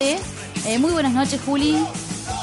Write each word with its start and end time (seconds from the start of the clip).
Eh, 0.00 0.78
muy 0.78 0.92
buenas 0.92 1.12
noches, 1.12 1.40
Juli. 1.44 1.72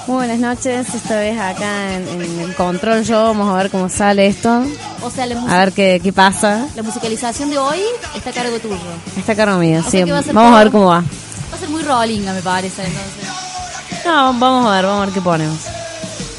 Muy 0.07 0.15
buenas 0.17 0.40
noches, 0.40 0.94
esta 0.94 1.15
vez 1.15 1.40
acá 1.40 1.93
en, 1.96 2.05
en 2.09 2.39
el 2.42 2.54
control 2.54 3.05
yo, 3.05 3.24
vamos 3.24 3.50
a 3.50 3.55
ver 3.55 3.71
cómo 3.71 3.88
sale 3.88 4.28
esto, 4.28 4.62
O 5.01 5.09
sea, 5.09 5.25
la, 5.25 5.39
a 5.42 5.60
ver 5.60 5.71
qué, 5.71 6.02
qué 6.04 6.12
pasa. 6.12 6.68
la 6.76 6.83
musicalización 6.83 7.49
de 7.49 7.57
hoy 7.57 7.79
está 8.13 8.31
a 8.31 8.33
cargo 8.33 8.60
tuyo. 8.60 8.76
Está 9.18 9.31
a 9.31 9.36
cargo 9.38 9.57
mío, 9.57 9.81
O 9.88 9.89
sí, 9.89 10.04
va 10.04 10.20
a 10.20 10.21
vamos 10.33 10.54
a 10.54 10.63
ver 10.65 10.71
cómo 10.73 10.88
va. 10.88 10.99
Va 10.99 11.55
a 11.55 11.57
ser 11.57 11.70
muy 11.70 11.81
rollinga, 11.81 12.33
me 12.33 12.41
parece, 12.41 12.83
entonces. 12.83 14.03
No, 14.06 14.33
vamos 14.33 14.65
a 14.67 14.76
ver, 14.76 14.85
vamos 14.85 15.03
a 15.03 15.06
ver 15.06 15.13
qué 15.13 15.22
ponemos. 15.22 15.58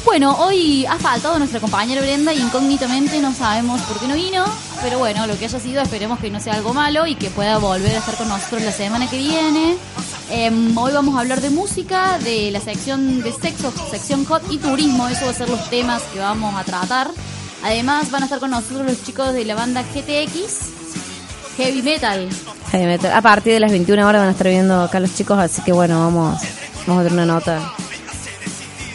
Bueno, 0.05 0.37
hoy 0.39 0.85
ha 0.85 0.98
faltado 0.98 1.39
nuestra 1.39 1.61
compañera 1.61 2.03
Brenda 2.03 2.35
y 2.35 2.41
incógnitamente 2.43 3.21
no 3.21 3.33
sabemos 3.33 3.80
por 3.83 3.98
qué 3.98 4.07
no 4.07 4.14
vino, 4.17 4.45
pero 4.83 4.98
bueno, 4.98 5.27
lo 5.27 5.39
que 5.39 5.46
haya 5.46 5.59
sido 5.61 5.80
esperemos 5.80 6.21
que 6.21 6.30
no 6.30 6.41
sea 6.41 6.53
algo 6.55 6.75
malo 6.75 7.07
y 7.07 7.14
que 7.14 7.30
pueda 7.30 7.57
volver 7.57 7.95
a 7.96 8.01
estar 8.01 8.17
con 8.17 8.29
nosotros 8.29 8.61
la 8.61 8.71
semana 8.73 9.09
que 9.09 9.17
viene. 9.17 9.79
Em, 10.29 10.77
hoy 10.77 10.93
vamos 10.93 11.17
a 11.17 11.21
hablar 11.21 11.41
de 11.41 11.51
música, 11.51 12.19
de 12.19 12.51
la 12.51 12.61
sección 12.61 13.23
de 13.23 13.33
sexo, 13.33 13.73
sección 13.91 14.25
hot 14.25 14.43
y 14.51 14.59
turismo, 14.59 15.07
eso 15.07 15.25
va 15.25 15.30
a 15.30 15.34
ser 15.34 15.48
los 15.48 15.71
temas 15.71 16.03
que 16.12 16.19
vamos 16.19 16.55
a 16.57 16.65
tratar. 16.65 17.11
Además 17.62 18.11
van 18.11 18.23
a 18.23 18.27
estar 18.27 18.41
con 18.41 18.51
nosotros 18.51 18.87
los 18.87 19.05
chicos 19.05 19.33
de 19.33 19.45
la 19.45 19.55
banda 19.55 19.83
GTX, 19.83 21.57
Heavy 21.57 21.83
Metal. 21.83 22.29
Heavy 22.73 22.87
metal. 22.87 23.12
A 23.12 23.23
partir 23.23 23.53
de 23.53 23.61
las 23.61 23.70
21 23.70 24.07
horas 24.07 24.20
van 24.20 24.29
a 24.29 24.33
estar 24.33 24.48
viendo 24.48 24.83
acá 24.83 24.98
los 24.98 25.15
chicos, 25.15 25.39
así 25.39 25.62
que 25.62 25.73
bueno, 25.73 26.01
vamos, 26.01 26.43
vamos 26.87 27.01
a 27.01 27.09
tener 27.09 27.25
una 27.25 27.34
nota 27.34 27.73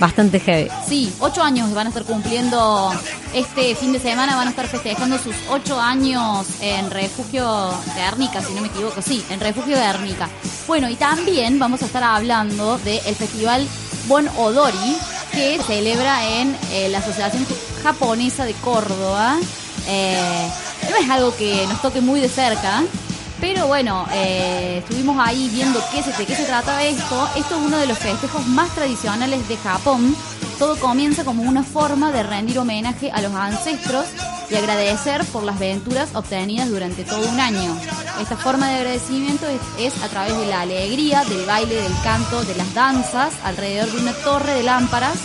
bastante 0.02 0.40
heavy. 0.40 0.68
Sí, 0.86 1.14
ocho 1.20 1.44
años 1.44 1.72
van 1.76 1.86
a 1.86 1.90
estar 1.90 2.04
cumpliendo 2.04 2.92
este 3.36 3.76
fin 3.76 3.94
de 3.94 4.00
semana, 4.00 4.36
van 4.36 4.48
a 4.48 4.50
estar 4.50 4.68
festejando 4.68 5.20
sus 5.20 5.36
ocho 5.50 5.80
años 5.80 6.48
en 6.60 6.90
Refugio 6.90 7.72
de 7.94 8.02
Ernica, 8.02 8.42
si 8.42 8.54
no 8.54 8.62
me 8.62 8.68
equivoco, 8.68 9.00
sí, 9.02 9.24
en 9.30 9.40
Refugio 9.40 9.78
de 9.78 9.84
Ernica. 9.84 10.28
Bueno, 10.68 10.90
y 10.90 10.96
también 10.96 11.60
vamos 11.60 11.84
a 11.84 11.86
estar 11.86 12.04
hablando 12.04 12.80
del 12.80 13.16
Festival 13.16 13.68
Bon 14.08 14.28
Odori, 14.40 14.98
que 15.32 15.60
celebra 15.68 16.28
en 16.28 16.58
eh, 16.72 16.90
la 16.90 16.98
Asociación 16.98 17.46
Japonesa 17.84 18.46
de 18.46 18.54
Córdoba. 18.56 19.38
Eh, 19.88 20.50
no 20.90 20.96
es 20.96 21.10
algo 21.12 21.36
que 21.38 21.68
nos 21.68 21.80
toque 21.80 22.02
muy 22.02 22.20
de 22.20 22.28
cerca, 22.28 22.82
pero 23.42 23.66
bueno, 23.66 24.06
eh, 24.14 24.78
estuvimos 24.78 25.18
ahí 25.20 25.50
viendo 25.50 25.82
qué 25.92 26.04
de 26.04 26.26
qué 26.26 26.36
se 26.36 26.46
trataba 26.46 26.84
esto. 26.84 27.28
Esto 27.36 27.56
es 27.56 27.62
uno 27.62 27.78
de 27.78 27.88
los 27.88 27.98
festejos 27.98 28.46
más 28.46 28.70
tradicionales 28.76 29.48
de 29.50 29.58
Japón. 29.58 30.16
Todo 30.60 30.80
comienza 30.80 31.26
como 31.26 31.42
una 31.42 31.64
forma 31.64 32.12
de 32.12 32.22
rendir 32.22 32.60
homenaje 32.60 33.10
a 33.12 33.20
los 33.22 33.34
ancestros 33.34 34.06
y 34.52 34.56
agradecer 34.56 35.26
por 35.26 35.44
las 35.44 35.56
aventuras 35.56 36.14
obtenidas 36.14 36.70
durante 36.70 37.04
todo 37.04 37.28
un 37.28 37.40
año. 37.40 37.76
Esta 38.22 38.38
forma 38.38 38.70
de 38.70 38.76
agradecimiento 38.76 39.48
es, 39.48 39.94
es 39.94 40.04
a 40.04 40.08
través 40.08 40.38
de 40.38 40.46
la 40.46 40.62
alegría, 40.62 41.24
del 41.26 41.44
baile, 41.46 41.76
del 41.82 42.02
canto, 42.04 42.44
de 42.44 42.56
las 42.56 42.72
danzas, 42.76 43.34
alrededor 43.44 43.92
de 43.92 44.02
una 44.02 44.14
torre 44.14 44.54
de 44.54 44.64
lámparas 44.64 45.18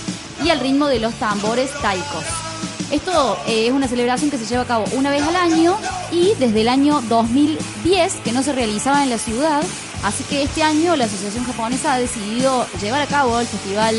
y 0.43 0.49
al 0.49 0.61
ritmo 0.61 0.87
de 0.87 1.01
los 1.01 1.13
tambores 1.15 1.71
taikos. 1.83 2.46
Esto 2.91 3.37
eh, 3.49 3.67
es 3.67 3.73
una 3.73 3.89
celebración 3.89 4.31
que 4.31 4.39
se 4.39 4.47
lleva 4.47 4.63
a 4.63 4.67
cabo 4.67 4.85
una 4.93 5.11
vez 5.11 5.23
al 5.23 5.35
año 5.35 5.77
y 6.13 6.35
desde 6.39 6.61
el 6.61 6.69
año 6.69 7.03
2010 7.09 8.15
que 8.25 8.33
no 8.33 8.43
se 8.43 8.53
realizaba 8.53 9.03
en 9.03 9.11
la 9.11 9.19
ciudad. 9.19 9.63
Así 10.05 10.23
que 10.25 10.43
este 10.43 10.63
año 10.63 10.95
la 10.95 11.07
Asociación 11.07 11.45
Japonesa 11.45 11.95
ha 11.95 11.99
decidido 11.99 12.67
llevar 12.81 13.03
a 13.03 13.07
cabo 13.07 13.41
el 13.41 13.47
festival 13.47 13.97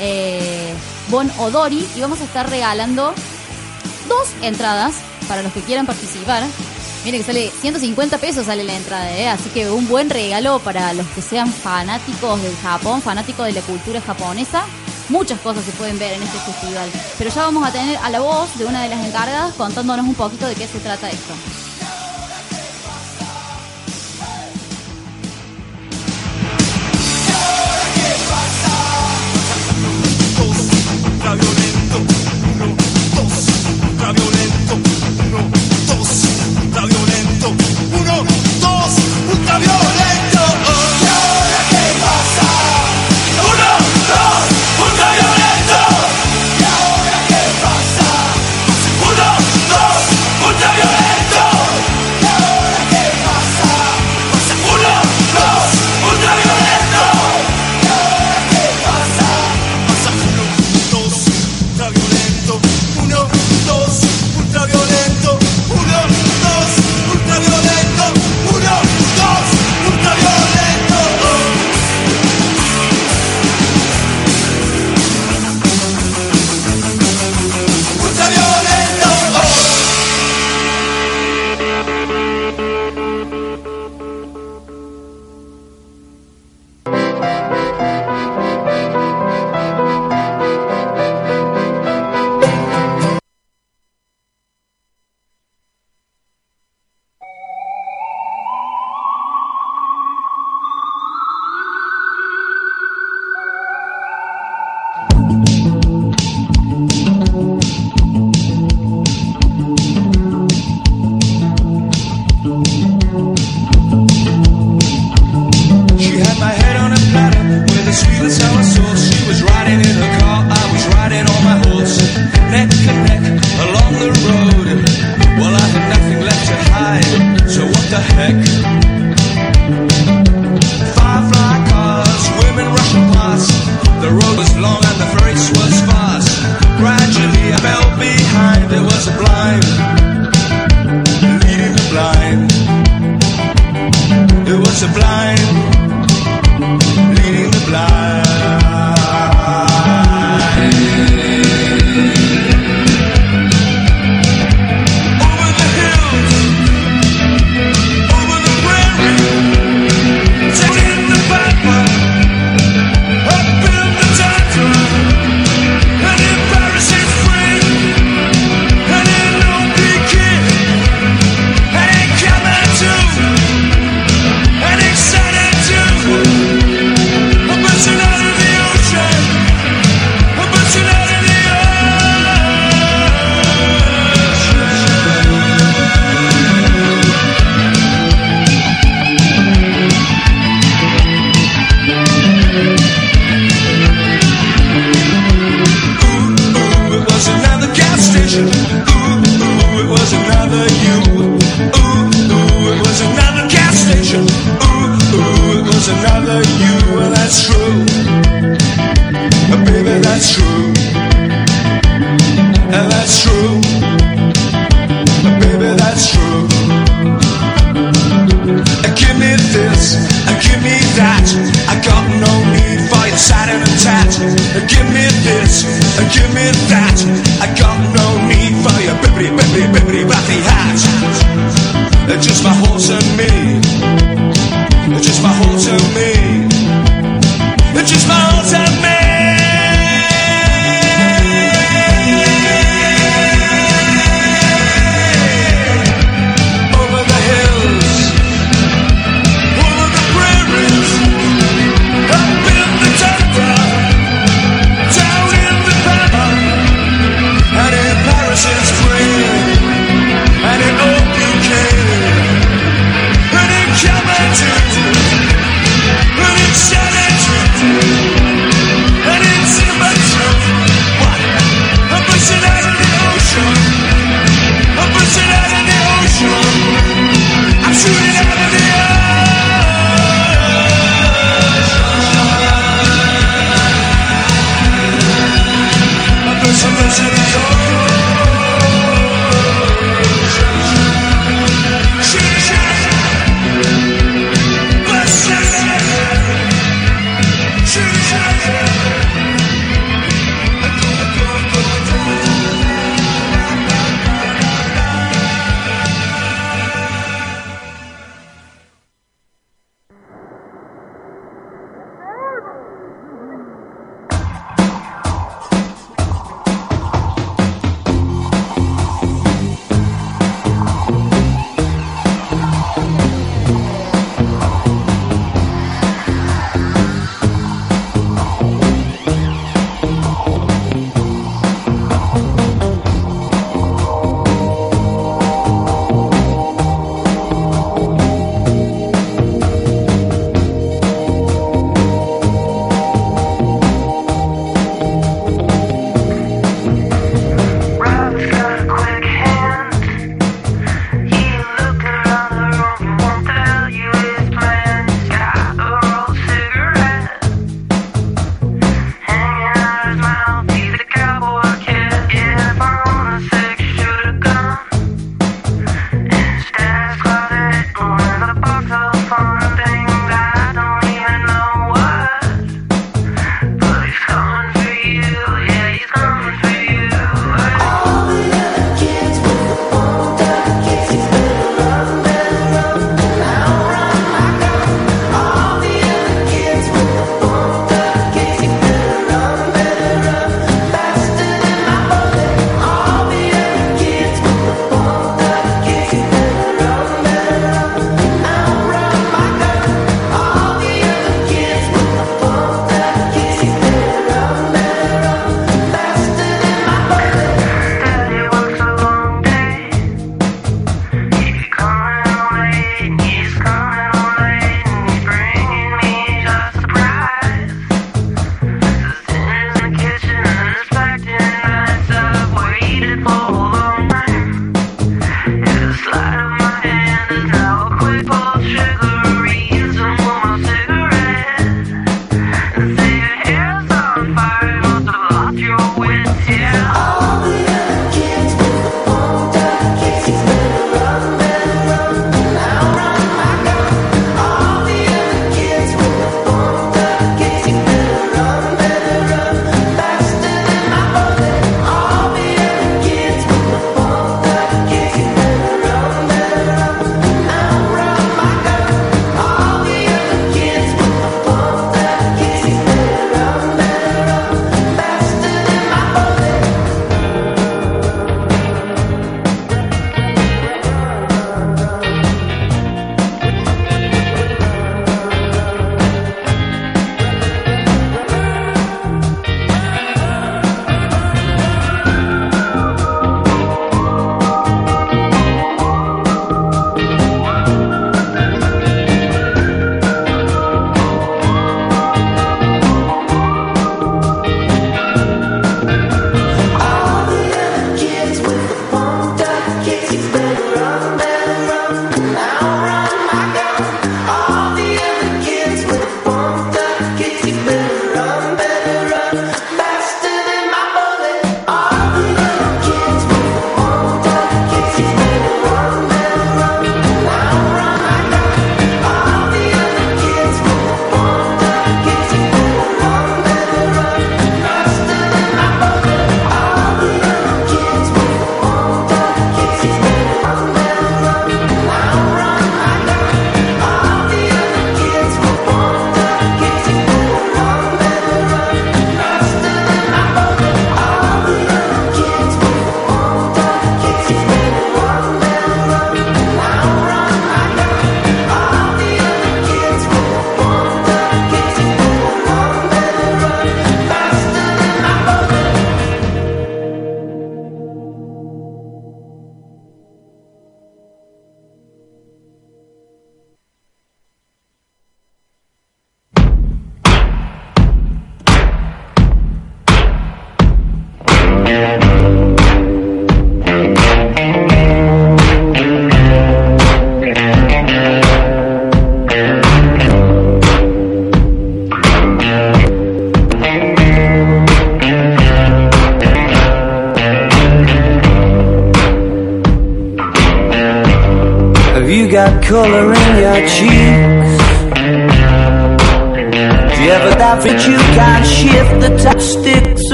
eh, 0.00 0.72
Bon 1.10 1.30
Odori 1.38 1.86
y 1.96 2.00
vamos 2.00 2.20
a 2.20 2.24
estar 2.24 2.48
regalando 2.48 3.12
dos 4.08 4.28
entradas 4.40 4.94
para 5.28 5.42
los 5.42 5.52
que 5.52 5.60
quieran 5.60 5.84
participar. 5.84 6.44
Miren 7.04 7.20
que 7.20 7.26
sale 7.26 7.50
150 7.60 8.18
pesos 8.18 8.46
sale 8.46 8.64
la 8.64 8.74
entrada, 8.74 9.16
¿eh? 9.16 9.28
así 9.28 9.50
que 9.50 9.70
un 9.70 9.86
buen 9.86 10.08
regalo 10.08 10.58
para 10.60 10.94
los 10.94 11.06
que 11.08 11.20
sean 11.20 11.52
fanáticos 11.52 12.42
del 12.42 12.56
Japón, 12.56 13.02
fanáticos 13.02 13.46
de 13.46 13.52
la 13.52 13.60
cultura 13.60 14.00
japonesa. 14.00 14.64
Muchas 15.08 15.40
cosas 15.40 15.64
se 15.64 15.72
pueden 15.72 15.98
ver 15.98 16.12
en 16.12 16.22
este 16.22 16.38
festival, 16.38 16.90
pero 17.16 17.30
ya 17.30 17.42
vamos 17.42 17.66
a 17.66 17.72
tener 17.72 17.96
a 17.96 18.10
la 18.10 18.20
voz 18.20 18.58
de 18.58 18.66
una 18.66 18.82
de 18.82 18.90
las 18.90 19.06
encargadas 19.06 19.54
contándonos 19.54 20.06
un 20.06 20.14
poquito 20.14 20.46
de 20.46 20.54
qué 20.54 20.66
se 20.66 20.80
trata 20.80 21.08
esto. 21.08 21.34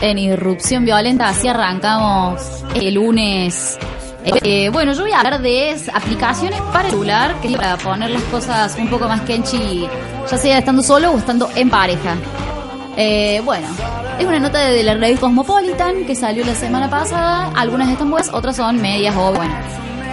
En 0.00 0.18
Irrupción 0.18 0.84
Violenta. 0.84 1.28
Así 1.28 1.48
arrancamos 1.48 2.40
el 2.74 2.94
lunes. 2.94 3.78
Eh, 4.24 4.70
bueno, 4.70 4.92
yo 4.94 5.02
voy 5.02 5.12
a 5.12 5.18
hablar 5.18 5.40
de 5.42 5.70
es- 5.70 5.88
aplicaciones 5.88 6.60
para 6.72 6.84
el 6.86 6.90
celular, 6.92 7.34
que 7.42 7.48
es 7.48 7.56
para 7.56 7.76
poner 7.76 8.10
las 8.10 8.22
cosas 8.24 8.74
un 8.78 8.88
poco 8.88 9.06
más 9.06 9.20
kenchi, 9.22 9.86
ya 10.30 10.38
sea 10.38 10.58
estando 10.58 10.82
solo 10.82 11.10
o 11.12 11.18
estando 11.18 11.48
en 11.54 11.68
pareja. 11.68 12.16
Eh, 12.96 13.42
bueno, 13.44 13.66
es 14.18 14.24
una 14.26 14.38
nota 14.38 14.60
de 14.60 14.82
la 14.82 14.94
red 14.94 15.18
Cosmopolitan 15.18 16.06
que 16.06 16.14
salió 16.14 16.44
la 16.44 16.54
semana 16.54 16.88
pasada. 16.88 17.50
Algunas 17.54 17.88
están 17.90 18.10
buenas, 18.10 18.32
otras 18.32 18.56
son 18.56 18.80
medias 18.80 19.14
o 19.16 19.32
bueno. 19.32 19.54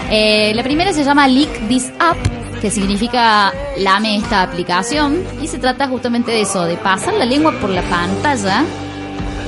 Eh, 0.09 0.51
la 0.55 0.63
primera 0.63 0.91
se 0.91 1.03
llama 1.05 1.27
Leak 1.27 1.67
This 1.69 1.91
App, 1.99 2.17
que 2.59 2.69
significa 2.69 3.53
lame 3.77 4.17
esta 4.17 4.41
aplicación. 4.41 5.23
Y 5.41 5.47
se 5.47 5.57
trata 5.57 5.87
justamente 5.87 6.31
de 6.31 6.41
eso, 6.41 6.65
de 6.65 6.75
pasar 6.75 7.13
la 7.13 7.23
lengua 7.25 7.53
por 7.61 7.69
la 7.69 7.81
pantalla 7.83 8.63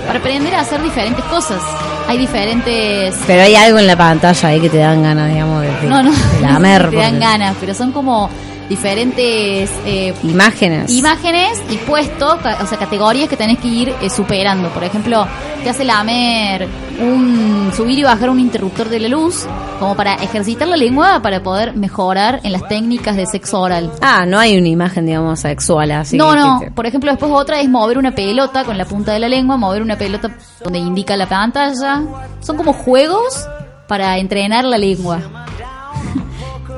para 0.05 0.19
aprender 0.19 0.53
a 0.55 0.62
hacer 0.62 0.81
diferentes 0.81 1.24
cosas. 1.25 1.62
Hay 2.07 2.17
diferentes... 2.17 3.15
Pero 3.25 3.41
hay 3.43 3.55
algo 3.55 3.79
en 3.79 3.88
la 3.88 3.95
pantalla 3.95 4.50
ahí 4.50 4.60
que 4.60 4.69
te 4.69 4.77
dan 4.77 5.01
ganas, 5.03 5.29
digamos, 5.29 5.62
de, 5.62 5.72
No, 5.88 6.03
no, 6.03 6.12
de 6.12 6.41
lamer. 6.41 6.89
te 6.89 6.95
dan 6.98 7.12
porque- 7.13 7.19
ganas, 7.19 7.55
pero 7.60 7.74
son 7.74 7.91
como 7.91 8.29
diferentes 8.70 9.70
eh, 9.86 10.13
Imágenes. 10.24 10.89
imágenes 10.91 11.62
y 11.70 11.77
puestos, 11.77 12.36
o 12.62 12.65
sea, 12.65 12.77
categorías 12.77 13.29
que 13.29 13.38
tenés 13.38 13.60
que 13.60 13.67
ir 13.67 13.93
eh, 14.01 14.10
superando. 14.10 14.70
Por 14.70 14.84
ejemplo, 14.84 15.25
te 15.63 15.70
hace 15.70 15.84
lamer 15.86 16.67
un 17.00 17.72
subir 17.75 18.00
y 18.00 18.03
bajar 18.03 18.29
un 18.29 18.39
interruptor 18.39 18.89
de 18.89 19.00
la 19.00 19.08
luz, 19.08 19.46
como 19.79 19.96
para 19.96 20.15
ejercitar 20.15 20.67
la 20.67 20.77
lengua 20.77 21.22
para 21.22 21.41
poder 21.41 21.75
mejorar 21.75 22.39
en 22.43 22.51
las 22.51 22.67
técnicas 22.67 23.15
de 23.15 23.25
sexo 23.25 23.60
oral. 23.62 23.91
Ah, 24.01 24.25
no 24.27 24.38
hay 24.39 24.58
una 24.58 24.67
imagen, 24.70 25.05
digamos, 25.05 25.39
sexual 25.39 25.91
así. 25.91 26.17
no, 26.17 26.36
no. 26.36 26.60
te- 26.60 26.72
Por 26.72 26.86
ejemplo, 26.86 27.12
después 27.12 27.32
otra 27.34 27.60
es 27.62 27.70
mover 27.70 27.98
una 27.98 28.12
pelota 28.13 28.63
con 28.63 28.77
la 28.77 28.86
punta 28.86 29.12
de 29.13 29.20
la 29.20 29.27
lengua, 29.29 29.58
mover 29.58 29.82
una 29.82 29.98
pelota 29.98 30.29
donde 30.63 30.79
indica 30.79 31.15
la 31.17 31.27
pantalla. 31.27 32.01
Son 32.41 32.55
como 32.58 32.74
juegos 32.74 33.48
para 33.88 34.17
entrenar 34.17 34.65
la 34.65 34.77
lengua. 34.77 35.20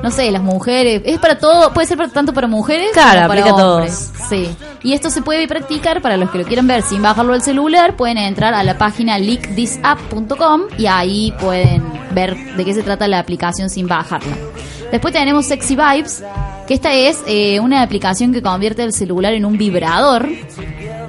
No 0.02 0.10
sé, 0.10 0.30
las 0.30 0.42
mujeres. 0.42 1.02
Es 1.04 1.18
para 1.18 1.38
todo, 1.38 1.72
puede 1.72 1.86
ser 1.86 1.96
para, 1.96 2.10
tanto 2.10 2.32
para 2.32 2.46
mujeres 2.46 2.90
Claro, 2.92 3.22
como 3.22 3.28
para 3.28 3.40
aplica 3.40 3.56
a 3.56 3.58
todos. 3.60 3.76
hombres. 3.76 4.12
Sí. 4.28 4.48
Y 4.82 4.92
esto 4.92 5.10
se 5.10 5.22
puede 5.22 5.48
practicar 5.48 6.00
para 6.00 6.16
los 6.16 6.30
que 6.30 6.38
lo 6.38 6.44
quieran 6.44 6.66
ver 6.66 6.82
sin 6.82 7.02
bajarlo 7.02 7.32
al 7.32 7.42
celular. 7.42 7.96
Pueden 7.96 8.18
entrar 8.18 8.54
a 8.54 8.62
la 8.62 8.78
página 8.78 9.18
leakthisapp.com 9.18 10.62
y 10.78 10.86
ahí 10.86 11.32
pueden 11.40 11.82
ver 12.14 12.36
de 12.56 12.64
qué 12.64 12.74
se 12.74 12.82
trata 12.82 13.08
la 13.08 13.18
aplicación 13.18 13.68
sin 13.70 13.86
bajarla. 13.88 14.34
Después 14.92 15.12
tenemos 15.12 15.46
Sexy 15.46 15.74
Vibes, 15.74 16.22
que 16.68 16.74
esta 16.74 16.92
es 16.92 17.20
eh, 17.26 17.58
una 17.58 17.82
aplicación 17.82 18.32
que 18.32 18.40
convierte 18.42 18.84
el 18.84 18.92
celular 18.92 19.34
en 19.34 19.44
un 19.44 19.58
vibrador 19.58 20.28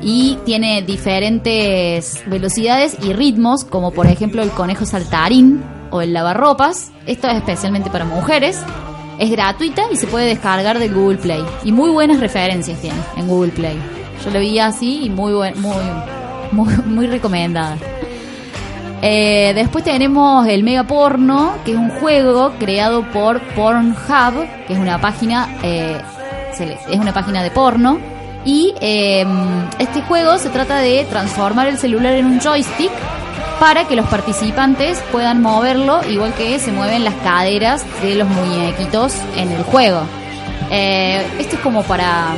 y 0.02 0.38
tiene 0.46 0.82
diferentes 0.82 2.24
velocidades 2.26 2.98
y 3.04 3.14
ritmos, 3.14 3.64
como 3.66 3.92
por 3.92 4.08
ejemplo 4.08 4.42
el 4.42 4.50
conejo 4.50 4.86
saltarín 4.86 5.64
el 6.02 6.14
lavarropas. 6.14 6.92
Esto 7.06 7.28
es 7.28 7.36
especialmente 7.36 7.90
para 7.90 8.06
mujeres. 8.06 8.62
Es 9.20 9.32
gratuita 9.32 9.84
y 9.92 9.96
se 9.96 10.08
puede 10.08 10.28
descargar 10.28 10.80
de 10.80 10.90
Google 10.90 11.18
Play. 11.18 11.44
Y 11.64 11.72
muy 11.72 11.90
buenas 11.90 12.20
referencias 12.20 12.80
tiene 12.80 13.00
en 13.16 13.28
Google 13.28 13.52
Play. 13.52 13.78
Yo 14.24 14.32
lo 14.32 14.40
vi 14.40 14.60
así 14.60 15.06
y 15.06 15.10
muy 15.10 15.34
buen, 15.34 15.60
muy, 15.62 15.76
muy, 16.52 16.76
muy 16.86 17.08
recomendada. 17.08 17.78
Eh, 19.02 19.52
después 19.54 19.84
tenemos 19.84 20.48
el 20.48 20.64
Mega 20.64 20.86
Porno, 20.86 21.54
que 21.64 21.72
es 21.72 21.78
un 21.78 21.90
juego 21.90 22.54
creado 22.60 23.04
por 23.12 23.42
Pornhub, 23.54 24.48
que 24.66 24.74
es 24.74 24.80
una 24.80 25.00
página, 25.00 25.48
eh, 25.64 26.02
es 26.60 27.00
una 27.00 27.14
página 27.14 27.44
de 27.44 27.52
porno. 27.52 28.00
Y 28.46 28.74
eh, 28.82 29.26
este 29.78 30.02
juego 30.02 30.38
se 30.38 30.50
trata 30.50 30.78
de 30.78 31.06
transformar 31.10 31.68
el 31.68 31.78
celular 31.78 32.14
en 32.14 32.26
un 32.26 32.40
joystick 32.40 32.92
para 33.60 33.86
que 33.88 33.96
los 33.96 34.06
participantes 34.08 35.00
puedan 35.12 35.42
moverlo, 35.42 36.02
igual 36.08 36.34
que 36.34 36.60
se 36.60 36.72
mueven 36.72 37.04
las 37.04 37.16
caderas 37.16 37.84
de 38.02 38.16
los 38.16 38.28
muñequitos 38.28 39.14
en 39.36 39.52
el 39.52 39.64
juego. 39.64 40.02
Eh, 40.70 41.26
esto 41.40 41.56
es 41.56 41.62
como 41.62 41.82
para 41.84 42.36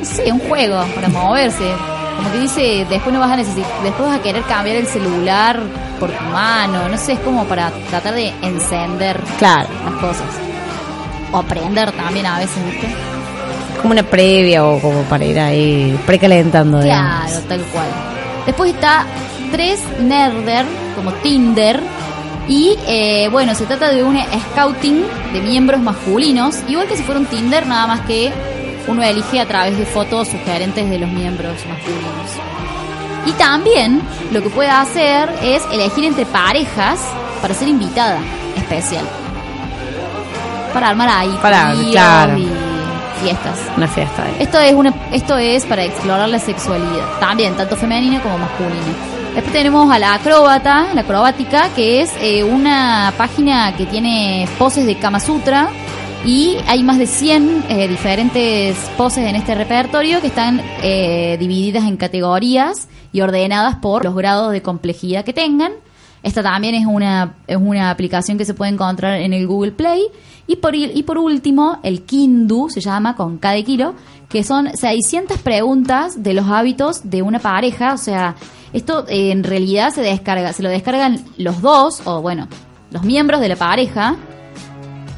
no 0.00 0.04
sé, 0.04 0.32
un 0.32 0.40
juego 0.40 0.84
para 0.94 1.08
moverse. 1.08 1.70
Como 2.16 2.30
que 2.32 2.38
dice, 2.40 2.86
después 2.90 3.12
no 3.14 3.20
vas 3.20 3.30
a 3.32 3.36
necesitar, 3.36 3.70
después 3.82 4.08
vas 4.08 4.18
a 4.18 4.22
querer 4.22 4.42
cambiar 4.42 4.76
el 4.76 4.86
celular 4.86 5.60
por 5.98 6.10
tu 6.10 6.24
mano, 6.24 6.88
no 6.88 6.98
sé, 6.98 7.12
es 7.14 7.20
como 7.20 7.44
para 7.44 7.70
tratar 7.88 8.14
de 8.14 8.32
encender 8.42 9.20
Claro. 9.38 9.68
las 9.84 9.94
cosas. 9.94 10.26
O 11.32 11.38
aprender 11.38 11.90
también 11.92 12.26
a 12.26 12.38
veces, 12.38 12.62
¿viste? 12.70 12.88
Como 13.80 13.92
una 13.92 14.02
previa 14.02 14.64
o 14.64 14.78
como 14.80 15.02
para 15.04 15.24
ir 15.24 15.40
ahí 15.40 15.98
precalentando, 16.04 16.80
digamos. 16.80 17.30
Claro, 17.30 17.40
tal 17.48 17.60
cual. 17.72 17.86
Después 18.46 18.74
está 18.74 19.06
3 19.52 19.80
Nerder, 20.00 20.66
como 20.96 21.12
Tinder. 21.12 21.80
Y 22.48 22.76
eh, 22.88 23.28
bueno, 23.30 23.54
se 23.54 23.66
trata 23.66 23.90
de 23.90 24.02
un 24.02 24.18
scouting 24.18 25.04
de 25.32 25.40
miembros 25.42 25.80
masculinos, 25.80 26.58
igual 26.68 26.88
que 26.88 26.96
si 26.96 27.04
fuera 27.04 27.20
un 27.20 27.26
Tinder, 27.26 27.66
nada 27.66 27.86
más 27.86 28.00
que 28.00 28.32
uno 28.88 29.02
elige 29.02 29.38
a 29.38 29.46
través 29.46 29.78
de 29.78 29.86
fotos 29.86 30.28
sugerentes 30.28 30.90
de 30.90 30.98
los 30.98 31.08
miembros 31.10 31.54
masculinos. 31.68 32.52
Y 33.26 33.32
también 33.32 34.02
lo 34.32 34.42
que 34.42 34.50
puede 34.50 34.70
hacer 34.70 35.32
es 35.42 35.62
elegir 35.72 36.04
entre 36.04 36.26
parejas 36.26 37.00
para 37.40 37.54
ser 37.54 37.68
invitada 37.68 38.18
especial. 38.56 39.04
Para 40.72 40.88
armar 40.88 41.08
ahí 41.08 41.38
Para, 41.40 41.72
claro. 41.90 42.38
y 42.38 42.48
fiestas. 43.22 43.58
Una 43.76 43.86
fiesta 43.86 44.24
ahí. 44.24 44.36
Esto 44.40 44.58
es 44.58 44.74
una 44.74 44.92
esto 45.12 45.38
es 45.38 45.64
para 45.66 45.84
explorar 45.84 46.28
la 46.28 46.38
sexualidad, 46.38 47.20
también 47.20 47.54
tanto 47.54 47.76
femenina 47.76 48.20
como 48.20 48.38
masculina. 48.38 49.21
Después 49.34 49.54
tenemos 49.54 49.90
a 49.90 49.98
la 49.98 50.12
acróbata, 50.12 50.92
la 50.92 51.00
acrobática, 51.00 51.70
que 51.74 52.02
es 52.02 52.12
eh, 52.20 52.44
una 52.44 53.14
página 53.16 53.74
que 53.74 53.86
tiene 53.86 54.46
poses 54.58 54.84
de 54.84 54.96
Kama 54.96 55.20
Sutra 55.20 55.70
y 56.26 56.58
hay 56.66 56.82
más 56.82 56.98
de 56.98 57.06
100 57.06 57.64
eh, 57.70 57.88
diferentes 57.88 58.76
poses 58.98 59.26
en 59.26 59.34
este 59.34 59.54
repertorio 59.54 60.20
que 60.20 60.26
están 60.26 60.60
eh, 60.82 61.38
divididas 61.40 61.84
en 61.84 61.96
categorías 61.96 62.88
y 63.10 63.22
ordenadas 63.22 63.76
por 63.76 64.04
los 64.04 64.14
grados 64.14 64.52
de 64.52 64.60
complejidad 64.60 65.24
que 65.24 65.32
tengan. 65.32 65.72
Esta 66.22 66.42
también 66.42 66.74
es 66.74 66.84
una, 66.84 67.36
es 67.46 67.56
una 67.56 67.88
aplicación 67.88 68.36
que 68.36 68.44
se 68.44 68.52
puede 68.52 68.72
encontrar 68.72 69.18
en 69.18 69.32
el 69.32 69.46
Google 69.46 69.72
Play. 69.72 70.02
Y 70.46 70.56
por, 70.56 70.74
y 70.74 71.02
por 71.04 71.16
último, 71.16 71.78
el 71.82 72.02
Kindu 72.02 72.68
se 72.68 72.82
llama 72.82 73.16
con 73.16 73.38
K 73.38 73.52
de 73.52 73.64
kilo, 73.64 73.94
que 74.28 74.44
son 74.44 74.76
600 74.76 75.38
preguntas 75.38 76.22
de 76.22 76.34
los 76.34 76.48
hábitos 76.48 77.08
de 77.08 77.22
una 77.22 77.38
pareja. 77.38 77.94
O 77.94 77.98
sea, 77.98 78.36
esto 78.72 79.06
eh, 79.08 79.30
en 79.30 79.44
realidad 79.44 79.90
se 79.92 80.02
descarga, 80.02 80.52
se 80.52 80.62
lo 80.62 80.68
descargan 80.68 81.24
los 81.36 81.60
dos, 81.60 82.02
o 82.04 82.22
bueno, 82.22 82.48
los 82.90 83.02
miembros 83.02 83.40
de 83.40 83.48
la 83.48 83.56
pareja, 83.56 84.16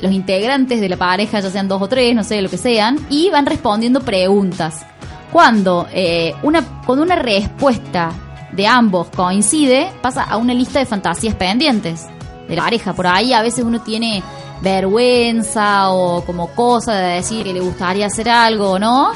los 0.00 0.12
integrantes 0.12 0.80
de 0.80 0.88
la 0.88 0.96
pareja, 0.96 1.40
ya 1.40 1.50
sean 1.50 1.68
dos 1.68 1.80
o 1.80 1.88
tres, 1.88 2.14
no 2.14 2.24
sé, 2.24 2.42
lo 2.42 2.50
que 2.50 2.58
sean, 2.58 2.98
y 3.10 3.30
van 3.30 3.46
respondiendo 3.46 4.00
preguntas. 4.00 4.84
Cuando, 5.32 5.86
eh, 5.92 6.34
una, 6.42 6.82
cuando 6.84 7.04
una 7.04 7.16
respuesta 7.16 8.12
de 8.52 8.66
ambos 8.66 9.08
coincide, 9.08 9.90
pasa 10.00 10.22
a 10.24 10.36
una 10.36 10.54
lista 10.54 10.78
de 10.78 10.86
fantasías 10.86 11.34
pendientes 11.34 12.06
de 12.48 12.56
la 12.56 12.62
pareja. 12.62 12.92
Por 12.92 13.06
ahí 13.06 13.32
a 13.32 13.42
veces 13.42 13.64
uno 13.64 13.80
tiene 13.80 14.22
vergüenza 14.60 15.90
o 15.90 16.24
como 16.24 16.48
cosa 16.48 16.94
de 16.94 17.14
decir 17.16 17.44
que 17.44 17.52
le 17.52 17.60
gustaría 17.60 18.06
hacer 18.06 18.28
algo 18.28 18.72
o 18.72 18.78
no. 18.78 19.12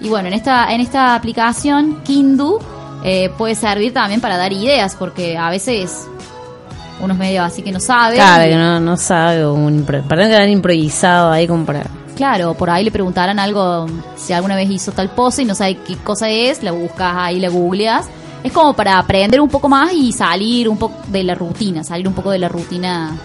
Y 0.00 0.08
bueno, 0.08 0.28
en 0.28 0.34
esta, 0.34 0.72
en 0.72 0.80
esta 0.80 1.14
aplicación, 1.14 2.02
Kindu, 2.02 2.58
eh, 3.04 3.30
puede 3.36 3.54
servir 3.54 3.92
también 3.92 4.20
para 4.20 4.36
dar 4.36 4.52
ideas, 4.52 4.96
porque 4.96 5.36
a 5.36 5.50
veces 5.50 6.06
uno 7.00 7.14
es 7.14 7.18
medio 7.18 7.42
así 7.42 7.62
que 7.62 7.72
no 7.72 7.80
sabe. 7.80 8.16
Claro, 8.16 8.44
que 8.44 8.56
no, 8.56 8.80
no 8.80 8.96
sabe, 8.96 9.46
un 9.46 9.84
para 9.84 10.22
no 10.22 10.28
quedar 10.28 10.48
improvisado 10.48 11.32
ahí 11.32 11.46
como 11.46 11.64
para... 11.64 11.84
Claro, 12.16 12.54
por 12.54 12.70
ahí 12.70 12.84
le 12.84 12.90
preguntarán 12.90 13.38
algo, 13.38 13.86
si 14.16 14.32
alguna 14.32 14.54
vez 14.54 14.70
hizo 14.70 14.92
tal 14.92 15.10
pose 15.10 15.42
y 15.42 15.44
no 15.44 15.54
sabe 15.54 15.76
qué 15.76 15.96
cosa 15.96 16.28
es, 16.28 16.62
la 16.62 16.70
buscas 16.70 17.14
ahí, 17.16 17.40
la 17.40 17.48
googleas. 17.48 18.06
Es 18.44 18.52
como 18.52 18.74
para 18.74 18.98
aprender 18.98 19.40
un 19.40 19.48
poco 19.48 19.68
más 19.68 19.92
y 19.92 20.12
salir 20.12 20.68
un 20.68 20.76
poco 20.76 20.94
de 21.08 21.22
la 21.24 21.34
rutina, 21.34 21.82
salir 21.82 22.06
un 22.06 22.14
poco 22.14 22.30
de 22.30 22.38
la 22.38 22.48
rutina 22.48 23.16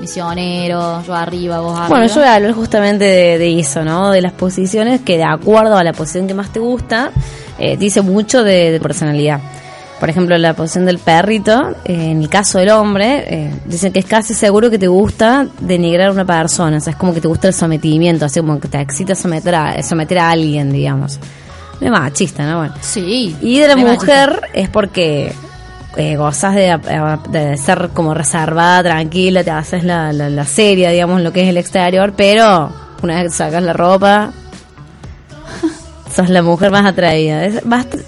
misionero, 0.00 1.02
yo 1.02 1.14
arriba, 1.14 1.60
vos 1.60 1.72
arriba. 1.72 1.88
Bueno, 1.88 2.06
yo 2.06 2.14
voy 2.14 2.24
a 2.24 2.34
hablar 2.34 2.52
justamente 2.52 3.04
de, 3.04 3.38
de 3.38 3.58
eso, 3.58 3.84
¿no? 3.84 4.10
De 4.10 4.20
las 4.22 4.32
posiciones 4.32 5.00
que 5.00 5.16
de 5.16 5.24
acuerdo 5.24 5.76
a 5.76 5.84
la 5.84 5.92
posición 5.92 6.26
que 6.26 6.34
más 6.34 6.50
te 6.50 6.60
gusta, 6.60 7.10
eh, 7.60 7.76
dice 7.76 8.00
mucho 8.00 8.42
de, 8.42 8.72
de 8.72 8.80
personalidad. 8.80 9.40
por 10.00 10.08
ejemplo, 10.08 10.36
la 10.38 10.54
posición 10.54 10.86
del 10.86 10.98
perrito, 10.98 11.72
eh, 11.84 12.10
en 12.10 12.22
el 12.22 12.28
caso 12.30 12.58
del 12.58 12.70
hombre, 12.70 13.24
eh, 13.28 13.50
dicen 13.66 13.92
que 13.92 13.98
es 13.98 14.06
casi 14.06 14.32
seguro 14.32 14.70
que 14.70 14.78
te 14.78 14.88
gusta 14.88 15.46
denigrar 15.60 16.08
a 16.08 16.12
una 16.12 16.24
persona, 16.24 16.78
o 16.78 16.80
sea, 16.80 16.92
es 16.92 16.96
como 16.96 17.12
que 17.12 17.20
te 17.20 17.28
gusta 17.28 17.48
el 17.48 17.54
sometimiento, 17.54 18.24
así 18.24 18.40
como 18.40 18.58
que 18.58 18.68
te 18.68 18.80
excita 18.80 19.14
someter 19.14 19.54
a, 19.54 19.82
someter 19.82 20.18
a 20.18 20.30
alguien, 20.30 20.72
digamos. 20.72 21.20
Es 21.80 21.90
machista, 21.90 22.46
¿no? 22.46 22.58
Bueno. 22.58 22.74
Sí. 22.80 23.36
Y 23.42 23.58
de 23.58 23.68
la 23.68 23.76
mujer 23.76 24.40
es 24.54 24.68
porque 24.70 25.32
eh, 25.96 26.16
gozas 26.16 26.54
de, 26.54 26.78
de 27.30 27.56
ser 27.58 27.90
como 27.92 28.14
reservada, 28.14 28.82
tranquila, 28.82 29.44
te 29.44 29.50
haces 29.50 29.84
la, 29.84 30.12
la, 30.12 30.30
la 30.30 30.44
seria, 30.46 30.90
digamos, 30.90 31.20
lo 31.20 31.32
que 31.32 31.42
es 31.42 31.48
el 31.48 31.56
exterior, 31.58 32.14
pero 32.16 32.72
una 33.02 33.16
vez 33.16 33.32
que 33.32 33.36
sacas 33.36 33.62
la 33.62 33.72
ropa, 33.72 34.32
sos 36.14 36.28
la 36.28 36.42
mujer 36.42 36.70
más 36.70 36.86
atraída. 36.86 37.44
Es 37.44 37.62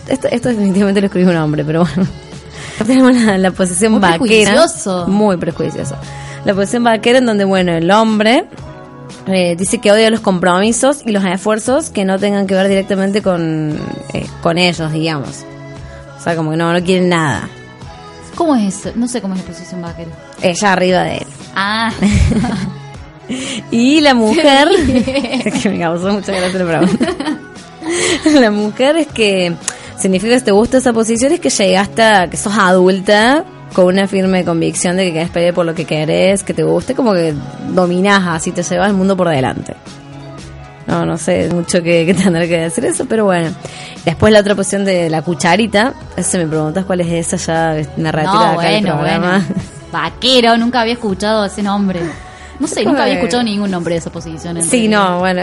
esto, 0.08 0.28
esto 0.28 0.48
definitivamente 0.48 1.00
lo 1.00 1.06
escribió 1.06 1.30
un 1.30 1.36
hombre, 1.36 1.64
pero 1.64 1.84
bueno. 1.84 2.08
Tenemos 2.86 3.14
la, 3.14 3.38
la 3.38 3.50
posición 3.50 3.92
Muy 3.92 4.00
vaquera. 4.00 4.18
prejuicioso. 4.52 5.06
Muy 5.08 5.36
prejuicioso. 5.36 5.96
La 6.44 6.54
posición 6.54 6.84
vaquera 6.84 7.18
en 7.18 7.26
donde, 7.26 7.44
bueno, 7.44 7.72
el 7.72 7.90
hombre 7.90 8.46
eh, 9.26 9.54
dice 9.56 9.78
que 9.78 9.92
odia 9.92 10.10
los 10.10 10.20
compromisos 10.20 11.02
y 11.06 11.12
los 11.12 11.24
esfuerzos 11.24 11.90
que 11.90 12.04
no 12.04 12.18
tengan 12.18 12.46
que 12.46 12.54
ver 12.54 12.68
directamente 12.68 13.22
con, 13.22 13.78
eh, 14.12 14.26
con 14.42 14.58
ellos, 14.58 14.90
digamos. 14.92 15.44
O 16.18 16.22
sea, 16.22 16.34
como 16.34 16.50
que 16.50 16.56
no, 16.56 16.72
no 16.72 16.82
quieren 16.82 17.08
nada. 17.08 17.48
¿Cómo 18.34 18.56
es 18.56 18.74
eso? 18.86 18.92
No 18.96 19.06
sé 19.06 19.20
cómo 19.20 19.34
es 19.34 19.40
la 19.40 19.46
posición 19.46 19.82
vaquera. 19.82 20.10
Ella 20.40 20.72
arriba 20.72 21.02
de 21.02 21.18
él. 21.18 21.26
Ah, 21.54 21.92
Y 23.70 24.00
la 24.00 24.14
mujer, 24.14 24.68
que 25.62 25.70
me 25.70 25.78
causó 25.78 26.12
mucha 26.12 26.32
gracia 26.32 26.58
la 26.58 26.64
pregunta. 26.80 27.38
La 28.40 28.50
mujer 28.50 28.96
es 28.96 29.06
que 29.08 29.52
significa 29.98 30.34
que 30.34 30.40
te 30.40 30.50
gusta 30.52 30.78
esa 30.78 30.92
posición, 30.92 31.32
es 31.32 31.40
que 31.40 31.50
llegaste, 31.50 32.02
a- 32.02 32.28
que 32.28 32.36
sos 32.36 32.54
adulta 32.56 33.44
con 33.72 33.86
una 33.86 34.06
firme 34.06 34.44
convicción 34.44 34.96
de 34.96 35.04
que 35.06 35.12
querés 35.12 35.30
pelear 35.30 35.54
por 35.54 35.64
lo 35.64 35.74
que 35.74 35.84
querés, 35.84 36.42
que 36.42 36.52
te 36.54 36.62
guste, 36.62 36.94
como 36.94 37.12
que 37.14 37.34
dominás 37.70 38.22
así, 38.26 38.52
te 38.52 38.62
llevas 38.62 38.88
el 38.88 38.94
mundo 38.94 39.16
por 39.16 39.28
delante. 39.28 39.74
No, 40.86 41.06
no 41.06 41.16
sé 41.16 41.48
mucho 41.54 41.82
que, 41.82 42.04
que 42.04 42.12
tendrá 42.12 42.46
que 42.46 42.58
decir 42.58 42.84
eso, 42.84 43.06
pero 43.06 43.24
bueno. 43.24 43.50
Después 44.04 44.32
la 44.32 44.40
otra 44.40 44.54
posición 44.56 44.84
de 44.84 45.08
la 45.08 45.22
cucharita, 45.22 45.94
ese 46.16 46.38
me 46.38 46.46
preguntas 46.48 46.84
cuál 46.84 47.00
es 47.02 47.32
esa, 47.32 47.36
ya 47.36 47.88
me 47.96 48.10
retiro 48.12 48.32
de 48.32 48.38
no, 48.38 48.44
acá 48.44 48.54
bueno, 48.54 48.88
programa. 48.96 49.28
bueno. 49.38 49.44
Vaquero, 49.92 50.56
nunca 50.58 50.80
había 50.80 50.94
escuchado 50.94 51.44
ese 51.44 51.62
nombre. 51.62 52.00
No 52.58 52.66
sé, 52.66 52.84
nunca 52.84 53.02
había 53.04 53.14
escuchado 53.14 53.42
ningún 53.42 53.70
nombre 53.70 53.94
de 53.94 53.98
esa 54.00 54.10
posición. 54.10 54.60
Sí, 54.62 54.88
no, 54.88 55.18
bueno. 55.20 55.42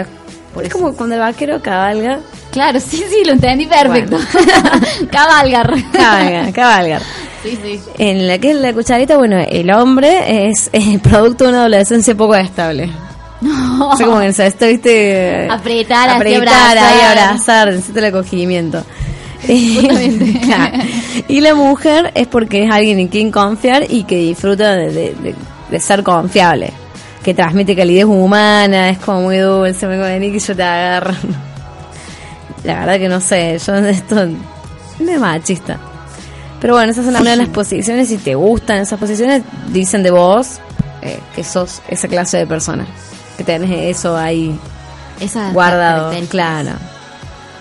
Por 0.53 0.63
es 0.63 0.69
eso. 0.69 0.79
como 0.79 0.93
cuando 0.95 1.15
el 1.15 1.21
vaquero 1.21 1.61
cabalga. 1.61 2.19
Claro, 2.51 2.79
sí, 2.79 2.97
sí, 2.97 3.23
lo 3.25 3.33
entendí 3.33 3.67
perfecto. 3.67 4.17
Cabalgar. 5.11 5.73
Cabalga, 5.91 6.51
cabalgar. 6.51 7.01
Sí, 7.43 7.57
sí. 7.63 7.79
En 7.97 8.27
la 8.27 8.37
que 8.39 8.51
es 8.51 8.57
la 8.57 8.73
cucharita, 8.73 9.17
bueno, 9.17 9.37
el 9.39 9.71
hombre 9.71 10.47
es 10.49 10.69
eh, 10.73 10.99
producto 10.99 11.43
de 11.45 11.51
una 11.51 11.59
adolescencia 11.59 12.15
poco 12.15 12.35
estable. 12.35 12.89
No. 13.41 13.89
O 13.91 13.95
sea, 13.95 14.05
como 14.07 14.19
que 14.19 14.25
necesita, 14.27 14.65
viste, 14.67 15.47
Apretar, 15.49 16.09
así, 16.09 16.33
apretar, 16.35 16.77
ahí 16.77 16.99
abrazar. 17.01 17.71
necesita 17.71 17.99
el 17.99 18.05
acogimiento. 18.05 18.83
Claro. 20.43 20.77
Y 21.27 21.39
la 21.41 21.55
mujer 21.55 22.11
es 22.15 22.27
porque 22.27 22.63
es 22.65 22.71
alguien 22.71 22.99
en 22.99 23.07
quien 23.07 23.31
confiar 23.31 23.83
y 23.89 24.03
que 24.03 24.17
disfruta 24.17 24.75
de, 24.75 24.91
de- 24.91 25.15
de- 25.15 25.35
de 25.71 25.79
ser 25.79 26.03
confiable. 26.03 26.73
Que 27.23 27.33
transmite 27.33 27.75
calidez 27.75 28.05
humana, 28.05 28.89
es 28.89 28.99
como 28.99 29.23
muy 29.23 29.37
dulce, 29.37 29.87
me 29.87 29.97
vení 29.97 30.31
que 30.31 30.39
yo 30.39 30.55
te 30.55 30.63
agarro. 30.63 31.13
La 32.63 32.79
verdad 32.79 32.97
que 32.97 33.09
no 33.09 33.19
sé, 33.19 33.57
yo 33.57 33.75
esto 33.75 34.25
no 34.99 35.11
es 35.11 35.19
machista. 35.19 35.79
Pero 36.59 36.73
bueno, 36.73 36.91
esa 36.91 37.01
es 37.01 37.07
una, 37.07 37.21
de 37.21 37.35
las 37.35 37.49
posiciones. 37.49 38.09
Si 38.09 38.17
te 38.17 38.35
gustan 38.35 38.79
esas 38.79 38.99
posiciones, 38.99 39.43
dicen 39.71 40.03
de 40.03 40.11
vos 40.11 40.59
eh, 41.01 41.19
que 41.35 41.43
sos 41.43 41.81
esa 41.87 42.07
clase 42.07 42.37
de 42.37 42.47
persona. 42.47 42.85
Que 43.37 43.43
tenés 43.43 43.95
eso 43.95 44.17
ahí 44.17 44.59
Esas 45.19 45.53
guardado. 45.53 46.11
Claro. 46.27 46.71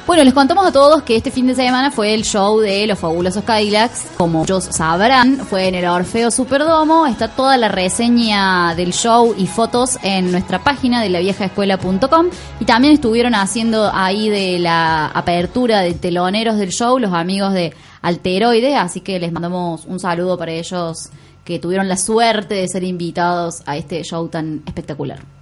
Bueno, 0.09 0.25
les 0.25 0.33
contamos 0.33 0.66
a 0.66 0.73
todos 0.73 1.03
que 1.03 1.16
este 1.16 1.31
fin 1.31 1.47
de 1.49 1.55
semana 1.55 1.90
fue 1.90 2.14
el 2.14 2.25
show 2.25 2.61
de 2.61 2.87
los 2.87 2.99
fabulosos 2.99 3.44
Cadillacs. 3.44 4.07
Como 4.16 4.42
ellos 4.42 4.64
sabrán, 4.64 5.37
fue 5.44 5.68
en 5.68 5.75
el 5.75 5.85
Orfeo 5.85 6.31
Superdomo. 6.31 7.07
Está 7.07 7.29
toda 7.29 7.59
la 7.59 7.68
reseña 7.68 8.75
del 8.75 8.94
show 8.94 9.35
y 9.37 9.47
fotos 9.47 9.99
en 10.03 10.33
nuestra 10.33 10.64
página 10.64 11.03
de 11.03 11.11
laviejaescuela.com. 11.11 12.29
Y 12.59 12.64
también 12.64 12.94
estuvieron 12.94 13.35
haciendo 13.35 13.90
ahí 13.92 14.31
de 14.31 14.59
la 14.59 15.09
apertura 15.09 15.81
de 15.81 15.92
teloneros 15.92 16.57
del 16.57 16.71
show 16.71 16.99
los 16.99 17.12
amigos 17.12 17.53
de 17.53 17.75
Alteroide. 18.01 18.77
Así 18.77 19.03
que 19.03 19.21
les 19.21 19.31
mandamos 19.31 19.85
un 19.85 20.01
saludo 20.01 20.38
para 20.38 20.53
ellos 20.53 21.11
que 21.44 21.59
tuvieron 21.59 21.87
la 21.87 21.99
suerte 21.99 22.55
de 22.55 22.66
ser 22.66 22.83
invitados 22.83 23.62
a 23.66 23.77
este 23.77 24.03
show 24.05 24.27
tan 24.29 24.62
espectacular. 24.64 25.38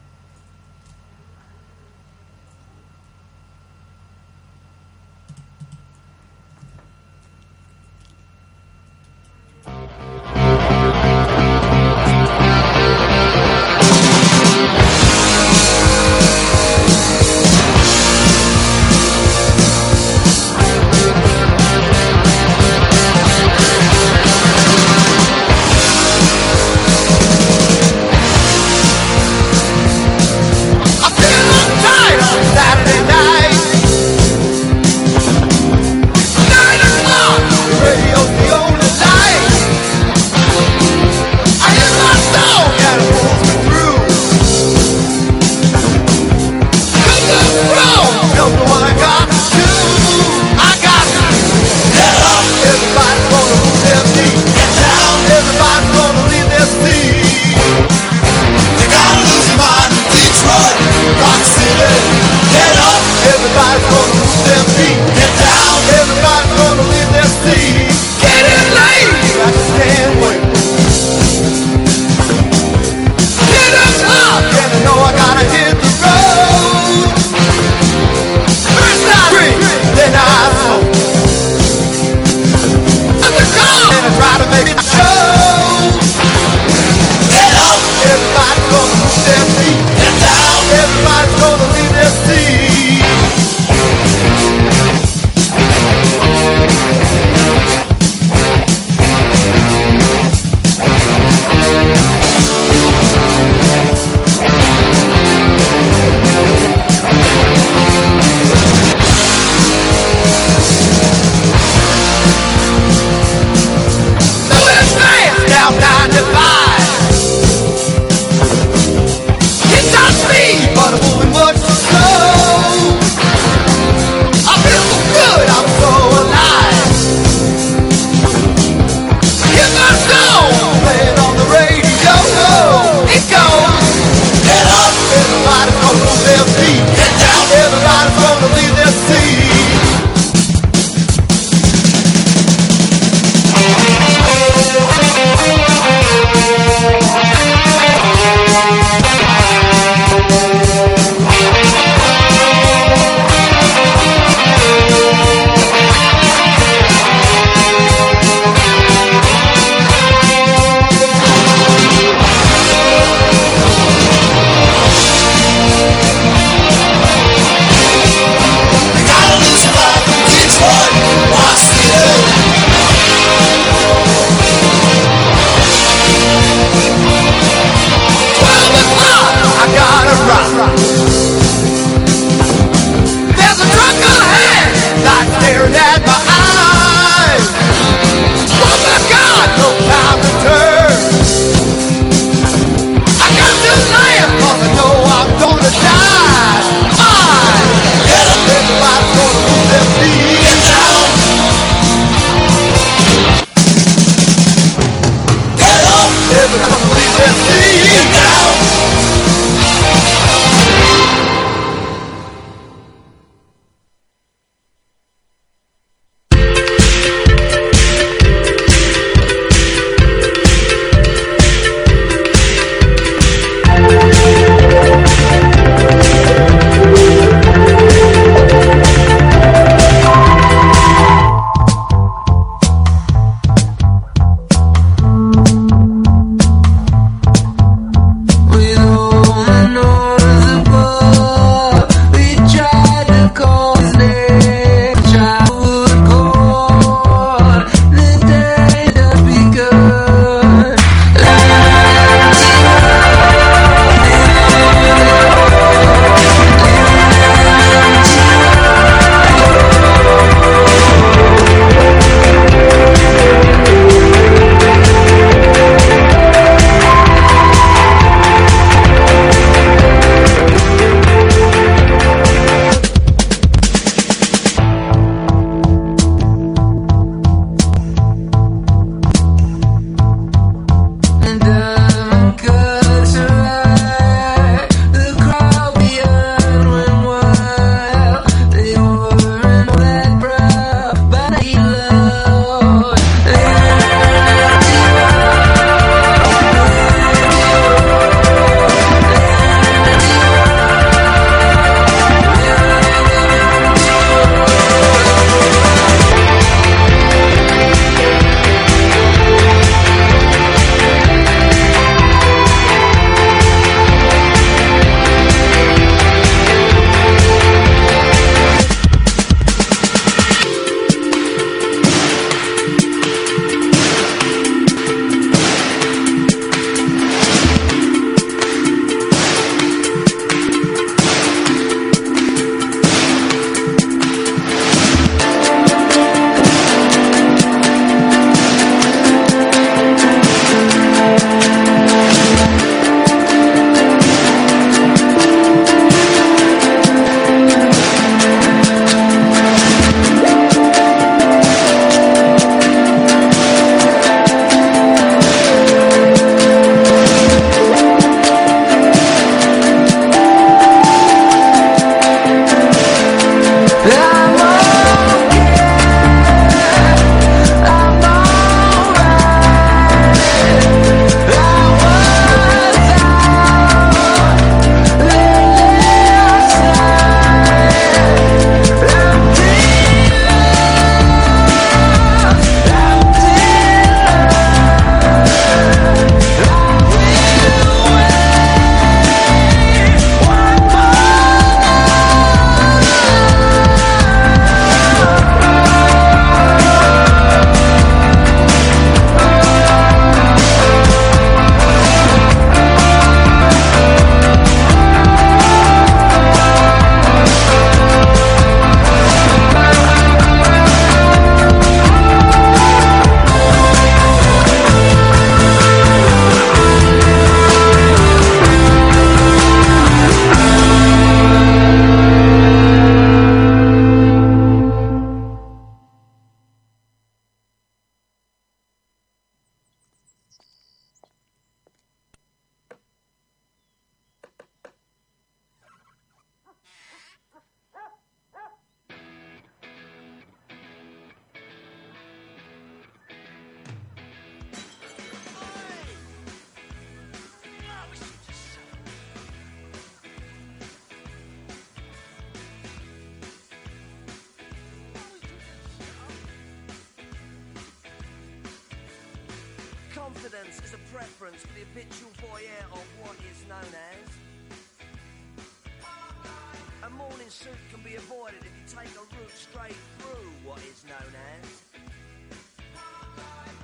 Be 467.87 467.95
avoided 467.95 468.43
if 468.43 468.51
you 468.51 468.65
take 468.67 468.91
a 468.99 469.05
route 469.15 469.31
straight 469.31 469.79
through 469.99 470.27
what 470.43 470.59
is 470.59 470.83
known 470.91 471.13
as. 471.39 471.47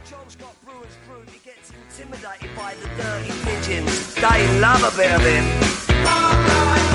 John's 0.09 0.37
got 0.37 0.55
brewer's 0.63 0.97
group, 1.09 1.29
he 1.29 1.41
gets 1.43 1.73
intimidated 1.75 2.55
by 2.55 2.75
the 2.75 2.87
dirty 3.03 3.35
pigeons. 3.43 4.15
They 4.15 4.61
love 4.61 4.79
a 4.87 4.95
bit 4.97 5.11
of 5.11 5.23
him. 5.27 5.43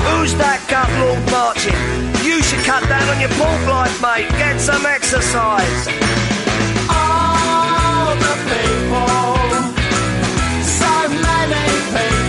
Who's 0.08 0.32
that 0.40 0.64
gut 0.72 0.88
lord 1.04 1.20
marching? 1.28 1.76
You 2.24 2.40
should 2.40 2.64
cut 2.64 2.88
down 2.88 3.04
on 3.12 3.20
your 3.20 3.32
pork 3.36 3.60
life, 3.68 4.00
mate. 4.00 4.30
Get 4.40 4.58
some 4.58 4.86
exercise. 4.86 5.84
All 6.88 8.16
the 8.16 8.34
people, 8.48 9.52
so 10.64 10.94
many 11.12 11.64
people, 11.92 12.27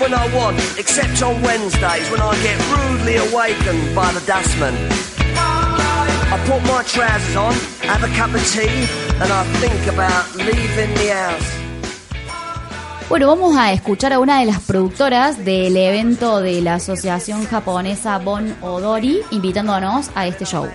when 0.00 0.14
I 0.14 0.26
want, 0.34 0.58
except 0.78 1.22
on 1.22 1.40
Wednesdays 1.42 2.10
when 2.10 2.20
I 2.20 2.32
get 2.42 2.58
rudely 2.72 3.16
awakened 3.16 3.94
by 3.94 4.10
the 4.12 4.20
dustman. 4.26 4.74
I 6.32 6.38
put 6.46 6.62
my 6.62 6.82
trousers 6.84 7.36
on, 7.36 7.54
have 7.82 8.02
a 8.02 8.08
cup 8.16 8.34
of 8.34 8.42
tea, 8.52 8.86
and 9.20 9.30
I 9.30 9.42
think 9.60 9.86
about 9.86 10.24
leaving 10.36 10.94
the 10.94 11.12
house. 11.12 11.60
Bueno, 13.10 13.26
vamos 13.26 13.56
a 13.56 13.72
escuchar 13.72 14.12
a 14.12 14.20
una 14.20 14.38
de 14.38 14.46
las 14.46 14.60
productoras 14.60 15.44
del 15.44 15.76
evento 15.76 16.40
de 16.40 16.60
la 16.62 16.74
asociación 16.74 17.44
japonesa 17.44 18.18
Bon 18.18 18.54
Odori 18.62 19.20
invitándonos 19.32 20.10
a 20.14 20.28
este 20.28 20.44
show. 20.44 20.68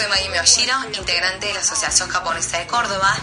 Soy 0.00 0.08
Maggie 0.08 0.40
Oshiro, 0.40 0.74
integrante 0.94 1.48
de 1.48 1.52
la 1.52 1.60
Asociación 1.60 2.08
Japonesa 2.08 2.58
de 2.58 2.66
Córdoba, 2.66 3.14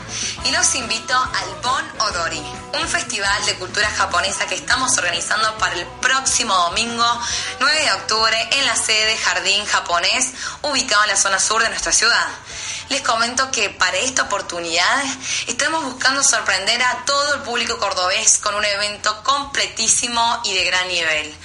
y 0.46 0.52
los 0.52 0.76
invito 0.76 1.16
al 1.16 1.62
Bon 1.64 1.84
Odori, 2.02 2.44
un 2.80 2.88
festival 2.88 3.46
de 3.48 3.56
cultura 3.56 3.90
japonesa 3.90 4.46
que 4.46 4.56
estamos 4.56 4.96
organizando 4.98 5.58
para 5.58 5.74
el 5.74 5.88
próximo 6.02 6.54
domingo 6.54 7.22
9 7.60 7.82
de 7.82 7.92
octubre 7.94 8.50
en 8.52 8.66
la 8.68 8.76
sede 8.76 9.18
Jardín 9.18 9.66
Japonés, 9.66 10.34
ubicado 10.62 11.04
en 11.06 11.10
la 11.10 11.18
zona 11.18 11.40
sur 11.40 11.64
de 11.64 11.70
nuestra 11.70 11.92
ciudad. 11.92 12.28
Les 12.90 13.02
comento 13.02 13.50
que 13.50 13.72
para 13.72 13.98
esta 13.98 14.24
oportunidad 14.24 15.04
estamos 15.48 15.84
buscando 15.84 16.22
sorprender 16.22 16.82
a 16.84 17.06
todo 17.06 17.34
el 17.34 17.42
público 17.42 17.80
cordobés 17.80 18.38
con 18.38 18.54
un 18.54 18.64
evento 18.64 19.24
completísimo 19.24 20.42
y 20.46 20.54
de 20.54 20.64
gran 20.66 20.88
nivel. 20.88 21.36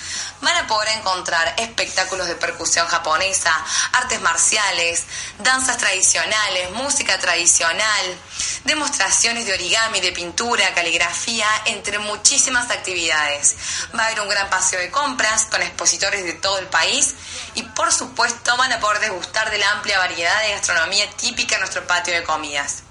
Van 0.42 0.56
a 0.56 0.66
poder 0.66 0.88
encontrar 0.98 1.54
espectáculos 1.56 2.26
de 2.26 2.34
percusión 2.34 2.84
japonesa, 2.88 3.54
artes 3.92 4.20
marciales, 4.20 5.04
danzas 5.38 5.78
tradicionales, 5.78 6.72
música 6.72 7.16
tradicional, 7.18 8.18
demostraciones 8.64 9.46
de 9.46 9.54
origami, 9.54 10.00
de 10.00 10.10
pintura, 10.10 10.74
caligrafía, 10.74 11.46
entre 11.66 12.00
muchísimas 12.00 12.70
actividades. 12.72 13.54
Va 13.96 14.02
a 14.02 14.06
haber 14.06 14.20
un 14.20 14.28
gran 14.28 14.50
paseo 14.50 14.80
de 14.80 14.90
compras 14.90 15.46
con 15.46 15.62
expositores 15.62 16.24
de 16.24 16.32
todo 16.32 16.58
el 16.58 16.66
país 16.66 17.14
y 17.54 17.62
por 17.62 17.92
supuesto 17.92 18.56
van 18.56 18.72
a 18.72 18.80
poder 18.80 18.98
degustar 18.98 19.48
de 19.48 19.58
la 19.58 19.70
amplia 19.70 19.98
variedad 19.98 20.42
de 20.42 20.50
gastronomía 20.50 21.08
típica 21.12 21.54
en 21.54 21.60
nuestro 21.60 21.86
patio 21.86 22.14
de 22.14 22.24
comidas. 22.24 22.82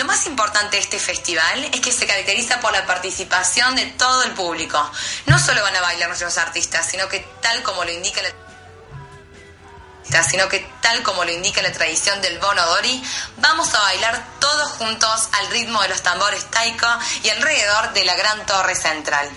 Lo 0.00 0.06
más 0.06 0.26
importante 0.26 0.78
de 0.78 0.82
este 0.82 0.98
festival 0.98 1.62
es 1.74 1.80
que 1.80 1.92
se 1.92 2.06
caracteriza 2.06 2.58
por 2.60 2.72
la 2.72 2.86
participación 2.86 3.76
de 3.76 3.84
todo 3.84 4.22
el 4.22 4.32
público. 4.32 4.90
No 5.26 5.38
solo 5.38 5.60
van 5.60 5.76
a 5.76 5.82
bailar 5.82 6.08
nuestros 6.08 6.38
artistas, 6.38 6.86
sino 6.90 7.06
que 7.06 7.18
tal 7.42 7.62
como 7.62 7.84
lo 7.84 7.92
indica 7.92 8.22
la 8.22 8.30
sino 10.22 10.48
que 10.48 10.66
tal 10.80 11.02
como 11.02 11.22
lo 11.22 11.30
indica 11.30 11.60
la 11.60 11.70
tradición 11.70 12.22
del 12.22 12.38
Bonodori, 12.38 13.04
vamos 13.36 13.74
a 13.74 13.80
bailar 13.82 14.24
todos 14.40 14.70
juntos 14.72 15.28
al 15.32 15.48
ritmo 15.48 15.82
de 15.82 15.88
los 15.88 16.00
tambores 16.00 16.46
taiko 16.46 16.88
y 17.22 17.28
alrededor 17.28 17.92
de 17.92 18.04
la 18.06 18.16
gran 18.16 18.46
torre 18.46 18.76
central. 18.76 19.28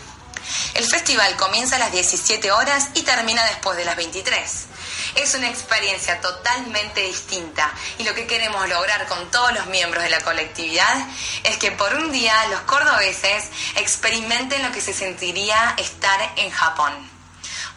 El 0.76 0.86
festival 0.86 1.36
comienza 1.36 1.76
a 1.76 1.80
las 1.80 1.92
17 1.92 2.54
horas 2.54 2.88
y 2.94 3.02
termina 3.02 3.44
después 3.48 3.76
de 3.76 3.84
las 3.84 3.98
23. 3.98 4.68
Es 5.16 5.36
una 5.36 5.48
experiencia 5.48 6.20
totalmente 6.22 7.02
distinta 7.02 7.72
y 7.98 8.04
lo 8.04 8.16
que 8.16 8.26
queremos 8.26 8.68
lograr 8.68 9.08
con 9.08 9.30
todos 9.30 9.54
los 9.54 9.68
miembros 9.68 10.04
de 10.04 10.10
la 10.10 10.22
colectividad 10.22 11.08
es 11.44 11.58
que 11.58 11.72
por 11.72 11.94
un 11.94 12.12
día 12.12 12.34
los 12.48 12.62
cordobeses 12.62 13.50
experimenten 13.76 14.64
lo 14.64 14.72
que 14.72 14.82
se 14.82 14.94
sentiría 14.94 15.76
estar 15.78 16.20
en 16.38 16.50
Japón. 16.52 17.12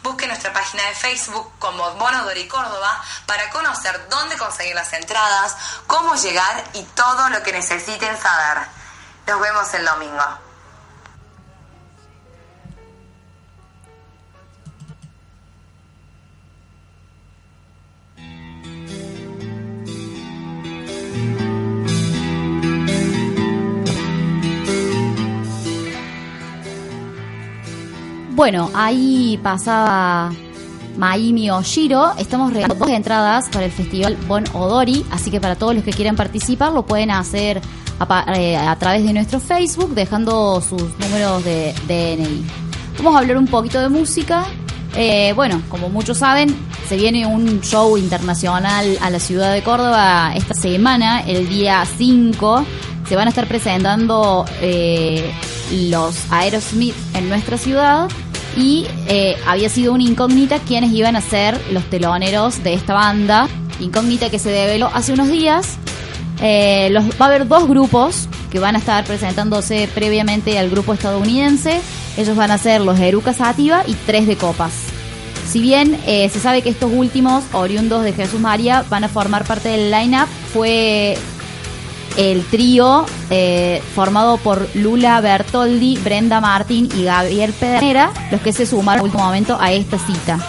Busque 0.01 0.27
nuestra 0.27 0.53
página 0.53 0.83
de 0.83 0.95
Facebook 0.95 1.51
como 1.59 1.91
Bonodori 1.95 2.47
Córdoba 2.47 3.03
para 3.25 3.49
conocer 3.49 4.07
dónde 4.09 4.37
conseguir 4.37 4.73
las 4.73 4.93
entradas, 4.93 5.55
cómo 5.85 6.15
llegar 6.15 6.63
y 6.73 6.83
todo 6.83 7.29
lo 7.29 7.43
que 7.43 7.51
necesiten 7.51 8.19
saber. 8.19 8.67
Nos 9.27 9.39
vemos 9.41 9.73
el 9.73 9.85
domingo. 9.85 10.46
Bueno, 28.37 28.69
ahí 28.75 29.39
pasaba 29.41 30.31
Maimi 30.95 31.49
Oshiro. 31.49 32.11
Estamos 32.19 32.53
regalando 32.53 32.85
dos 32.85 32.93
entradas 32.93 33.49
para 33.49 33.65
el 33.65 33.71
festival 33.71 34.15
Bon 34.27 34.43
Odori, 34.53 35.03
así 35.09 35.31
que 35.31 35.41
para 35.41 35.55
todos 35.55 35.73
los 35.73 35.83
que 35.83 35.89
quieran 35.89 36.15
participar 36.15 36.71
lo 36.71 36.85
pueden 36.85 37.09
hacer 37.09 37.59
a, 37.99 38.35
eh, 38.37 38.55
a 38.55 38.75
través 38.75 39.03
de 39.03 39.11
nuestro 39.11 39.39
Facebook 39.39 39.95
dejando 39.95 40.61
sus 40.61 40.83
números 40.99 41.43
de 41.45 41.73
DNI. 41.87 42.45
Vamos 42.97 43.15
a 43.15 43.19
hablar 43.21 43.37
un 43.37 43.47
poquito 43.47 43.81
de 43.81 43.89
música. 43.89 44.45
Eh, 44.95 45.33
bueno, 45.33 45.63
como 45.67 45.89
muchos 45.89 46.19
saben, 46.19 46.55
se 46.87 46.95
viene 46.95 47.25
un 47.25 47.61
show 47.61 47.97
internacional 47.97 48.99
a 49.01 49.09
la 49.09 49.19
ciudad 49.19 49.51
de 49.51 49.63
Córdoba 49.63 50.33
esta 50.35 50.53
semana, 50.53 51.21
el 51.21 51.49
día 51.49 51.83
5. 51.97 52.65
Se 53.09 53.15
van 53.15 53.25
a 53.25 53.29
estar 53.29 53.47
presentando 53.47 54.45
eh, 54.61 55.33
los 55.89 56.31
Aerosmith 56.31 56.93
en 57.15 57.29
nuestra 57.29 57.57
ciudad 57.57 58.07
y 58.57 58.87
eh, 59.07 59.37
había 59.45 59.69
sido 59.69 59.93
una 59.93 60.03
incógnita 60.03 60.59
quiénes 60.59 60.91
iban 60.91 61.15
a 61.15 61.21
ser 61.21 61.59
los 61.71 61.83
teloneros 61.85 62.63
de 62.63 62.73
esta 62.73 62.95
banda. 62.95 63.47
Incógnita 63.79 64.31
que 64.31 64.39
se 64.39 64.49
develó 64.49 64.89
hace 64.93 65.13
unos 65.13 65.29
días. 65.29 65.77
Eh, 66.41 66.89
los, 66.91 67.05
va 67.21 67.25
a 67.25 67.29
haber 67.29 67.47
dos 67.47 67.67
grupos 67.67 68.27
que 68.51 68.59
van 68.59 68.75
a 68.75 68.79
estar 68.79 69.05
presentándose 69.05 69.87
previamente 69.93 70.57
al 70.57 70.71
grupo 70.71 70.93
estadounidense. 70.93 71.79
Ellos 72.17 72.35
van 72.35 72.49
a 72.49 72.57
ser 72.57 72.81
los 72.81 72.99
Eruca 72.99 73.31
Sativa 73.31 73.83
y 73.85 73.93
Tres 73.93 74.25
de 74.25 74.35
Copas. 74.35 74.73
Si 75.47 75.61
bien 75.61 75.97
eh, 76.07 76.27
se 76.29 76.39
sabe 76.39 76.63
que 76.63 76.69
estos 76.69 76.91
últimos, 76.91 77.43
oriundos 77.53 78.03
de 78.03 78.11
Jesús 78.11 78.39
María, 78.39 78.83
van 78.89 79.03
a 79.03 79.07
formar 79.07 79.45
parte 79.45 79.69
del 79.69 79.91
line-up, 79.91 80.27
fue 80.51 81.15
el 82.17 82.43
trío 82.45 83.05
eh, 83.29 83.81
formado 83.95 84.37
por 84.37 84.67
Lula 84.73 85.21
Bertoldi, 85.21 85.97
Brenda 85.97 86.41
Martín 86.41 86.89
y 86.97 87.03
Gabriel 87.03 87.53
Pedernera, 87.53 88.11
los 88.31 88.41
que 88.41 88.51
se 88.51 88.65
sumaron 88.65 89.01
en 89.01 89.05
último 89.05 89.23
momento 89.23 89.57
a 89.59 89.71
esta 89.71 89.97
cita. 89.99 90.39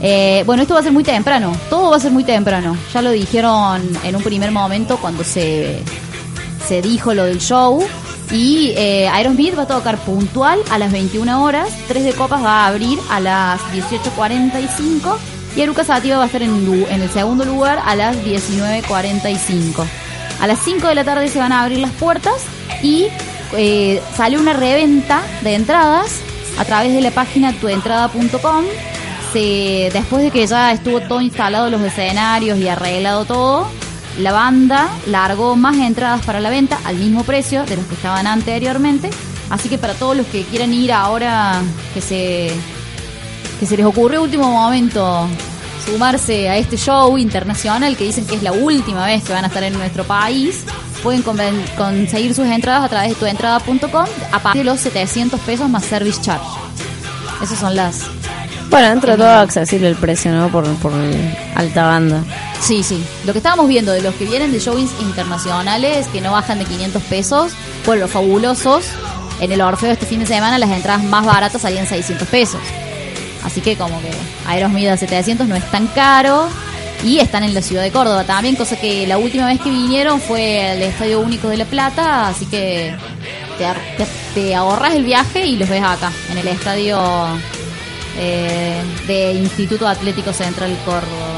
Eh, 0.00 0.42
bueno, 0.44 0.62
esto 0.62 0.74
va 0.74 0.80
a 0.80 0.82
ser 0.82 0.92
muy 0.92 1.04
temprano, 1.04 1.56
todo 1.70 1.90
va 1.90 1.96
a 1.96 2.00
ser 2.00 2.10
muy 2.10 2.24
temprano. 2.24 2.76
Ya 2.92 3.00
lo 3.00 3.12
dijeron 3.12 3.80
en 4.02 4.16
un 4.16 4.22
primer 4.22 4.50
momento 4.50 4.98
cuando 4.98 5.24
se, 5.24 5.78
se 6.66 6.82
dijo 6.82 7.14
lo 7.14 7.24
del 7.24 7.38
show. 7.38 7.82
Y 8.32 8.72
eh, 8.76 9.06
Aerosmith 9.08 9.56
va 9.56 9.62
a 9.62 9.66
tocar 9.66 9.98
puntual 9.98 10.58
a 10.70 10.78
las 10.78 10.90
21 10.90 11.44
horas, 11.44 11.68
Tres 11.86 12.04
de 12.04 12.12
Copas 12.14 12.42
va 12.42 12.64
a 12.64 12.68
abrir 12.68 12.98
a 13.10 13.20
las 13.20 13.60
18.45 13.72 15.16
y 15.56 15.60
Eruca 15.60 15.84
Sativa 15.84 16.16
va 16.16 16.24
a 16.24 16.26
estar 16.26 16.42
en 16.42 16.88
el 16.90 17.10
segundo 17.10 17.44
lugar 17.44 17.80
a 17.84 17.94
las 17.94 18.16
19.45. 18.16 19.86
A 20.40 20.46
las 20.46 20.58
5 20.60 20.88
de 20.88 20.94
la 20.94 21.04
tarde 21.04 21.28
se 21.28 21.38
van 21.38 21.52
a 21.52 21.62
abrir 21.62 21.78
las 21.78 21.92
puertas 21.92 22.44
y 22.82 23.06
eh, 23.56 24.02
sale 24.16 24.38
una 24.38 24.52
reventa 24.52 25.22
de 25.42 25.54
entradas 25.54 26.20
a 26.58 26.64
través 26.64 26.92
de 26.92 27.00
la 27.00 27.10
página 27.10 27.52
tuentrada.com. 27.52 28.64
Después 29.32 30.22
de 30.22 30.30
que 30.30 30.46
ya 30.46 30.70
estuvo 30.70 31.00
todo 31.00 31.20
instalado 31.20 31.68
los 31.68 31.82
escenarios 31.82 32.56
y 32.58 32.68
arreglado 32.68 33.24
todo, 33.24 33.66
la 34.18 34.30
banda 34.30 34.88
largó 35.06 35.56
más 35.56 35.76
entradas 35.76 36.24
para 36.24 36.38
la 36.40 36.50
venta 36.50 36.78
al 36.84 36.96
mismo 36.96 37.24
precio 37.24 37.64
de 37.64 37.76
los 37.76 37.86
que 37.86 37.94
estaban 37.94 38.28
anteriormente. 38.28 39.10
Así 39.50 39.68
que 39.68 39.76
para 39.76 39.94
todos 39.94 40.16
los 40.16 40.26
que 40.26 40.44
quieran 40.44 40.72
ir 40.72 40.92
ahora 40.92 41.62
que 41.92 42.00
se 42.00 42.50
que 43.58 43.66
se 43.66 43.76
les 43.76 43.86
ocurrió 43.86 44.22
último 44.22 44.50
momento 44.50 45.28
sumarse 45.84 46.48
a 46.48 46.56
este 46.56 46.76
show 46.76 47.16
internacional 47.18 47.96
que 47.96 48.04
dicen 48.04 48.26
que 48.26 48.36
es 48.36 48.42
la 48.42 48.52
última 48.52 49.06
vez 49.06 49.22
que 49.22 49.32
van 49.32 49.44
a 49.44 49.48
estar 49.48 49.62
en 49.62 49.74
nuestro 49.74 50.04
país, 50.04 50.64
pueden 51.02 51.22
conseguir 51.22 52.34
sus 52.34 52.46
entradas 52.46 52.84
a 52.84 52.88
través 52.88 53.10
de 53.10 53.14
tuentrada.com 53.16 54.06
a 54.32 54.38
partir 54.38 54.62
de 54.62 54.64
los 54.64 54.80
700 54.80 55.38
pesos 55.40 55.68
más 55.68 55.84
service 55.84 56.20
charge. 56.20 56.46
Esas 57.42 57.58
son 57.58 57.76
las... 57.76 58.02
Bueno, 58.70 58.88
dentro 58.88 59.12
de 59.12 59.18
todo 59.18 59.28
accesible 59.28 59.88
el 59.88 59.96
precio, 59.96 60.32
¿no? 60.32 60.48
Por, 60.48 60.66
por 60.76 60.92
alta 61.54 61.84
banda. 61.84 62.24
Sí, 62.60 62.82
sí. 62.82 63.04
Lo 63.26 63.32
que 63.32 63.38
estábamos 63.38 63.68
viendo 63.68 63.92
de 63.92 64.00
los 64.00 64.14
que 64.14 64.24
vienen 64.24 64.50
de 64.50 64.58
showings 64.58 64.90
internacionales 65.02 66.08
que 66.08 66.20
no 66.20 66.32
bajan 66.32 66.58
de 66.58 66.64
500 66.64 67.02
pesos, 67.02 67.52
por 67.84 67.98
los 67.98 68.10
fabulosos, 68.10 68.86
en 69.40 69.52
el 69.52 69.60
Orfeo 69.60 69.92
este 69.92 70.06
fin 70.06 70.20
de 70.20 70.26
semana 70.26 70.58
las 70.58 70.70
entradas 70.70 71.04
más 71.04 71.26
baratas 71.26 71.60
salían 71.60 71.86
600 71.86 72.26
pesos. 72.28 72.60
Así 73.44 73.60
que 73.60 73.76
como 73.76 74.00
que 74.00 74.10
Aerosmith 74.46 74.88
a 74.88 74.96
700 74.96 75.46
no 75.46 75.54
es 75.54 75.70
tan 75.70 75.86
caro 75.88 76.48
y 77.04 77.18
están 77.18 77.44
en 77.44 77.52
la 77.54 77.60
ciudad 77.60 77.82
de 77.82 77.90
Córdoba 77.90 78.24
también, 78.24 78.56
cosa 78.56 78.76
que 78.76 79.06
la 79.06 79.18
última 79.18 79.46
vez 79.46 79.60
que 79.60 79.70
vinieron 79.70 80.20
fue 80.20 80.70
al 80.70 80.82
Estadio 80.82 81.20
Único 81.20 81.48
de 81.48 81.58
La 81.58 81.66
Plata, 81.66 82.28
así 82.28 82.46
que 82.46 82.94
te, 84.34 84.54
ahorras 84.54 84.94
el 84.94 85.04
viaje 85.04 85.46
y 85.46 85.56
los 85.56 85.68
ves 85.68 85.82
acá, 85.82 86.10
en 86.32 86.38
el 86.38 86.48
estadio 86.48 86.98
eh, 88.18 88.80
de 89.06 89.32
Instituto 89.32 89.86
Atlético 89.86 90.32
Central 90.32 90.76
Córdoba. 90.84 91.33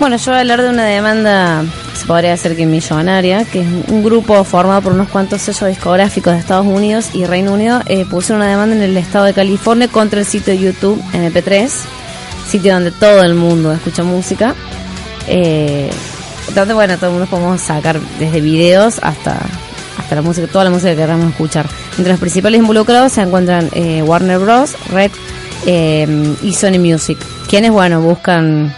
Bueno, 0.00 0.16
yo 0.16 0.30
voy 0.30 0.38
a 0.38 0.40
hablar 0.40 0.62
de 0.62 0.70
una 0.70 0.86
demanda, 0.86 1.62
se 1.94 2.06
podría 2.06 2.30
decir 2.30 2.56
que 2.56 2.64
millonaria, 2.64 3.44
que 3.44 3.60
es 3.60 3.66
un 3.88 4.02
grupo 4.02 4.42
formado 4.44 4.80
por 4.80 4.94
unos 4.94 5.10
cuantos 5.10 5.42
sellos 5.42 5.68
discográficos 5.68 6.32
de 6.32 6.38
Estados 6.38 6.64
Unidos 6.64 7.10
y 7.12 7.26
Reino 7.26 7.52
Unido, 7.52 7.82
eh, 7.84 8.06
pusieron 8.06 8.40
una 8.40 8.50
demanda 8.50 8.74
en 8.74 8.80
el 8.80 8.96
estado 8.96 9.26
de 9.26 9.34
California 9.34 9.88
contra 9.88 10.20
el 10.20 10.24
sitio 10.24 10.54
YouTube 10.54 10.98
MP3, 11.12 11.68
sitio 12.48 12.72
donde 12.72 12.92
todo 12.92 13.22
el 13.22 13.34
mundo 13.34 13.72
escucha 13.72 14.02
música. 14.02 14.54
Eh, 15.28 15.90
donde, 16.54 16.72
bueno, 16.72 16.96
todo 16.96 17.10
el 17.10 17.12
mundo 17.16 17.28
podemos 17.28 17.60
sacar 17.60 18.00
desde 18.18 18.40
videos 18.40 19.00
hasta, 19.02 19.38
hasta 19.98 20.14
la 20.14 20.22
música, 20.22 20.46
toda 20.46 20.64
la 20.64 20.70
música 20.70 20.92
que 20.92 20.96
queramos 20.96 21.28
escuchar. 21.28 21.66
Entre 21.98 22.10
los 22.10 22.20
principales 22.20 22.58
involucrados 22.58 23.12
se 23.12 23.20
encuentran 23.20 23.68
eh, 23.74 24.02
Warner 24.02 24.38
Bros., 24.38 24.76
Red 24.90 25.10
eh, 25.66 26.34
y 26.42 26.54
Sony 26.54 26.78
Music, 26.78 27.18
quienes, 27.46 27.70
bueno, 27.70 28.00
buscan 28.00 28.74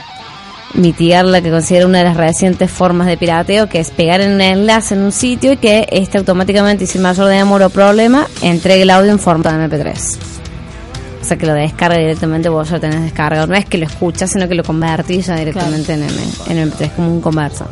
mitigar 0.75 1.25
la 1.25 1.41
que 1.43 1.51
considera 1.51 1.87
una 1.87 1.99
de 1.99 2.05
las 2.05 2.17
recientes 2.17 2.71
formas 2.71 3.07
de 3.07 3.17
pirateo, 3.17 3.69
que 3.69 3.81
es 3.81 3.91
pegar 3.91 4.21
un 4.21 4.41
enlace 4.41 4.95
en 4.95 5.03
un 5.03 5.13
sitio 5.13 5.53
y 5.53 5.57
que 5.59 5.87
este 5.93 6.19
automáticamente, 6.19 6.85
y 6.85 6.87
sin 6.87 7.03
mayor 7.03 7.27
demora 7.29 7.67
o 7.67 7.71
problema, 7.71 8.27
entregue 8.41 8.83
el 8.83 8.91
audio 8.91 9.11
en 9.13 9.19
formato 9.19 9.51
de 9.57 9.69
MP3. 9.69 10.17
O 11.21 11.25
sea 11.25 11.37
que 11.37 11.47
lo 11.47 11.55
descarga 11.55 11.99
directamente, 11.99 12.49
vos 12.49 12.69
ya 12.69 12.81
tenés 12.81 13.03
descargado. 13.03 13.47
No 13.47 13.55
es 13.55 13.65
que 13.67 13.79
lo 13.79 13.87
escuchas, 13.87 14.31
sino 14.33 14.49
que 14.49 14.55
lo 14.57 14.65
convertís 14.65 15.27
ya 15.27 15.37
directamente 15.37 15.93
en, 15.93 16.03
M- 16.03 16.13
en 16.49 16.71
MP3, 16.71 16.91
como 16.97 17.13
un 17.13 17.21
converso. 17.21 17.67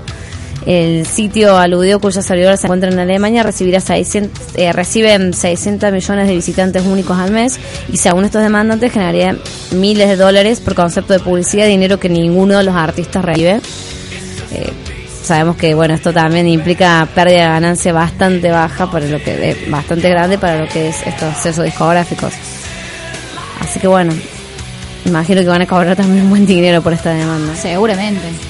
El 0.66 1.06
sitio 1.06 1.56
aludió 1.56 2.00
cuyos 2.00 2.24
servidores 2.24 2.60
se 2.60 2.66
encuentran 2.66 2.92
en 2.92 2.98
Alemania 2.98 3.42
recibirá 3.42 3.80
600, 3.80 4.56
eh, 4.56 4.72
reciben 4.72 5.32
600 5.32 5.90
millones 5.90 6.28
de 6.28 6.34
visitantes 6.34 6.84
únicos 6.84 7.18
al 7.18 7.30
mes 7.30 7.58
y 7.90 7.96
según 7.96 8.24
estos 8.24 8.42
demandantes 8.42 8.92
generaría 8.92 9.36
miles 9.72 10.08
de 10.08 10.16
dólares 10.16 10.60
por 10.60 10.74
concepto 10.74 11.14
de 11.14 11.20
publicidad, 11.20 11.66
dinero 11.66 11.98
que 11.98 12.08
ninguno 12.08 12.58
de 12.58 12.64
los 12.64 12.74
artistas 12.74 13.24
recibe. 13.24 13.60
Eh, 14.52 14.72
sabemos 15.22 15.56
que 15.56 15.74
bueno 15.74 15.94
esto 15.94 16.12
también 16.12 16.46
implica 16.48 17.08
pérdida 17.14 17.38
de 17.38 17.44
ganancia 17.44 17.92
bastante 17.92 18.50
baja 18.50 18.90
para 18.90 19.06
lo 19.06 19.22
que 19.22 19.50
eh, 19.50 19.56
bastante 19.68 20.10
grande 20.10 20.38
para 20.38 20.58
lo 20.58 20.68
que 20.68 20.88
es 20.88 21.06
estos 21.06 21.36
sellos 21.38 21.64
discográficos. 21.64 22.34
Así 23.60 23.80
que 23.80 23.86
bueno, 23.86 24.12
imagino 25.06 25.40
que 25.40 25.48
van 25.48 25.62
a 25.62 25.66
cobrar 25.66 25.96
también 25.96 26.24
un 26.24 26.30
buen 26.30 26.44
dinero 26.44 26.82
por 26.82 26.92
esta 26.92 27.10
demanda. 27.14 27.54
Seguramente. 27.54 28.49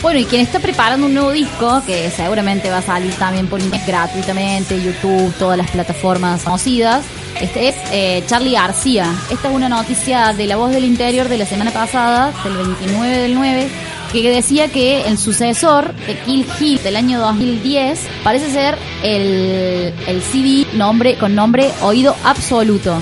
Bueno, 0.00 0.20
y 0.20 0.26
quien 0.26 0.42
está 0.42 0.60
preparando 0.60 1.06
un 1.06 1.14
nuevo 1.14 1.32
disco, 1.32 1.82
que 1.84 2.08
seguramente 2.10 2.70
va 2.70 2.78
a 2.78 2.82
salir 2.82 3.12
también 3.14 3.48
por 3.48 3.60
internet 3.60 3.86
gratuitamente, 3.86 4.80
YouTube, 4.80 5.34
todas 5.38 5.58
las 5.58 5.68
plataformas 5.72 6.44
conocidas, 6.44 7.04
este 7.40 7.68
es 7.68 7.74
eh, 7.90 8.24
Charlie 8.26 8.52
García. 8.52 9.12
Esta 9.28 9.48
es 9.48 9.54
una 9.54 9.68
noticia 9.68 10.32
de 10.32 10.46
La 10.46 10.56
Voz 10.56 10.70
del 10.70 10.84
Interior 10.84 11.28
de 11.28 11.38
la 11.38 11.46
semana 11.46 11.72
pasada, 11.72 12.32
del 12.44 12.56
29 12.56 13.18
del 13.18 13.34
9, 13.34 13.68
que 14.12 14.30
decía 14.30 14.68
que 14.68 15.02
el 15.02 15.18
sucesor 15.18 15.92
de 16.06 16.16
Kill 16.20 16.44
Hit 16.44 16.82
del 16.82 16.94
año 16.94 17.18
2010 17.18 18.00
parece 18.22 18.52
ser 18.52 18.78
el, 19.02 19.92
el 20.06 20.22
CD 20.22 20.66
nombre, 20.74 21.16
con 21.16 21.34
nombre 21.34 21.72
Oído 21.82 22.14
Absoluto. 22.22 22.96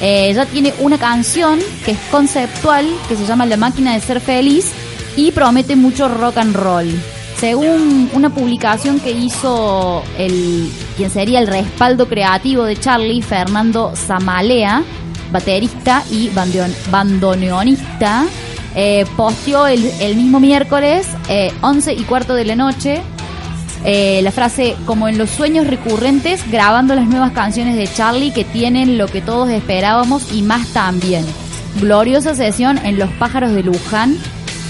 Eh, 0.00 0.32
ya 0.34 0.46
tiene 0.46 0.74
una 0.80 0.98
canción 0.98 1.60
que 1.84 1.92
es 1.92 1.98
conceptual, 2.10 2.86
que 3.08 3.14
se 3.14 3.24
llama 3.24 3.46
La 3.46 3.56
máquina 3.56 3.94
de 3.94 4.00
ser 4.00 4.20
feliz 4.20 4.72
y 5.16 5.32
promete 5.32 5.76
mucho 5.76 6.08
rock 6.08 6.38
and 6.38 6.54
roll. 6.54 6.88
Según 7.38 8.10
una 8.12 8.30
publicación 8.30 9.00
que 9.00 9.10
hizo 9.10 10.02
el 10.16 10.70
quien 10.96 11.10
sería 11.10 11.40
el 11.40 11.46
respaldo 11.46 12.08
creativo 12.08 12.64
de 12.64 12.76
Charlie, 12.76 13.22
Fernando 13.22 13.92
Zamalea, 13.94 14.82
baterista 15.32 16.04
y 16.10 16.30
bandoneonista, 16.90 18.24
eh, 18.76 19.04
posteó 19.16 19.66
el, 19.66 19.84
el 20.00 20.16
mismo 20.16 20.40
miércoles, 20.40 21.06
eh, 21.28 21.52
11 21.60 21.94
y 21.94 22.02
cuarto 22.04 22.34
de 22.34 22.44
la 22.44 22.56
noche, 22.56 23.02
eh, 23.84 24.20
la 24.22 24.32
frase 24.32 24.76
como 24.86 25.08
en 25.08 25.18
los 25.18 25.28
sueños 25.28 25.66
recurrentes 25.66 26.50
grabando 26.50 26.94
las 26.94 27.06
nuevas 27.06 27.32
canciones 27.32 27.76
de 27.76 27.86
Charlie 27.86 28.32
que 28.32 28.44
tienen 28.44 28.96
lo 28.96 29.08
que 29.08 29.20
todos 29.20 29.50
esperábamos 29.50 30.32
y 30.32 30.40
más 30.40 30.68
también. 30.68 31.26
Gloriosa 31.80 32.34
sesión 32.34 32.78
en 32.78 32.98
Los 32.98 33.10
pájaros 33.12 33.52
de 33.52 33.62
Luján 33.62 34.16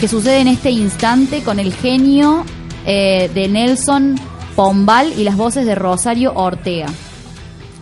que 0.00 0.08
sucede 0.08 0.40
en 0.40 0.48
este 0.48 0.70
instante 0.70 1.42
con 1.42 1.58
el 1.58 1.72
genio 1.72 2.44
eh, 2.86 3.30
de 3.34 3.48
Nelson 3.48 4.16
Pombal 4.56 5.12
y 5.18 5.24
las 5.24 5.36
voces 5.36 5.66
de 5.66 5.74
Rosario 5.74 6.32
Ortega. 6.34 6.86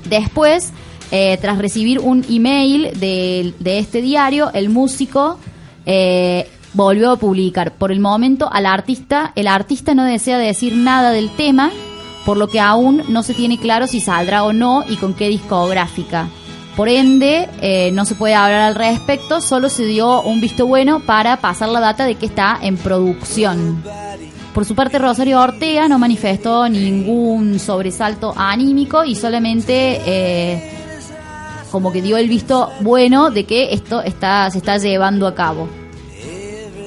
Después, 0.09 0.73
eh, 1.11 1.39
tras 1.41 1.59
recibir 1.59 1.99
un 1.99 2.25
email 2.29 2.99
de, 2.99 3.55
de 3.59 3.79
este 3.79 4.01
diario, 4.01 4.51
el 4.53 4.69
músico 4.69 5.39
eh, 5.87 6.49
volvió 6.75 7.11
a 7.11 7.17
publicar. 7.17 7.75
Por 7.75 7.93
el 7.93 8.01
momento, 8.01 8.49
al 8.51 8.67
artista, 8.67 9.33
el 9.37 9.47
artista 9.47 9.95
no 9.95 10.05
desea 10.05 10.39
decir 10.39 10.75
nada 10.75 11.11
del 11.11 11.31
tema, 11.31 11.71
por 12.25 12.37
lo 12.37 12.49
que 12.49 12.61
aún 12.61 13.03
no 13.09 13.23
se 13.23 13.35
tiene 13.35 13.59
claro 13.59 13.87
si 13.87 14.01
saldrá 14.01 14.45
o 14.45 14.53
no 14.53 14.85
y 14.89 14.97
con 14.97 15.15
qué 15.15 15.29
discográfica. 15.29 16.29
Por 16.77 16.89
ende, 16.89 17.49
eh, 17.61 17.91
no 17.93 18.07
se 18.07 18.15
puede 18.15 18.35
hablar 18.35 18.61
al 18.61 18.75
respecto, 18.75 19.43
solo 19.43 19.69
se 19.69 19.85
dio 19.85 20.23
un 20.23 20.41
visto 20.41 20.67
bueno 20.67 21.01
para 21.01 21.37
pasar 21.37 21.69
la 21.69 21.81
data 21.81 22.07
de 22.07 22.15
que 22.15 22.27
está 22.27 22.59
en 22.63 22.79
producción. 22.79 23.83
Por 24.55 24.65
su 24.65 24.75
parte, 24.75 24.99
Rosario 24.99 25.41
Ortega 25.41 25.87
no 25.89 25.99
manifestó 25.99 26.69
ningún 26.69 27.59
sobresalto 27.59 28.33
anímico 28.37 29.05
y 29.05 29.15
solamente 29.15 30.01
eh, 30.07 30.71
como 31.71 31.93
que 31.93 32.01
dio 32.01 32.17
el 32.17 32.29
visto 32.29 32.71
bueno 32.81 33.31
de 33.31 33.45
que 33.45 33.73
esto 33.73 34.03
está 34.03 34.51
se 34.51 34.59
está 34.59 34.79
llevando 34.79 35.27
a 35.27 35.35
cabo. 35.35 35.69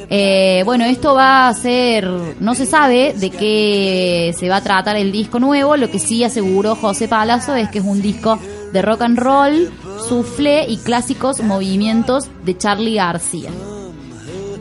Eh, 0.09 0.61
bueno, 0.65 0.85
esto 0.85 1.15
va 1.15 1.47
a 1.47 1.53
ser, 1.53 2.07
no 2.39 2.53
se 2.53 2.67
sabe 2.67 3.13
de 3.13 3.31
qué 3.31 4.35
se 4.37 4.49
va 4.49 4.57
a 4.57 4.61
tratar 4.61 4.95
el 4.95 5.11
disco 5.11 5.39
nuevo, 5.39 5.75
lo 5.77 5.89
que 5.89 5.97
sí 5.97 6.23
aseguró 6.23 6.75
José 6.75 7.07
Palazzo 7.07 7.55
es 7.55 7.69
que 7.69 7.79
es 7.79 7.85
un 7.85 8.01
disco 8.01 8.39
de 8.71 8.81
rock 8.81 9.01
and 9.01 9.17
roll, 9.17 9.71
soufflé 10.07 10.65
y 10.67 10.77
clásicos 10.77 11.41
movimientos 11.41 12.25
de 12.43 12.57
Charlie 12.57 12.95
García. 12.95 13.49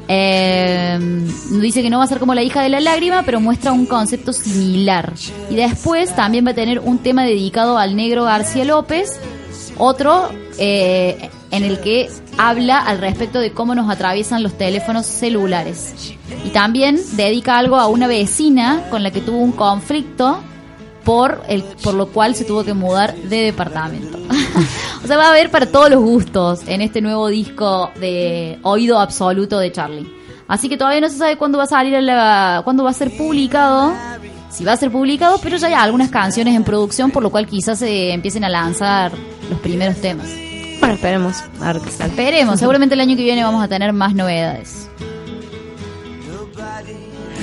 Eh, 0.07 0.99
dice 1.61 1.83
que 1.83 1.91
no 1.91 1.99
va 1.99 2.05
a 2.05 2.07
ser 2.07 2.19
como 2.19 2.35
la 2.35 2.43
hija 2.43 2.63
de 2.63 2.69
la 2.69 2.81
lágrima, 2.81 3.23
pero 3.25 3.41
muestra 3.41 3.73
un 3.73 3.87
concepto 3.87 4.33
similar. 4.33 5.13
Y 5.51 5.57
después 5.57 6.15
también 6.15 6.47
va 6.47 6.51
a 6.51 6.55
tener 6.55 6.81
un 6.81 6.99
tema 6.99 7.25
dedicado 7.25 7.79
al 7.79 7.97
negro 7.97 8.25
García 8.25 8.65
López, 8.65 9.19
otro 9.79 10.29
eh, 10.59 11.31
en 11.51 11.65
el 11.65 11.81
que 11.81 12.11
habla 12.37 12.79
al 12.79 12.99
respecto 12.99 13.39
de 13.39 13.53
cómo 13.53 13.75
nos 13.75 13.91
atraviesan 13.91 14.43
los 14.43 14.59
teléfonos 14.59 15.07
celulares. 15.07 16.15
Y 16.45 16.51
también 16.51 17.01
dedica 17.13 17.59
algo 17.59 17.77
a 17.77 17.87
una 17.87 18.07
vecina 18.07 18.85
con 18.91 19.03
la 19.03 19.11
que 19.11 19.21
tuvo 19.21 19.39
un 19.39 19.53
conflicto 19.53 20.41
por 21.05 21.43
el 21.49 21.63
por 21.63 21.95
lo 21.95 22.07
cual 22.07 22.35
se 22.35 22.45
tuvo 22.45 22.65
que 22.65 22.75
mudar 22.75 23.15
de 23.15 23.43
departamento. 23.43 24.19
o 25.05 25.07
sea, 25.07 25.17
va 25.17 25.27
a 25.27 25.31
haber 25.31 25.51
para 25.51 25.67
todos 25.67 25.91
los 25.91 26.03
gustos 26.03 26.61
en 26.67 26.81
este 26.81 27.01
nuevo 27.01 27.29
disco 27.29 27.91
de 28.01 28.59
Oído 28.63 28.99
Absoluto 28.99 29.59
de 29.59 29.73
Charlie. 29.73 30.25
Así 30.47 30.69
que 30.69 30.77
todavía 30.77 31.01
no 31.01 31.09
se 31.09 31.17
sabe 31.17 31.37
cuándo 31.37 31.59
va 31.59 31.65
a 31.65 31.69
salir 31.69 32.01
la, 32.03 32.61
cuándo 32.65 32.85
va 32.85 32.91
a 32.91 32.95
ser 32.95 33.17
publicado, 33.17 33.95
si 34.51 34.65
va 34.65 34.73
a 34.73 34.77
ser 34.77 34.91
publicado, 34.91 35.39
pero 35.43 35.57
ya 35.57 35.69
hay 35.69 35.75
algunas 35.75 36.11
canciones 36.11 36.55
en 36.55 36.65
producción, 36.65 37.11
por 37.11 37.23
lo 37.23 37.31
cual 37.31 37.47
quizás 37.47 37.79
se 37.79 38.13
empiecen 38.13 38.45
a 38.45 38.49
lanzar 38.49 39.13
los 39.49 39.59
primeros 39.61 39.97
temas. 39.97 40.29
Bueno, 40.81 40.95
esperemos. 40.97 41.43
A 41.61 41.73
ver 41.73 41.83
qué 41.83 41.91
sale. 41.91 42.11
Esperemos, 42.11 42.59
seguramente 42.59 42.95
el 42.95 43.01
año 43.01 43.17
que 43.17 43.23
viene 43.23 43.43
vamos 43.43 43.65
a 43.65 43.69
tener 43.69 43.93
más 43.95 44.15
novedades. 44.15 44.91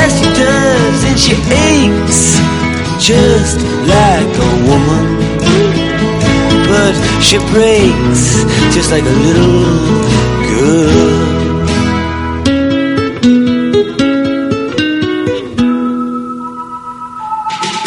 Yes, 0.00 0.16
she 0.18 0.30
does, 0.32 1.04
and 1.08 1.18
she 1.24 1.34
aches 1.68 2.40
just 2.98 3.58
like 3.84 4.32
a 4.48 4.52
woman. 4.68 5.04
But 6.70 6.94
she 7.20 7.36
breaks 7.52 8.24
just 8.74 8.90
like 8.92 9.04
a 9.04 9.16
little 9.26 9.60
girl. 10.48 11.20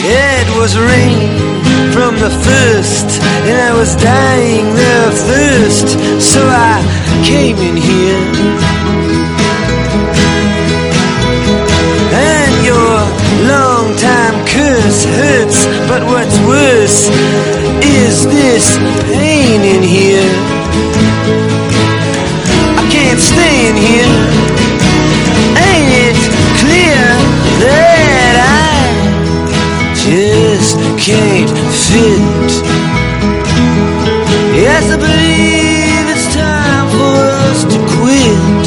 It 0.05 0.47
was 0.59 0.78
rain 0.78 1.34
from 1.93 2.14
the 2.20 2.30
first, 2.30 3.07
and 3.49 3.57
I 3.59 3.74
was 3.74 3.95
dying 3.95 4.70
of 5.01 5.14
thirst, 5.18 5.88
so 6.22 6.45
I 6.45 6.78
came 7.26 7.57
in 7.57 7.76
here. 7.76 8.73
Hurts, 15.06 15.66
but 15.88 16.04
what's 16.04 16.38
worse 16.47 17.10
is 17.84 18.26
this 18.26 18.78
pain 19.12 19.62
in 19.62 19.84
here. 19.84 20.32
I 22.80 22.84
can't 22.91 23.20
stay 23.20 23.70
in 23.70 23.76
here. 23.76 24.14
Ain't 25.68 25.91
it 26.08 26.18
clear 26.62 27.04
that 27.64 28.36
I 28.43 28.74
just 29.93 30.78
can't 30.99 31.51
fit? 31.86 32.51
Yes, 34.56 34.84
I 34.91 34.97
believe 34.97 36.06
it's 36.14 36.28
time 36.34 36.88
for 36.97 37.20
us 37.49 37.64
to 37.66 37.78
quit. 37.97 38.64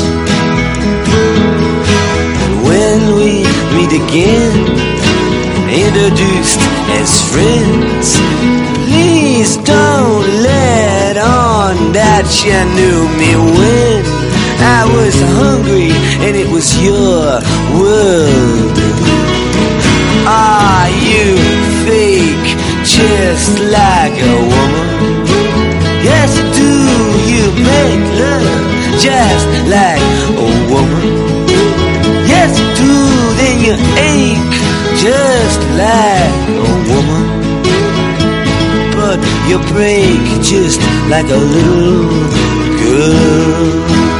And 2.43 2.55
when 2.67 3.01
we 3.17 3.47
meet 3.77 3.93
again, 4.03 4.76
introduced 6.07 6.61
as 7.01 7.11
friends, 7.33 8.15
please 8.87 9.57
don't 9.57 10.27
let 10.43 11.17
on 11.17 11.93
that 11.93 12.27
you 12.47 12.55
knew 12.79 13.03
me 13.19 13.35
when 13.35 14.05
I 14.63 14.87
was 14.87 15.15
hungry 15.35 15.91
and 16.23 16.37
it 16.37 16.47
was 16.47 16.79
your 16.79 17.43
world. 17.75 18.77
Are 20.31 20.91
you 21.11 21.35
fake 21.83 22.55
just 22.87 23.59
like 23.59 24.15
a 24.15 24.37
woman? 24.47 25.27
Yes, 26.07 26.39
do. 26.55 26.71
You 27.27 27.51
make 27.67 28.05
love 28.23 29.01
just 29.03 29.49
like 29.67 30.03
a 30.39 30.73
woman. 30.73 31.26
You 33.67 33.73
ache 33.73 34.59
just 34.97 35.61
like 35.83 36.49
a 36.49 36.71
woman. 36.89 37.27
But 38.95 39.19
you 39.49 39.59
break 39.73 40.23
just 40.41 40.81
like 41.11 41.29
a 41.31 41.37
little 41.37 42.07
girl. 42.79 44.16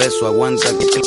Por 0.00 0.08
eso 0.08 0.26
aguanta 0.26 0.68
que 0.78 0.86
te 0.86 1.00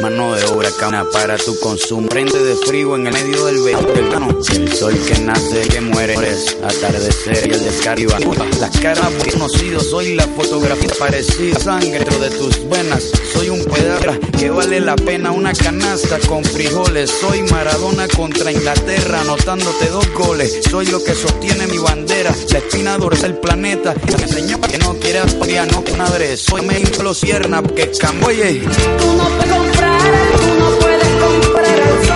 mano 0.00 0.36
de 0.36 0.44
obra 0.44 0.70
cana 0.78 1.04
para 1.10 1.36
tu 1.36 1.58
consumo. 1.58 2.08
Prende 2.08 2.38
de 2.38 2.54
frío 2.54 2.94
en 2.94 3.08
el 3.08 3.12
medio 3.12 3.46
del 3.46 3.60
verano, 3.60 4.28
el 4.52 4.72
sol 4.72 4.94
que 5.04 5.18
nace 5.18 5.62
que 5.62 5.80
muere, 5.80 6.14
atardecer 6.14 7.48
y 7.48 7.54
el 7.54 7.64
descarga. 7.64 8.20
Las 8.60 8.78
caras 8.78 9.10
conocido, 9.32 9.80
soy 9.80 10.14
la 10.14 10.28
fotografía 10.28 10.90
parecida, 10.96 11.58
sangre 11.58 11.98
dentro 11.98 12.20
de 12.20 12.30
tus 12.30 12.68
venas, 12.68 13.10
soy 13.32 13.48
un 13.48 13.64
pedazo 13.64 14.20
que 14.38 14.50
vale 14.50 14.80
la 14.80 14.94
pena. 14.94 15.32
Una 15.32 15.52
canasta 15.52 16.20
con 16.28 16.44
frijoles, 16.44 17.10
soy 17.10 17.42
Maradona 17.50 18.06
contra 18.06 18.52
Inglaterra, 18.52 19.22
anotándote 19.22 19.88
dos 19.88 20.08
goles, 20.12 20.60
soy 20.70 20.86
lo 20.86 21.02
que 21.02 21.14
sostiene 21.14 21.66
mi 21.66 21.78
bandera, 21.78 22.32
la 22.50 22.58
espina 22.58 22.96
dorsal 22.96 23.32
del 23.32 23.40
planeta, 23.40 23.92
enseñó 24.22 24.60
que 24.60 24.78
no 24.78 24.94
quieras 24.94 25.34
no 25.72 25.82
madre, 25.96 26.36
soy 26.36 26.62
me 26.62 26.80
los 27.02 27.18
cierna, 27.18 27.62
que 27.62 27.90
Tú 28.36 28.42
no 28.42 29.30
puedes 29.30 29.50
comprar, 29.50 29.98
tú 30.36 30.54
no 30.58 30.68
puedes 30.78 31.08
comprar. 31.22 31.64
el 31.64 32.15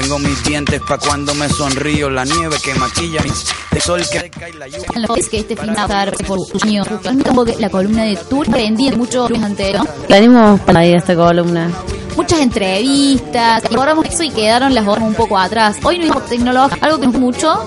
tengo 0.00 0.18
mis 0.18 0.44
dientes 0.44 0.78
pa' 0.86 0.98
cuando 0.98 1.34
me 1.34 1.48
sonrío, 1.48 2.10
la 2.10 2.22
nieve 2.26 2.56
que 2.62 2.74
maquilla 2.74 3.22
mis 3.22 3.46
el 3.72 3.80
sol 3.80 4.02
que 4.12 4.30
y 4.50 4.52
la 4.58 4.68
lluvia. 4.68 5.16
Es 5.16 5.28
que 5.30 5.38
este 5.38 5.56
fin 5.56 5.72
de 5.72 6.24
por 6.26 6.38
un 6.38 6.62
año, 6.64 6.84
como 7.24 7.46
que 7.46 7.56
la 7.56 7.70
columna 7.70 8.04
de 8.04 8.16
Tour 8.16 8.46
vendí 8.50 8.92
mucho 8.92 9.26
lunes 9.26 9.50
entero. 9.50 9.84
Venimos 10.06 10.60
para 10.60 10.80
ahí 10.80 10.92
esta 10.92 11.16
columna. 11.16 11.70
Muchas 12.14 12.40
entrevistas, 12.40 13.62
logramos 13.70 14.04
eso 14.06 14.22
y 14.22 14.30
quedaron 14.30 14.74
las 14.74 14.86
horas 14.86 15.04
un 15.04 15.14
poco 15.14 15.38
atrás. 15.38 15.78
Hoy 15.82 15.98
no 15.98 16.18
es 16.18 16.26
tecnología, 16.26 16.78
algo 16.82 17.00
que 17.00 17.06
nos 17.06 17.16
mucho, 17.18 17.58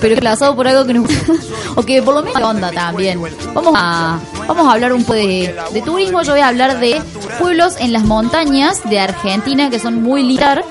pero 0.00 0.14
reemplazado 0.14 0.56
por 0.56 0.66
algo 0.66 0.84
que 0.84 0.94
nos 0.94 1.08
o 1.76 1.82
que 1.84 2.02
por 2.02 2.14
lo 2.14 2.22
menos 2.24 2.42
onda 2.42 2.72
también. 2.72 3.20
Vamos 3.54 3.74
a 3.76 4.18
vamos 4.48 4.66
a 4.66 4.72
hablar 4.72 4.92
un 4.92 5.04
poco 5.04 5.14
de, 5.14 5.54
de 5.72 5.82
turismo. 5.82 6.22
Yo 6.22 6.32
voy 6.32 6.40
a 6.40 6.48
hablar 6.48 6.80
de 6.80 7.00
pueblos 7.38 7.76
en 7.78 7.92
las 7.92 8.02
montañas 8.02 8.82
de 8.90 8.98
Argentina 8.98 9.70
que 9.70 9.78
son 9.78 10.02
muy 10.02 10.24
lindas. 10.24 10.64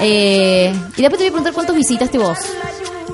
Eh, 0.00 0.72
y 0.96 1.02
después 1.02 1.18
te 1.18 1.24
voy 1.24 1.26
a 1.26 1.30
preguntar 1.30 1.52
cuántos 1.52 1.76
visitaste 1.76 2.18
vos. 2.18 2.38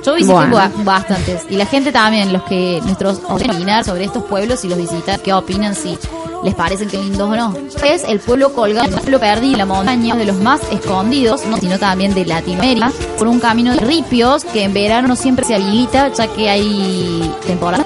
Yo 0.05 0.15
visité 0.15 0.33
Bueno. 0.33 0.57
ba- 0.57 0.71
bastantes. 0.83 1.43
Y 1.51 1.57
la 1.57 1.67
gente 1.67 1.93
también, 1.93 2.33
los 2.33 2.43
que 2.45 2.81
nuestros 2.85 3.21
opinar 3.29 3.85
sobre 3.85 4.05
estos 4.05 4.25
pueblos 4.25 4.65
y 4.65 4.69
los 4.69 4.79
visitan, 4.79 5.21
qué 5.23 5.33
opinan, 5.35 5.75
si 5.75 5.99
les 6.43 6.55
parecen 6.55 6.89
que 6.89 6.97
lindos 6.97 7.29
o 7.31 7.37
no. 7.37 7.55
Es 7.85 8.05
el 8.05 8.19
pueblo 8.19 8.55
colgado, 8.55 8.89
el 8.89 8.95
pueblo 8.95 9.21
perdido 9.21 9.59
la 9.59 9.67
montaña, 9.67 10.17
de 10.17 10.25
los 10.25 10.37
más 10.37 10.61
escondidos, 10.73 11.45
no 11.47 11.59
sino 11.59 11.79
también 11.79 12.15
de 12.15 12.25
Latinoamérica, 12.25 12.91
por 13.19 13.29
un 13.29 13.41
camino 13.41 13.75
de 13.75 13.81
ripios 13.81 14.45
que 14.47 14.63
en 14.65 14.73
verano 14.73 15.07
no 15.09 15.17
siempre 15.17 15.45
se 15.45 15.55
habilita, 15.55 16.09
ya 16.15 16.29
que 16.29 16.49
hay 16.49 17.31
temporada. 17.47 17.85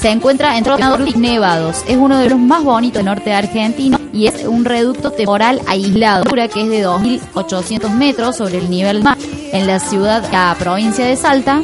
Se 0.00 0.10
encuentra 0.10 0.56
entre 0.58 0.78
los 0.78 1.16
nevados. 1.16 1.82
Es 1.88 1.96
uno 1.96 2.18
de 2.18 2.30
los 2.30 2.38
más 2.38 2.62
bonitos 2.62 2.98
del 2.98 3.06
norte 3.06 3.30
de 3.30 3.36
Argentina 3.36 3.98
y 4.12 4.26
es 4.26 4.44
un 4.44 4.64
reducto 4.64 5.10
temporal 5.10 5.60
aislado, 5.66 6.24
que 6.24 6.62
es 6.62 6.68
de 6.68 6.86
2.800 6.86 7.90
metros 7.90 8.36
sobre 8.36 8.58
el 8.58 8.70
nivel 8.70 9.02
mar 9.02 9.16
en 9.52 9.66
la 9.66 9.80
ciudad, 9.80 10.22
la 10.30 10.54
provincia 10.58 11.04
de 11.04 11.16
Salta, 11.16 11.62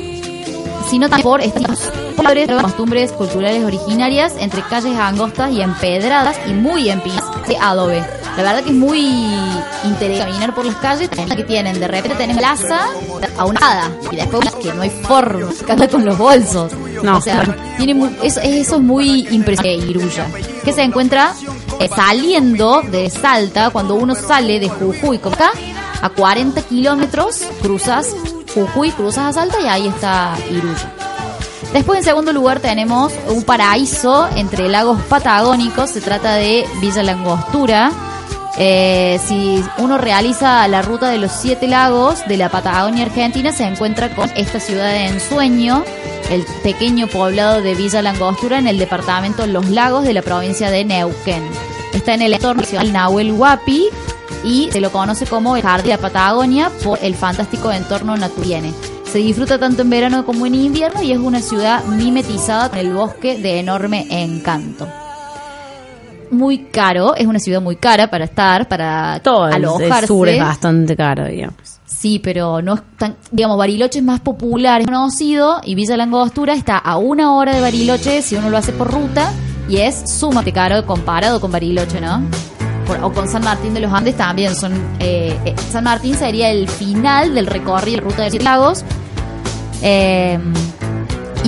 sino 0.89 1.09
también 1.09 1.23
por 1.23 1.41
estilos 1.41 1.91
costumbres 2.63 3.13
culturales 3.13 3.65
originarias, 3.65 4.35
entre 4.39 4.63
calles 4.63 4.97
angostas 4.97 5.53
y 5.53 5.61
empedradas 5.61 6.37
y 6.47 6.53
muy 6.53 6.89
empinadas 6.89 7.49
de 7.49 7.57
adobe. 7.57 8.22
La 8.37 8.43
verdad 8.43 8.63
que 8.65 8.71
es 8.71 8.77
muy 8.77 9.01
interesante 9.85 10.19
caminar 10.19 10.55
por 10.55 10.65
las 10.65 10.77
calles 10.77 11.09
que 11.11 11.45
tienen, 11.45 11.79
de 11.79 11.87
repente 11.87 12.17
tenés 12.17 12.39
plaza 12.39 12.87
a 13.37 13.45
una 13.45 13.61
hada 13.61 13.91
y 14.11 14.17
después 14.17 14.51
que 14.63 14.73
no 14.73 14.83
hay 14.83 14.91
forma, 14.91 15.49
anda 15.69 15.87
con 15.89 16.05
los 16.05 16.17
bolsos. 16.17 16.73
No. 17.03 17.19
O 17.19 17.21
sea, 17.21 17.45
tiene 17.77 17.95
muy- 17.95 18.17
eso, 18.23 18.41
eso 18.41 18.77
es 18.77 18.81
muy 18.83 19.29
impresionante, 19.31 19.87
Iruya. 19.91 20.27
Que 20.65 20.73
se 20.73 20.83
encuentra 20.83 21.35
eh, 21.79 21.89
saliendo 21.95 22.81
de 22.83 23.11
Salta, 23.11 23.69
cuando 23.71 23.97
uno 23.97 24.15
sale 24.15 24.61
de 24.61 24.69
Jujuy, 24.69 25.19
como 25.19 25.35
acá, 25.35 25.51
a 26.01 26.09
40 26.09 26.63
kilómetros, 26.63 27.43
cruzas 27.61 28.09
Jujuy, 28.55 28.91
cruzas 28.93 29.25
a 29.27 29.33
Salta 29.41 29.61
y 29.61 29.67
ahí 29.67 29.89
está 29.89 30.35
Iruya. 30.51 30.93
Después, 31.73 31.99
en 31.99 32.05
segundo 32.05 32.33
lugar, 32.33 32.61
tenemos 32.61 33.13
un 33.29 33.43
paraíso 33.45 34.29
entre 34.37 34.69
lagos 34.69 35.01
patagónicos. 35.09 35.91
Se 35.91 36.01
trata 36.03 36.35
de 36.35 36.67
Villa 36.83 37.03
Langostura. 37.03 37.91
Eh, 38.59 39.19
si 39.25 39.65
uno 39.79 39.97
realiza 39.97 40.67
la 40.69 40.83
ruta 40.83 41.09
de 41.09 41.19
los 41.19 41.33
siete 41.33 41.67
lagos 41.67 42.27
de 42.29 42.37
la 42.37 42.51
Patagonia 42.51 43.07
Argentina, 43.07 43.51
se 43.51 43.65
encuentra 43.65 44.15
con 44.15 44.31
esta 44.37 44.61
ciudad 44.61 44.93
de 44.93 45.07
ensueño, 45.07 45.85
el 46.31 46.45
pequeño 46.63 47.07
poblado 47.07 47.63
de 47.63 47.75
Villa 47.75 48.03
Langostura 48.03 48.59
en 48.59 48.67
el 48.67 48.79
departamento 48.79 49.47
Los 49.47 49.71
Lagos 49.71 50.05
de 50.05 50.13
la 50.13 50.23
provincia 50.23 50.71
de 50.71 50.85
Neuquén. 50.85 51.43
Está 51.95 52.15
en 52.15 52.23
el 52.23 52.35
entorno 52.35 52.63
nacional 52.63 52.93
Nahuel 52.93 53.33
Huapi 53.33 53.89
y 54.45 54.69
se 54.71 54.81
lo 54.81 54.91
conoce 54.91 55.27
como 55.27 55.57
el 55.57 55.63
Jardín 55.63 55.91
de 55.91 55.97
la 55.97 55.99
Patagonia 55.99 56.71
por 56.83 56.99
el 57.03 57.15
fantástico 57.15 57.73
entorno 57.73 58.17
natural. 58.17 58.73
Se 59.11 59.19
disfruta 59.19 59.59
tanto 59.59 59.83
en 59.83 59.91
verano 59.91 60.25
como 60.25 60.47
en 60.47 60.55
invierno 60.55 61.03
y 61.03 61.13
es 61.13 61.19
una 61.19 61.43
ciudad 61.43 61.85
mimetizada 61.85 62.71
con 62.71 62.79
el 62.79 62.93
bosque 62.93 63.39
de 63.39 63.59
enorme 63.59 64.07
encanto. 64.09 64.89
Muy 66.33 66.65
caro, 66.65 67.15
es 67.15 67.27
una 67.27 67.39
ciudad 67.39 67.61
muy 67.61 67.77
cara 67.77 68.09
para 68.11 68.25
estar, 68.25 68.67
para 68.69 69.21
Todo 69.23 69.47
el, 69.47 69.55
el 69.57 69.65
alojarse. 69.67 70.07
sur 70.07 70.29
es 70.29 70.41
bastante 70.41 70.97
caro, 70.97 71.27
digamos. 71.27 71.57
Sí, 71.87 72.19
pero 72.19 72.61
no 72.63 72.75
es 72.75 72.81
tan, 72.99 73.17
digamos, 73.31 73.57
Bariloche 73.59 73.99
es 74.01 74.05
más 74.05 74.19
popular, 74.21 74.81
es 74.81 74.87
conocido 74.87 75.61
y 75.63 75.75
Villa 75.77 75.97
Langostura 75.97 76.55
está 76.55 76.79
a 76.79 76.97
una 76.97 77.35
hora 77.35 77.55
de 77.55 77.61
Bariloche 77.61 78.23
si 78.23 78.35
uno 78.35 78.51
lo 78.51 78.57
hace 78.59 78.73
por 78.73 78.91
ruta 78.91 79.31
y 79.69 79.77
es 79.77 80.11
sumamente 80.11 80.53
caro 80.53 80.85
comparado 80.87 81.41
con 81.41 81.53
Bariloche, 81.53 82.01
¿no? 82.01 82.23
Por- 82.87 83.05
o 83.05 83.13
con 83.13 83.29
San 83.29 83.45
Martín 83.45 83.75
de 83.75 83.81
los 83.81 83.93
Andes 83.93 84.17
también 84.17 84.57
son, 84.57 84.73
eh, 84.99 85.39
eh, 85.45 85.55
San 85.71 85.85
Martín 85.85 86.17
sería 86.17 86.51
el 86.51 86.67
final 86.69 87.35
del 87.35 87.47
recorrido 87.47 87.97
de 87.99 88.03
la 88.03 88.09
ruta 88.11 88.23
de 88.25 88.31
los 88.31 88.43
lagos. 88.43 88.85
Eh, 89.83 90.39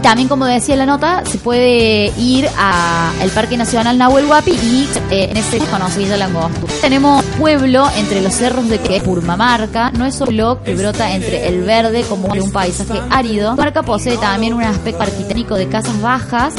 también, 0.05 0.29
como 0.29 0.45
decía 0.45 0.77
la 0.77 0.85
nota, 0.85 1.25
se 1.25 1.39
puede 1.39 2.13
ir 2.19 2.47
al 2.59 3.31
Parque 3.31 3.57
Nacional 3.57 3.97
Nahuel 3.97 4.27
Huapi 4.27 4.51
y 4.51 4.87
eh, 5.11 5.29
en 5.31 5.37
ese 5.39 5.59
conoce 5.61 6.01
Villa 6.01 6.19
Langostura. 6.19 6.75
Tenemos 6.83 7.25
pueblo 7.39 7.89
entre 7.97 8.21
los 8.21 8.35
cerros 8.35 8.69
de 8.69 8.81
que 8.81 9.01
Purmamarca, 9.01 9.93
no 9.93 10.05
es 10.05 10.15
solo 10.15 10.63
que 10.63 10.75
brota 10.75 11.11
entre 11.15 11.49
el 11.49 11.63
verde 11.63 12.05
como 12.07 12.35
de 12.35 12.43
un 12.43 12.53
paisaje 12.53 13.01
árido. 13.09 13.57
Marca 13.57 13.83
posee 13.83 14.19
también 14.19 14.53
un 14.53 14.63
aspecto 14.63 15.05
arquitectónico 15.05 15.55
de 15.55 15.69
casas 15.69 15.99
bajas, 16.03 16.55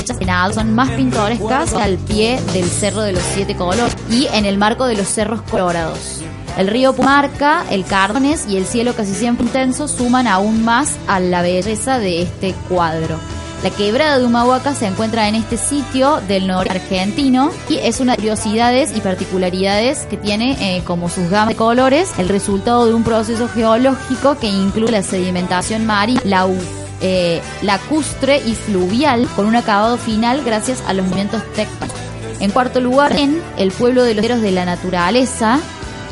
son 0.55 0.73
más 0.73 0.89
pintorescas 0.89 1.73
al 1.73 1.97
pie 1.99 2.39
del 2.51 2.65
Cerro 2.65 3.01
de 3.01 3.13
los 3.13 3.23
Siete 3.35 3.55
Colores 3.55 3.95
y 4.09 4.25
en 4.33 4.45
el 4.45 4.57
marco 4.57 4.87
de 4.87 4.95
los 4.95 5.07
Cerros 5.07 5.43
Colorados. 5.43 6.23
El 6.57 6.67
río 6.67 6.93
Pumarca, 6.93 7.65
el 7.69 7.83
Cardones 7.85 8.45
y 8.47 8.57
el 8.57 8.65
cielo 8.65 8.93
casi 8.95 9.13
siempre 9.13 9.45
intenso 9.45 9.87
suman 9.87 10.25
aún 10.27 10.63
más 10.63 10.93
a 11.07 11.19
la 11.19 11.41
belleza 11.41 11.99
de 11.99 12.21
este 12.21 12.53
cuadro. 12.69 13.17
La 13.63 13.71
quebrada 13.71 14.19
de 14.19 14.25
Humahuaca 14.25 14.75
se 14.75 14.85
encuentra 14.85 15.27
en 15.27 15.35
este 15.35 15.57
sitio 15.57 16.21
del 16.27 16.45
norte 16.45 16.69
argentino 16.71 17.51
y 17.67 17.77
es 17.77 17.99
una 17.99 18.11
de 18.15 18.17
las 18.17 18.37
curiosidades 18.37 18.95
y 18.95 19.01
particularidades 19.01 20.05
que 20.05 20.17
tiene 20.17 20.77
eh, 20.77 20.83
como 20.85 21.09
sus 21.09 21.29
gamas 21.29 21.49
de 21.49 21.55
colores 21.55 22.11
el 22.19 22.29
resultado 22.29 22.85
de 22.85 22.93
un 22.93 23.03
proceso 23.03 23.47
geológico 23.49 24.37
que 24.37 24.47
incluye 24.47 24.91
la 24.91 25.01
sedimentación 25.03 25.85
marina, 25.85 26.21
la, 26.25 26.45
u- 26.45 26.55
eh, 27.01 27.41
lacustre 27.63 28.37
y 28.45 28.53
fluvial 28.53 29.27
con 29.35 29.45
un 29.47 29.55
acabado 29.55 29.97
final 29.97 30.43
gracias 30.45 30.83
a 30.87 30.93
los 30.93 31.03
movimientos 31.05 31.41
tectónicos. 31.55 31.99
En 32.39 32.51
cuarto 32.51 32.79
lugar, 32.81 33.17
en 33.17 33.41
el 33.57 33.71
pueblo 33.71 34.03
de 34.03 34.13
los 34.13 34.23
herederos 34.23 34.41
de 34.43 34.51
la 34.51 34.65
naturaleza, 34.65 35.59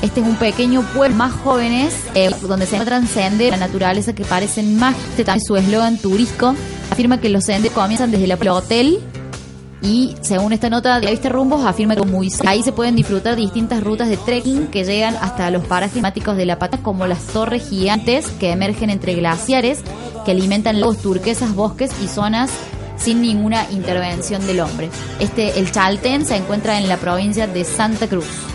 este 0.03 0.19
es 0.19 0.27
un 0.27 0.35
pequeño 0.35 0.81
pueblo 0.93 1.15
más 1.15 1.31
jóvenes 1.31 1.95
eh, 2.13 2.29
donde 2.41 2.65
se 2.65 2.75
encuentran 2.75 3.07
senderos 3.07 3.53
de 3.53 3.57
la 3.57 3.67
naturaleza 3.67 4.13
que 4.13 4.25
parecen 4.25 4.77
más. 4.77 4.95
Este 5.11 5.23
también 5.23 5.45
su 5.45 5.55
eslogan 5.55 5.97
turístico 5.97 6.53
afirma 6.91 7.21
que 7.21 7.29
los 7.29 7.45
senderos 7.45 7.73
comienzan 7.73 8.11
desde 8.11 8.25
el 8.25 8.49
hotel 8.49 8.99
y 9.81 10.15
según 10.19 10.51
esta 10.51 10.69
nota 10.69 10.99
de 10.99 11.05
la 11.05 11.11
vista 11.11 11.29
rumbos 11.29 11.65
afirma 11.65 11.95
que 11.95 12.03
muy 12.03 12.29
ahí 12.45 12.63
se 12.63 12.73
pueden 12.73 12.97
disfrutar 12.97 13.37
distintas 13.37 13.81
rutas 13.81 14.09
de 14.09 14.17
trekking 14.17 14.67
que 14.67 14.83
llegan 14.83 15.15
hasta 15.15 15.49
los 15.51 15.63
parajes 15.65 15.93
temáticos 15.93 16.35
de 16.35 16.45
la 16.45 16.59
pata 16.59 16.79
como 16.79 17.07
las 17.07 17.23
torres 17.27 17.69
gigantes 17.69 18.27
que 18.39 18.51
emergen 18.51 18.89
entre 18.89 19.15
glaciares 19.15 19.79
que 20.25 20.31
alimentan 20.31 20.81
lagos 20.81 20.97
turquesas, 20.97 21.55
bosques 21.55 21.91
y 22.03 22.07
zonas 22.09 22.51
sin 22.97 23.21
ninguna 23.21 23.65
intervención 23.71 24.45
del 24.45 24.59
hombre. 24.59 24.89
Este 25.21 25.59
el 25.59 25.71
Chaltén 25.71 26.25
se 26.25 26.35
encuentra 26.35 26.77
en 26.77 26.89
la 26.89 26.97
provincia 26.97 27.47
de 27.47 27.63
Santa 27.63 28.07
Cruz. 28.07 28.52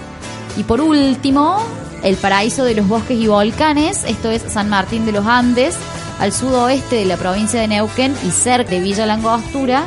Y 0.58 0.64
por 0.64 0.80
último, 0.80 1.56
el 2.02 2.16
paraíso 2.16 2.64
de 2.64 2.74
los 2.74 2.88
bosques 2.88 3.16
y 3.16 3.28
volcanes, 3.28 4.02
esto 4.02 4.28
es 4.28 4.42
San 4.42 4.68
Martín 4.68 5.06
de 5.06 5.12
los 5.12 5.24
Andes, 5.24 5.76
al 6.18 6.32
sudoeste 6.32 6.96
de 6.96 7.04
la 7.04 7.16
provincia 7.16 7.60
de 7.60 7.68
Neuquén 7.68 8.12
y 8.26 8.32
cerca 8.32 8.72
de 8.72 8.80
Villa 8.80 9.06
Langostura, 9.06 9.84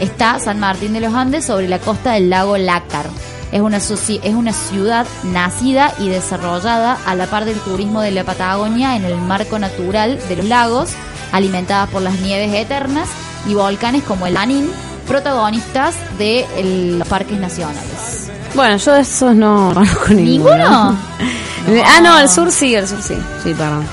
está 0.00 0.38
San 0.38 0.60
Martín 0.60 0.92
de 0.92 1.00
los 1.00 1.12
Andes 1.12 1.44
sobre 1.44 1.68
la 1.68 1.80
costa 1.80 2.12
del 2.12 2.30
lago 2.30 2.56
Lácar. 2.56 3.06
Es 3.50 3.60
una, 3.60 3.78
es 3.78 4.34
una 4.34 4.52
ciudad 4.52 5.08
nacida 5.24 5.92
y 5.98 6.08
desarrollada 6.08 6.98
a 7.04 7.16
la 7.16 7.26
par 7.26 7.44
del 7.44 7.58
turismo 7.58 8.00
de 8.00 8.12
la 8.12 8.22
Patagonia 8.22 8.94
en 8.94 9.04
el 9.04 9.16
marco 9.16 9.58
natural 9.58 10.20
de 10.28 10.36
los 10.36 10.46
lagos, 10.46 10.90
alimentada 11.32 11.86
por 11.88 12.00
las 12.00 12.20
nieves 12.20 12.54
eternas 12.54 13.08
y 13.48 13.54
volcanes 13.54 14.04
como 14.04 14.28
el 14.28 14.36
Anín, 14.36 14.70
protagonistas 15.08 15.96
de 16.16 16.46
los 16.96 17.08
parques 17.08 17.40
nacionales. 17.40 17.91
Bueno, 18.54 18.76
yo 18.76 18.92
de 18.92 19.00
esos 19.00 19.34
no 19.34 19.70
conozco 19.74 20.08
ninguno. 20.14 20.54
¿Ninguno? 20.56 20.98
Ah, 21.86 22.00
no, 22.02 22.18
el 22.18 22.28
sur 22.28 22.50
sí, 22.50 22.74
el 22.74 22.86
sur 22.86 23.02
sí. 23.02 23.16
Sí, 23.42 23.54
perdón. 23.54 23.86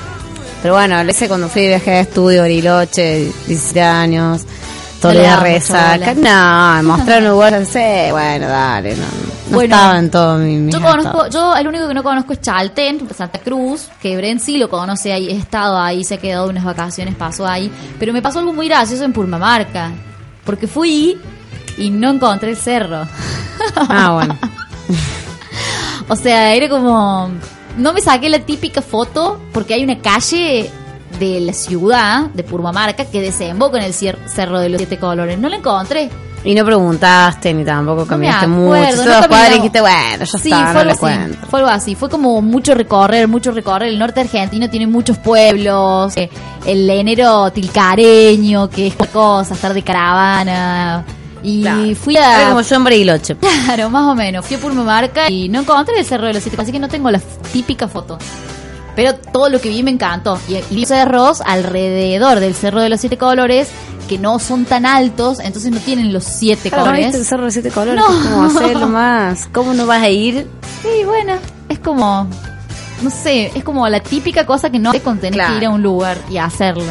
Pero 0.62 0.74
bueno, 0.74 1.00
ese 1.00 1.28
cuando 1.28 1.48
fui 1.48 1.62
de 1.62 1.68
viaje 1.68 1.90
de 1.90 2.00
estudio, 2.00 2.42
Bariloche, 2.42 3.32
17 3.46 3.80
años, 3.80 4.44
mucho 5.08 5.40
resaca. 5.40 6.14
No, 6.14 6.82
mostrar 6.82 7.22
un 7.22 7.30
lugar, 7.30 7.64
sí, 7.64 8.10
bueno, 8.10 8.46
dale, 8.48 8.96
no, 8.96 9.02
no 9.02 9.54
Bueno, 9.54 9.74
estaba 9.74 9.98
en 9.98 10.10
todo 10.10 10.38
mi, 10.38 10.56
mi 10.56 10.72
Yo 10.72 10.80
conozco, 10.80 11.28
yo 11.28 11.56
el 11.56 11.66
único 11.66 11.88
que 11.88 11.94
no 11.94 12.02
conozco 12.02 12.34
es 12.34 12.40
Chaltén, 12.40 13.08
Santa 13.16 13.38
Cruz, 13.38 13.88
que 14.00 14.16
Bren 14.16 14.40
sí 14.40 14.58
lo 14.58 14.68
conoce 14.68 15.12
ahí, 15.12 15.28
he 15.28 15.36
estado 15.36 15.78
ahí, 15.78 16.04
se 16.04 16.14
ha 16.14 16.18
quedado 16.18 16.48
unas 16.48 16.64
vacaciones, 16.64 17.14
pasó 17.14 17.46
ahí, 17.46 17.70
pero 17.98 18.12
me 18.12 18.20
pasó 18.20 18.40
algo 18.40 18.52
muy 18.52 18.68
gracioso 18.68 19.04
en 19.04 19.12
Purmamarca, 19.12 19.90
porque 20.44 20.66
fui 20.66 21.18
y 21.80 21.90
no 21.90 22.10
encontré 22.10 22.50
el 22.50 22.56
cerro. 22.56 23.06
Ah, 23.76 24.12
bueno. 24.14 24.38
O 26.08 26.16
sea, 26.16 26.54
era 26.54 26.68
como 26.68 27.30
no 27.76 27.92
me 27.92 28.00
saqué 28.00 28.28
la 28.28 28.40
típica 28.40 28.82
foto 28.82 29.40
porque 29.52 29.74
hay 29.74 29.84
una 29.84 29.98
calle 30.00 30.68
de 31.20 31.40
la 31.40 31.52
ciudad 31.52 32.26
de 32.30 32.42
Purmamarca 32.42 33.04
que 33.04 33.20
desemboca 33.20 33.78
en 33.78 33.84
el 33.84 33.92
cerro 33.94 34.58
de 34.58 34.68
los 34.70 34.78
siete 34.78 34.96
colores. 34.98 35.38
No 35.38 35.48
la 35.48 35.56
encontré. 35.56 36.10
Y 36.42 36.54
no 36.54 36.64
preguntaste 36.64 37.52
ni 37.54 37.64
tampoco 37.64 38.00
No 38.00 38.06
caminaste 38.06 38.46
acuerdo, 38.46 38.96
mucho. 38.96 39.04
no 39.20 39.28
caminó. 39.28 39.54
dijiste, 39.56 39.80
bueno, 39.82 40.24
ya 40.24 40.38
Sí, 40.38 40.50
está, 40.50 40.72
fue 40.72 40.74
no 40.74 40.80
algo 40.80 40.92
así. 41.06 41.36
Fue 41.50 41.60
algo 41.60 41.70
así. 41.70 41.94
Fue 41.94 42.08
como 42.08 42.40
mucho 42.42 42.74
recorrer, 42.74 43.28
mucho 43.28 43.52
recorrer. 43.52 43.90
El 43.90 43.98
norte 43.98 44.20
argentino 44.20 44.68
tiene 44.68 44.86
muchos 44.86 45.18
pueblos. 45.18 46.16
eh, 46.16 46.30
el 46.66 46.88
enero 46.90 47.52
tilcareño, 47.52 48.68
que 48.70 48.88
es 48.88 48.96
cosa, 49.12 49.54
estar 49.54 49.74
de 49.74 49.82
caravana. 49.82 51.04
Y 51.42 51.62
Claro. 51.62 51.94
fui 51.96 52.16
Era 52.16 52.46
a. 52.46 52.48
como 52.50 52.60
yo 52.62 52.76
en 52.76 52.84
Bariloche. 52.84 53.36
Claro, 53.64 53.90
más 53.90 54.04
o 54.04 54.14
menos. 54.14 54.44
Fui 54.46 54.56
a 54.56 54.60
Purmamarca 54.60 55.30
y 55.30 55.48
no 55.48 55.60
encontré 55.60 55.98
el 55.98 56.04
Cerro 56.04 56.26
de 56.26 56.34
los 56.34 56.42
Siete, 56.42 56.60
así 56.60 56.72
que 56.72 56.78
no 56.78 56.88
tengo 56.88 57.10
la 57.10 57.18
típica 57.52 57.88
foto. 57.88 58.18
Pero 58.96 59.14
todo 59.14 59.48
lo 59.48 59.60
que 59.60 59.68
vi 59.68 59.82
me 59.82 59.90
encantó. 59.92 60.38
Y, 60.48 60.56
y 60.56 60.64
vi 60.74 60.84
cerros 60.84 61.40
alrededor 61.40 62.40
del 62.40 62.54
Cerro 62.54 62.80
de 62.82 62.88
los 62.88 63.00
Siete 63.00 63.16
Colores 63.16 63.68
que 64.08 64.18
no 64.18 64.40
son 64.40 64.64
tan 64.64 64.86
altos, 64.86 65.38
entonces 65.38 65.70
no 65.70 65.78
tienen 65.78 66.12
los 66.12 66.24
siete 66.24 66.68
Claro, 66.68 66.86
¿no 66.86 66.90
colores. 66.90 67.06
viste 67.06 67.18
el 67.20 67.24
cerro 67.24 67.44
de 67.44 67.50
siete 67.52 67.70
colores? 67.70 68.02
No. 68.04 68.10
Es 68.20 68.26
como 68.26 68.42
hacerlo 68.44 68.88
más. 68.88 69.48
¿Cómo 69.52 69.72
no 69.72 69.86
vas 69.86 70.02
a 70.02 70.08
ir? 70.08 70.48
Sí, 70.82 71.04
bueno, 71.04 71.34
es 71.68 71.78
como, 71.78 72.26
no 73.02 73.10
sé, 73.10 73.52
es 73.54 73.62
como 73.62 73.88
la 73.88 74.00
típica 74.00 74.44
cosa 74.44 74.68
que 74.68 74.80
no 74.80 74.90
te 74.90 75.00
con 75.00 75.18
tener 75.18 75.34
Claro. 75.34 75.52
que 75.52 75.58
ir 75.58 75.66
a 75.66 75.70
un 75.70 75.80
lugar 75.84 76.18
y 76.28 76.38
hacerlo. 76.38 76.82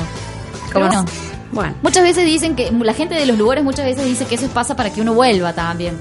Pero 0.73 0.87
¿Cómo 0.87 1.01
no. 1.01 1.05
Bueno. 1.51 1.75
Muchas 1.81 2.03
veces 2.03 2.25
dicen 2.25 2.55
que, 2.55 2.71
la 2.71 2.93
gente 2.93 3.15
de 3.15 3.25
los 3.25 3.37
lugares 3.37 3.63
muchas 3.63 3.85
veces 3.85 4.05
dice 4.05 4.25
que 4.25 4.35
eso 4.35 4.47
pasa 4.49 4.75
para 4.75 4.91
que 4.91 5.01
uno 5.01 5.13
vuelva 5.13 5.53
también. 5.53 5.97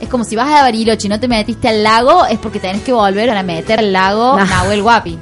Es 0.00 0.08
como 0.08 0.24
si 0.24 0.34
vas 0.36 0.48
a 0.48 0.62
Bariloche 0.62 1.06
y 1.06 1.10
no 1.10 1.18
te 1.20 1.28
metiste 1.28 1.68
al 1.68 1.82
lago, 1.82 2.26
es 2.26 2.38
porque 2.38 2.58
tenés 2.58 2.82
que 2.82 2.92
volver 2.92 3.30
a 3.30 3.42
meter 3.42 3.78
al 3.78 3.92
lago 3.92 4.38
No. 4.38 4.44
Nahuel 4.44 4.82
Guapi. 4.82 5.18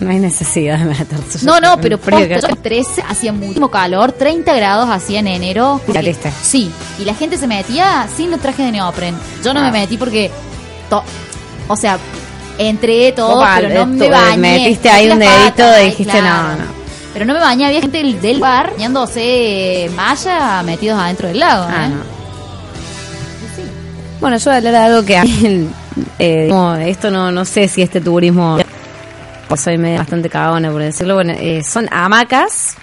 No 0.00 0.10
hay 0.10 0.18
necesidad 0.18 0.78
de 0.78 0.84
meterse. 0.84 1.46
No, 1.46 1.58
no, 1.58 1.80
pero 1.80 1.96
posta, 1.98 2.26
yo 2.26 2.48
en 2.48 2.56
13 2.62 3.02
hacía 3.08 3.32
muchísimo 3.32 3.70
calor, 3.70 4.12
30 4.12 4.52
grados 4.54 4.88
hacía 4.90 5.20
en 5.20 5.26
enero. 5.28 5.80
Viste. 5.86 6.30
Sí, 6.42 6.70
y 6.98 7.04
la 7.04 7.14
gente 7.14 7.38
se 7.38 7.46
metía 7.46 8.06
sin 8.14 8.30
los 8.30 8.40
trajes 8.40 8.66
de 8.66 8.72
neopren. 8.72 9.14
Yo 9.42 9.54
no 9.54 9.60
Ah. 9.60 9.64
me 9.70 9.72
metí 9.72 9.96
porque, 9.96 10.30
to- 10.90 11.02
o 11.68 11.76
sea, 11.76 11.98
entré 12.58 13.12
todo, 13.12 13.42
pero 13.56 13.68
no 13.70 13.86
me 13.86 14.08
bañé. 14.10 14.36
metiste 14.36 14.90
ahí 14.90 15.08
un 15.10 15.18
dedito 15.18 15.64
y 15.82 15.84
dijiste, 15.86 16.20
no, 16.20 16.48
no. 16.56 16.64
Pero 17.16 17.24
no 17.24 17.32
me 17.32 17.40
bañé, 17.40 17.64
había 17.64 17.80
gente 17.80 17.96
del, 17.96 18.20
del 18.20 18.40
bar 18.40 18.72
bañándose 18.72 19.90
malla 19.96 20.62
metidos 20.62 21.00
adentro 21.00 21.28
del 21.28 21.38
lago. 21.38 21.64
Ah, 21.66 21.86
¿eh? 21.86 21.88
no. 21.88 21.96
Bueno, 24.20 24.36
yo 24.36 24.44
voy 24.44 24.52
a 24.52 24.56
hablar 24.58 24.72
de 24.74 24.78
algo 24.78 25.02
que 25.06 25.16
a 25.16 25.24
mí, 25.24 25.66
eh, 26.18 26.46
como 26.50 26.74
esto 26.74 27.10
no, 27.10 27.32
no 27.32 27.46
sé 27.46 27.68
si 27.68 27.80
este 27.80 28.02
turismo, 28.02 28.58
pues 29.48 29.60
soy 29.62 29.78
medio 29.78 29.96
bastante 29.96 30.28
cagona 30.28 30.70
por 30.70 30.82
decirlo, 30.82 31.14
bueno, 31.14 31.32
eh, 31.38 31.62
son 31.64 31.88
hamacas 31.90 32.76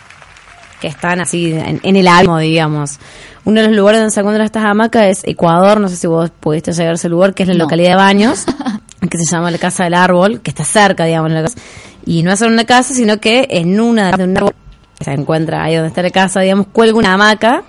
que 0.82 0.88
están 0.88 1.22
así 1.22 1.54
en, 1.54 1.80
en 1.84 1.96
el 1.96 2.08
abismo, 2.08 2.40
digamos. 2.40 2.98
Uno 3.46 3.62
de 3.62 3.68
los 3.68 3.76
lugares 3.76 4.02
donde 4.02 4.16
se 4.16 4.20
encuentran 4.22 4.46
estas 4.46 4.64
hamacas 4.66 5.04
es 5.06 5.22
Ecuador, 5.26 5.80
no 5.80 5.90
sé 5.90 5.96
si 5.96 6.08
vos 6.08 6.32
pudiste 6.40 6.72
llegar 6.72 6.94
a 6.94 6.96
ese 6.96 7.08
lugar, 7.08 7.36
que 7.36 7.44
es 7.44 7.50
la 7.50 7.54
No. 7.56 7.66
localidad 7.66 7.92
de 7.92 7.96
Baños, 7.98 8.46
que 9.12 9.18
se 9.20 9.26
llama 9.32 9.52
la 9.52 9.60
Casa 9.60 9.84
del 9.84 9.94
Árbol, 9.94 10.42
que 10.42 10.50
está 10.50 10.64
cerca, 10.66 11.06
digamos, 11.06 11.30
de 11.30 11.36
la 11.36 11.42
casa. 11.44 11.58
Y 12.06 12.24
no 12.24 12.32
es 12.32 12.40
solo 12.40 12.54
una 12.54 12.66
casa, 12.66 12.94
sino 12.94 13.20
que 13.20 13.48
en 13.50 13.80
una 13.80 14.12
de 14.12 14.24
un 14.24 14.38
árbol 14.38 14.54
que 14.98 15.06
se 15.06 15.12
encuentra 15.14 15.64
ahí 15.64 15.76
donde 15.76 15.90
está 15.90 16.02
la 16.02 16.10
casa, 16.12 16.42
digamos, 16.42 16.68
cuelga 16.72 16.98
una 16.98 17.14
hamaca 17.14 17.64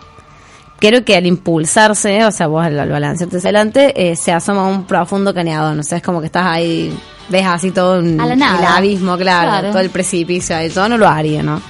creo 0.79 1.05
que 1.05 1.17
al 1.17 1.27
impulsarse, 1.27 2.25
o 2.25 2.31
sea, 2.31 2.47
vos 2.47 2.65
al, 2.65 2.79
al 2.79 2.91
balancearte 2.91 3.39
hacia 3.39 3.49
adelante, 3.49 3.93
eh, 3.97 4.17
se 4.17 4.33
asoma 4.33 4.69
un 4.69 4.85
profundo 4.85 5.33
cañadón. 5.33 5.79
O 5.81 5.83
sea, 5.83 5.99
es 5.99 6.05
como 6.05 6.21
que 6.21 6.27
estás 6.27 6.45
ahí, 6.47 6.95
ves 7.29 7.47
así 7.47 7.71
todo 7.71 8.01
un, 8.01 8.21
el 8.21 8.43
abismo, 8.43 9.17
claro, 9.17 9.49
Claro. 9.51 9.69
todo 9.71 9.81
el 9.81 9.91
precipicio 9.91 10.57
ahí. 10.57 10.69
Yo 10.69 10.89
no 10.89 10.99
lo 10.99 11.09
haría, 11.09 11.43
¿no? 11.43 11.61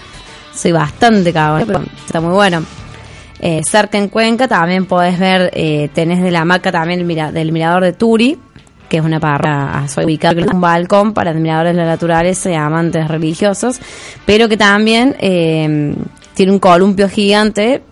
Soy 0.55 0.73
bastante 0.73 1.33
cagón, 1.33 1.65
pero 1.67 1.83
está 2.05 2.21
muy 2.21 2.33
bueno. 2.33 2.65
Eh, 3.41 3.61
cerca 3.69 3.99
en 3.99 4.09
Cuenca 4.09 4.49
también 4.49 4.87
podés 4.87 5.19
ver, 5.19 5.51
eh, 5.55 5.91
tenés 5.93 6.23
de 6.23 6.31
la 6.31 6.41
hamaca 6.41 6.73
también 6.73 7.01
el 7.01 7.07
mira, 7.07 7.31
del 7.31 7.53
mirador 7.53 7.85
de 7.85 7.93
Turi, 7.93 8.39
que 8.89 8.99
es 8.99 9.05
una 9.05 9.20
parra 9.20 9.87
soy 9.89 10.05
ubicada 10.05 10.41
en 10.41 10.55
un 10.55 10.61
balcón 10.61 11.14
para 11.14 11.30
admiradores 11.30 11.74
de 11.74 11.82
la 11.82 11.87
naturaleza 11.87 12.51
y 12.51 12.55
amantes 12.55 13.09
religiosos, 13.09 13.80
pero 14.24 14.49
que 14.49 14.57
también 14.57 15.16
eh, 15.18 15.95
tiene 16.35 16.53
un 16.53 16.59
columpio 16.59 17.09
gigante 17.09 17.82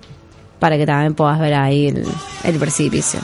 para 0.59 0.77
que 0.77 0.87
también 0.87 1.15
puedas 1.15 1.41
ver 1.41 1.55
ahí 1.55 1.89
el, 1.89 2.07
el 2.45 2.59
precipicio. 2.59 3.21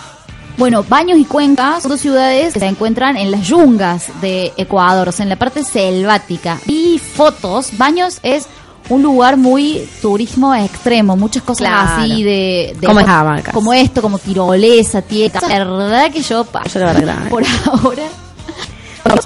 Bueno, 0.56 0.82
Baños 0.82 1.18
y 1.20 1.24
Cuenca 1.24 1.80
son 1.80 1.92
dos 1.92 2.00
ciudades 2.00 2.52
que 2.52 2.58
se 2.58 2.66
encuentran 2.66 3.16
en 3.16 3.30
las 3.30 3.46
yungas 3.46 4.10
de 4.20 4.52
Ecuador, 4.56 5.08
o 5.08 5.12
sea, 5.12 5.22
en 5.22 5.28
la 5.28 5.36
parte 5.36 5.62
selvática. 5.62 6.58
Y 6.66 6.98
fotos, 6.98 7.78
Baños 7.78 8.18
es 8.24 8.48
un 8.90 9.02
lugar 9.02 9.36
muy 9.36 9.86
turismo 10.00 10.54
extremo, 10.54 11.16
muchas 11.16 11.42
cosas 11.42 11.58
Claro. 11.66 12.02
así 12.02 12.22
de, 12.22 12.74
de 12.80 12.86
Como 12.86 13.00
hamacas. 13.00 13.52
como 13.54 13.72
esto, 13.72 14.00
como 14.02 14.18
tirolesa, 14.18 15.02
tieta. 15.02 15.40
La 15.48 15.58
verdad 15.64 16.10
que 16.10 16.22
yo, 16.22 16.44
pa- 16.44 16.64
Yo 16.64 16.80
la 16.80 16.92
verdad 16.92 17.16
por 17.30 17.42
ahora, 17.66 18.02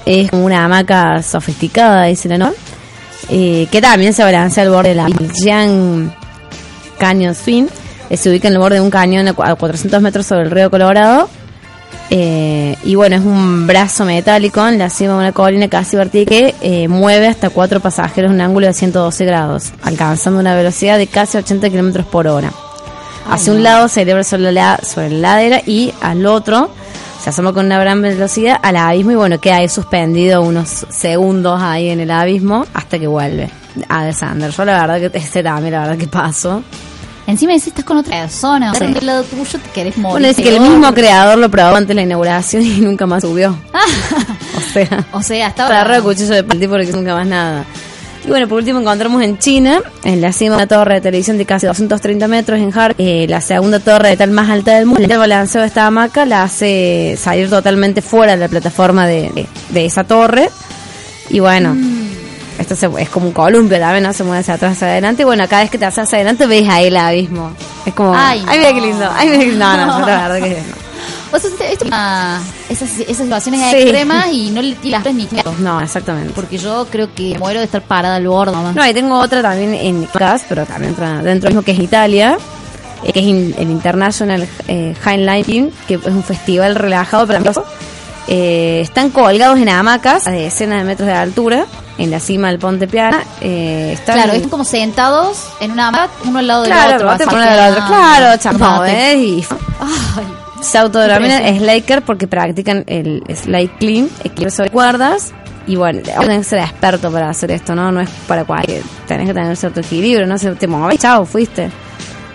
Es 0.05 0.29
como 0.29 0.45
una 0.45 0.65
hamaca 0.65 1.21
sofisticada, 1.23 2.05
dice 2.05 2.27
la 2.29 2.37
¿no? 2.37 2.51
Eh, 3.29 3.67
que 3.71 3.81
también 3.81 4.13
se 4.13 4.23
balancea 4.23 4.63
al 4.63 4.69
borde 4.69 4.89
de 4.89 4.95
la 4.95 5.07
Yang 5.45 6.13
Canyon 6.97 7.35
Swing. 7.35 7.67
Eh, 8.09 8.17
se 8.17 8.29
ubica 8.29 8.47
en 8.49 8.53
el 8.55 8.59
borde 8.59 8.75
de 8.75 8.81
un 8.81 8.89
cañón 8.89 9.27
a 9.29 9.33
400 9.33 10.01
metros 10.01 10.25
sobre 10.25 10.43
el 10.43 10.51
río 10.51 10.69
Colorado. 10.69 11.29
Eh, 12.09 12.75
y 12.83 12.95
bueno, 12.95 13.15
es 13.15 13.23
un 13.23 13.65
brazo 13.65 14.05
metálico 14.05 14.67
en 14.67 14.77
la 14.77 14.89
cima 14.89 15.13
de 15.13 15.19
una 15.19 15.31
colina 15.31 15.67
casi 15.67 15.95
vertical 15.95 16.27
que 16.27 16.55
eh, 16.61 16.87
mueve 16.87 17.27
hasta 17.27 17.49
cuatro 17.49 17.79
pasajeros 17.79 18.29
en 18.29 18.35
un 18.35 18.41
ángulo 18.41 18.67
de 18.67 18.73
112 18.73 19.25
grados, 19.25 19.71
alcanzando 19.81 20.39
una 20.39 20.55
velocidad 20.55 20.97
de 20.97 21.07
casi 21.07 21.37
80 21.37 21.69
kilómetros 21.69 22.05
por 22.05 22.27
hora. 22.27 22.51
Hacia 23.29 23.53
un 23.53 23.63
lado 23.63 23.87
se 23.87 24.01
eleva 24.01 24.23
sobre 24.23 24.51
la, 24.51 24.79
sobre 24.83 25.09
la 25.09 25.17
ladera 25.29 25.61
y 25.65 25.93
al 26.01 26.25
otro 26.25 26.69
se 27.23 27.29
asoma 27.29 27.53
con 27.53 27.67
una 27.67 27.79
gran 27.79 28.01
velocidad 28.01 28.59
al 28.61 28.75
abismo 28.75 29.11
y 29.13 29.15
bueno, 29.15 29.39
queda 29.39 29.57
ahí 29.57 29.69
suspendido 29.69 30.41
unos 30.41 30.85
segundos 30.89 31.61
ahí 31.61 31.89
en 31.89 32.01
el 32.01 32.11
abismo 32.11 32.65
hasta 32.73 32.99
que 32.99 33.07
vuelve 33.07 33.49
a 33.87 34.03
descender. 34.03 34.51
Yo 34.51 34.65
la 34.65 34.85
verdad 34.85 35.09
que 35.09 35.17
este 35.17 35.41
también, 35.41 35.73
la 35.73 35.79
verdad 35.81 35.97
que 35.97 36.07
paso. 36.07 36.63
Encima 37.27 37.53
decís 37.53 37.67
estás 37.67 37.85
con 37.85 37.97
otra 37.97 38.21
persona, 38.21 38.71
o 38.71 38.75
sea, 38.75 38.87
del 38.87 39.05
lado 39.05 39.23
tuyo 39.23 39.59
te 39.59 39.69
querés 39.73 39.97
morir. 39.97 40.11
Bueno, 40.13 40.27
es 40.27 40.35
que 40.37 40.55
el 40.55 40.61
mismo 40.61 40.93
creador 40.93 41.37
lo 41.37 41.49
probó 41.49 41.75
antes 41.75 41.87
de 41.89 41.93
la 41.95 42.01
inauguración 42.03 42.63
y 42.63 42.79
nunca 42.81 43.05
más 43.05 43.21
subió. 43.23 43.57
o 44.57 44.61
sea, 44.73 45.05
O 45.13 45.21
sea, 45.21 45.47
hasta 45.47 45.67
agarró 45.67 45.95
el 45.95 46.03
cuchillo 46.03 46.33
de 46.35 46.43
porque 46.43 46.91
nunca 46.93 47.15
más 47.15 47.27
nada. 47.27 47.65
Y 48.25 48.29
bueno, 48.29 48.47
por 48.47 48.59
último 48.59 48.79
encontramos 48.79 49.21
en 49.21 49.37
China, 49.37 49.81
en 50.05 50.21
la 50.21 50.31
cima 50.31 50.51
de 50.51 50.55
una 50.63 50.67
torre 50.67 50.93
de 50.95 51.01
televisión 51.01 51.37
de 51.37 51.45
casi 51.45 51.67
230 51.67 52.25
metros 52.29 52.57
en 52.57 52.71
Har, 52.77 52.95
eh, 52.97 53.25
la 53.27 53.41
segunda 53.41 53.81
torre 53.81 54.09
de 54.11 54.17
tal 54.17 54.31
más 54.31 54.49
alta 54.49 54.75
del 54.75 54.85
mundo. 54.85 55.03
El 55.03 55.17
balanceo 55.17 55.59
de 55.59 55.67
esta 55.67 55.85
hamaca 55.87 56.25
la 56.25 56.43
hace 56.43 57.17
salir 57.21 57.49
totalmente 57.49 58.01
fuera 58.01 58.31
de 58.33 58.37
la 58.37 58.47
plataforma 58.47 59.05
de, 59.07 59.29
de- 59.31 59.47
de 59.71 59.85
esa 59.85 60.05
torre. 60.05 60.49
Y 61.29 61.39
bueno, 61.39 61.75
esto 62.59 62.75
se- 62.75 62.89
es 62.99 63.09
como 63.09 63.27
un 63.27 63.33
columpio 63.33 63.79
también, 63.79 64.03
¿no? 64.03 64.13
Se 64.13 64.23
mueve 64.23 64.39
hacia 64.39 64.53
atrás, 64.55 64.73
hacia 64.73 64.87
adelante. 64.87 65.21
Y 65.23 65.25
bueno, 65.25 65.43
cada 65.49 65.61
vez 65.63 65.71
que 65.71 65.77
te 65.77 65.85
haces 65.85 65.99
hacia 66.03 66.17
adelante 66.17 66.45
ves 66.47 66.67
ahí 66.69 66.87
el 66.87 66.97
abismo. 66.97 67.51
Es 67.85 67.93
como, 67.93 68.13
Ay, 68.15 68.43
ay, 68.47 68.57
mira 68.59 68.69
no. 68.71 68.75
qué 68.75 68.81
lindo, 68.81 69.09
ay, 69.15 69.27
mira 69.27 69.39
qué 69.39 69.45
lindo. 69.47 69.65
No, 69.65 69.85
no, 69.85 69.99
yo 70.01 70.05
la 70.05 70.27
verdad 70.27 70.47
que 70.47 70.49
no. 70.61 70.83
O 71.35 71.39
sea, 71.39 71.49
esto- 71.71 71.85
ah, 71.91 72.39
esas, 72.69 72.99
esas 72.99 73.17
situaciones 73.17 73.61
Sí. 73.71 73.77
extremas 73.77 74.27
y 74.31 74.51
no 74.51 74.61
le 74.61 74.75
las 74.83 75.01
tres 75.01 75.15
ni 75.15 75.25
quiero. 75.25 75.51
No, 75.59 75.81
exactamente. 75.81 76.31
Porque 76.35 76.59
yo 76.59 76.85
creo 76.91 77.11
que 77.15 77.35
muero 77.39 77.59
de 77.59 77.65
estar 77.65 77.81
parada 77.81 78.17
al 78.17 78.27
borde. 78.27 78.55
No, 78.75 78.87
y 78.87 78.93
tengo 78.93 79.19
otra 79.19 79.41
también 79.41 79.73
en 79.73 80.05
CAS, 80.05 80.43
pero 80.47 80.65
también 80.67 80.95
dentro 81.23 81.49
mismo 81.49 81.63
que 81.63 81.71
es 81.71 81.79
Italia, 81.79 82.37
eh, 83.03 83.11
que 83.11 83.19
es 83.19 83.25
in- 83.25 83.55
el 83.57 83.71
International 83.71 84.47
eh, 84.67 84.95
Highlighting, 85.03 85.71
que 85.87 85.95
es 85.95 86.05
un 86.05 86.23
festival 86.23 86.75
relajado 86.75 87.25
pero. 87.25 87.65
Eh, 88.27 88.79
están 88.81 89.09
colgados 89.09 89.57
en 89.59 89.69
hamacas 89.69 90.27
a 90.27 90.31
decenas 90.31 90.77
de 90.79 90.83
metros 90.85 91.07
de 91.07 91.13
altura, 91.13 91.65
en 92.03 92.11
la 92.11 92.19
cima 92.19 92.47
del 92.49 92.59
Ponte 92.59 92.87
Piana. 92.87 93.23
Eh, 93.41 93.91
están 93.93 94.15
Claro, 94.15 94.33
están 94.33 94.49
como 94.49 94.63
sentados 94.63 95.47
en 95.59 95.71
una 95.71 95.87
hamaca, 95.87 96.09
uno 96.25 96.39
al 96.39 96.47
lado 96.47 96.63
del 96.63 96.71
Claro, 96.71 96.95
otro. 96.95 97.07
vos 97.07 97.17
te 97.17 97.23
así 97.23 97.35
que, 97.35 97.41
al 97.41 97.71
otro. 97.71 98.57
Claro. 98.57 98.85
¿eh? 98.85 99.15
Y 99.15 99.45
Ay, 99.79 100.25
se 100.61 100.77
autodenominan 100.77 101.57
Slaker 101.59 102.01
porque 102.03 102.27
practican 102.27 102.83
el 102.87 103.23
slide 103.35 103.71
clean, 103.79 104.09
equilibrio 104.23 104.51
sobre 104.51 104.69
cuerdas. 104.69 105.31
Y 105.65 105.77
bueno, 105.77 106.01
tenés 106.01 106.39
que 106.39 106.43
ser 106.43 106.59
experto 106.59 107.09
para 107.09 107.29
hacer 107.29 107.51
esto, 107.51 107.73
¿no? 107.73 107.89
No 107.91 108.01
es 108.01 108.09
para 108.27 108.43
cualquier. 108.43 108.83
Tenés 109.07 109.27
que 109.27 109.33
tener 109.33 109.55
cierto 109.55 109.79
equilibrio, 109.79 110.27
no 110.27 110.35
te 110.37 110.67
mueves, 110.67 110.99
chao, 110.99 111.25
fuiste. 111.25 111.69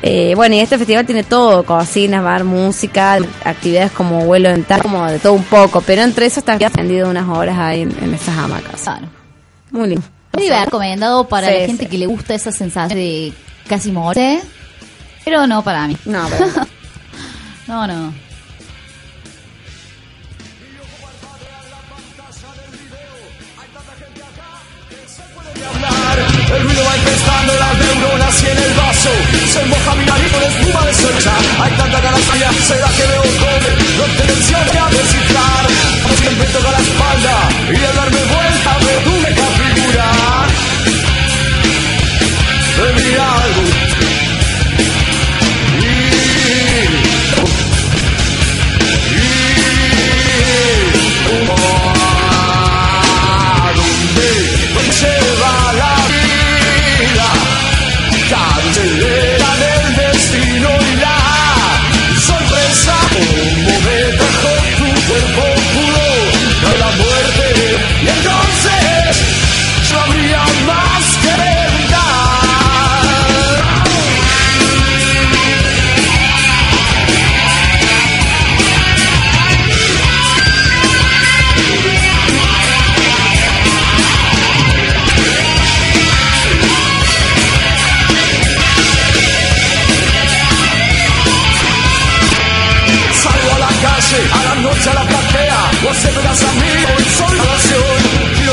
Eh, 0.01 0.33
bueno, 0.35 0.55
y 0.55 0.61
este 0.61 0.79
festival 0.79 1.05
tiene 1.05 1.25
todo: 1.25 1.63
cocinas, 1.65 2.23
bar, 2.23 2.45
música, 2.45 3.19
actividades 3.45 3.93
como 3.93 4.25
vuelo 4.25 4.49
en 4.49 4.65
tal, 4.65 4.81
como 4.81 5.05
de 5.07 5.19
todo 5.19 5.35
un 5.35 5.45
poco. 5.45 5.83
Pero 5.83 6.03
entre 6.03 6.27
eso 6.27 6.41
está 6.41 6.55
aprendido 6.55 7.11
unas 7.11 7.29
horas 7.29 7.59
ahí 7.59 7.83
en, 7.83 7.95
en 8.03 8.15
esas 8.15 8.37
hamacas. 8.39 8.81
claro. 8.83 9.18
Muy 9.71 9.89
lindo. 9.89 10.05
Muy 10.35 10.49
recomendado 10.49 11.27
para 11.29 11.49
Sí, 11.49 11.55
la 11.61 11.67
gente 11.67 11.85
sí. 11.85 11.91
que 11.91 11.99
le 11.99 12.07
gusta 12.07 12.35
esa 12.35 12.53
sensación 12.53 12.99
de 12.99 13.33
casi 13.69 13.91
morir. 13.93 14.41
Pero 15.25 15.47
no 15.47 15.63
para 15.63 15.87
mí. 15.87 15.97
No, 16.05 16.27
pero. 16.31 16.47
No, 17.67 17.87
no. 17.87 18.13
El 25.37 26.63
ruido 26.65 26.83
va 26.85 26.97
infestando 26.97 27.53
las 27.55 27.79
neuronas 27.79 28.43
y 28.43 28.47
en 28.47 28.59
el 28.59 28.75
vaso 28.75 29.11
se 29.53 29.65
moja 29.67 29.95
mi 29.95 30.05
nariz 30.07 30.33
con 30.33 30.43
espuma 30.43 30.87
de 30.87 30.95
socha. 30.95 31.33
Hay 31.63 31.71
tanta 31.73 32.01
galaxia, 32.01 32.51
será 32.67 32.89
que 32.89 33.07
veo 33.07 33.23
come, 33.23 33.71
no 33.99 34.05
tendencia 34.17 34.59
a 34.59 34.91
descifrar. 34.91 35.67
Como 36.03 36.15
siempre 36.17 36.47
toca 36.49 36.71
la 36.71 36.79
espalda 36.79 37.49
y 37.71 37.85
al 37.85 37.97
darme 37.97 38.23
vuelta 38.33 38.79
veo 38.81 39.01
tu 39.05 39.11
De 42.79 42.93
mi 42.93 43.17
algo. 43.17 43.88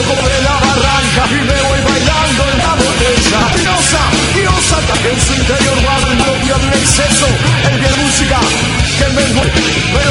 Como 0.08 0.28
de 0.28 0.42
la 0.42 0.52
barranca 0.52 1.24
y 1.32 1.42
me 1.46 1.62
voy 1.62 1.82
bailando 1.82 2.44
en 2.52 2.58
la 2.58 2.76
que 5.02 5.10
en 5.10 5.22
su 5.22 5.34
interior 5.34 5.82
guarda 5.84 6.12
el 6.12 6.18
propio 6.18 6.58
de 6.58 6.78
exceso. 6.78 7.28
El 7.72 7.80
bien 7.80 7.94
música 8.04 8.40
que 9.00 9.08
me 9.14 9.22
envuelve, 9.24 10.05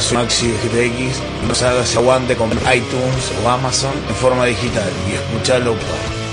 soy 0.00 0.18
Maxi 0.18 0.48
de 0.48 0.88
GTX. 0.88 1.18
Nos 1.48 1.62
hagas 1.62 1.96
aguante 1.96 2.36
con 2.36 2.50
iTunes 2.50 3.32
o 3.44 3.48
Amazon 3.48 3.92
en 4.08 4.14
forma 4.14 4.44
digital 4.46 4.90
y 5.10 5.14
escuchalo. 5.14 5.72
por- 5.74 6.23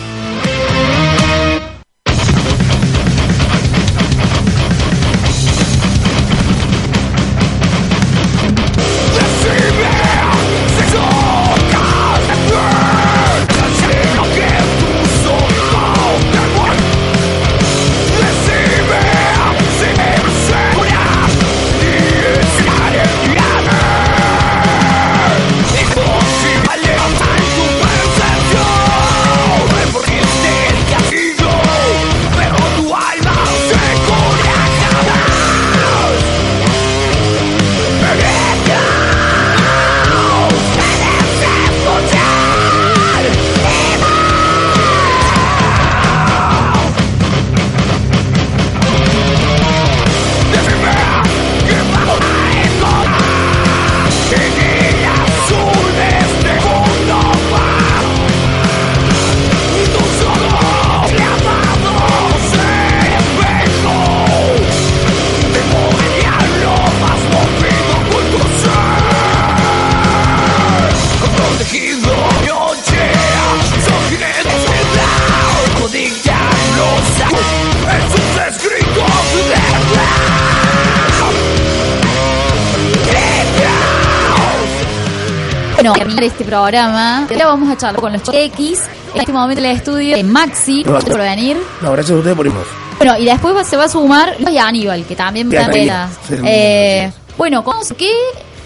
programa. 86.56 87.20
Ahora 87.30 87.46
vamos 87.46 87.70
a 87.70 87.78
charlar 87.78 88.02
con 88.02 88.12
los 88.14 88.22
X. 88.34 88.80
En 89.14 89.20
este 89.22 89.32
momento 89.32 89.60
el 89.64 89.66
estudio 89.68 90.18
de 90.18 90.24
Maxi. 90.24 90.84
Gracias 90.84 91.10
por 91.10 91.20
venir. 91.22 91.58
No, 91.82 91.92
gracias 91.94 92.12
a 92.16 92.18
ustedes 92.20 92.36
por 92.36 92.46
irnos. 92.46 92.68
Bueno, 92.98 93.18
y 93.18 93.26
después 93.26 93.56
va- 93.56 93.64
se 93.64 93.78
va 93.78 93.86
a 93.86 93.90
sumar 93.90 94.36
y 94.40 94.58
Aníbal, 94.58 95.06
que 95.06 95.16
también 95.16 95.52
en 95.54 95.68
vela. 95.72 96.10
Sí, 96.28 96.36
Eh, 96.46 97.12
bueno, 97.38 97.64
¿cómo, 97.64 97.80
¿qué, 97.98 98.12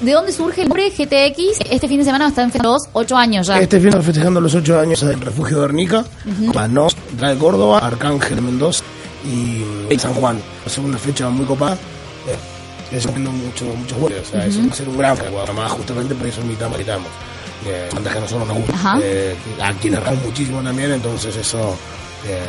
¿de 0.01 0.11
dónde 0.11 0.31
surge 0.33 0.63
el 0.63 0.67
nombre 0.67 0.89
GTX? 0.89 1.61
Este 1.69 1.87
fin 1.87 1.99
de 1.99 2.05
semana 2.05 2.27
están 2.27 2.45
festejando 2.51 2.73
los 2.73 2.89
ocho 2.93 3.15
años 3.15 3.47
ya. 3.47 3.59
Este 3.59 3.79
fin 3.79 3.91
de 3.91 4.01
festejando 4.01 4.41
los 4.41 4.53
ocho 4.55 4.79
años 4.79 5.01
en 5.03 5.21
Refugio 5.21 5.59
de 5.59 5.65
Ernica, 5.65 6.03
Panos, 6.53 6.97
de 7.19 7.37
Córdoba, 7.37 7.79
Arcángel 7.79 8.41
Mendoza 8.41 8.83
y 9.23 9.97
San 9.97 10.13
Juan. 10.15 10.37
Va 10.37 10.65
a 10.65 10.69
ser 10.69 10.83
una 10.83 10.97
fecha 10.97 11.29
muy 11.29 11.45
copada. 11.45 11.75
Eh, 11.75 12.95
es 12.97 13.03
cumpliendo 13.05 13.31
mucho, 13.31 13.65
muchos 13.65 13.97
vuelos. 13.99 14.27
O 14.27 14.31
sea, 14.31 14.45
eso 14.45 14.59
va 14.67 14.71
a 14.71 14.75
ser 14.75 14.89
un 14.89 14.97
gran 14.97 15.15
Guadalajara, 15.17 15.69
justamente 15.69 16.13
por 16.15 16.27
eso 16.27 16.41
invitamos, 16.41 16.77
invitamos. 16.77 17.07
Eh, 17.67 17.89
bandas 17.93 18.13
que 18.13 18.19
a 18.19 18.21
nosotros 18.21 18.47
nos 18.47 18.57
gusta. 18.57 18.73
Ajá. 18.73 18.99
Eh, 19.01 19.35
a 19.61 19.73
quienes 19.73 19.99
amamos 19.99 20.23
muchísimo 20.25 20.61
también, 20.61 20.91
entonces 20.91 21.35
eso 21.35 21.75
eh, 22.27 22.39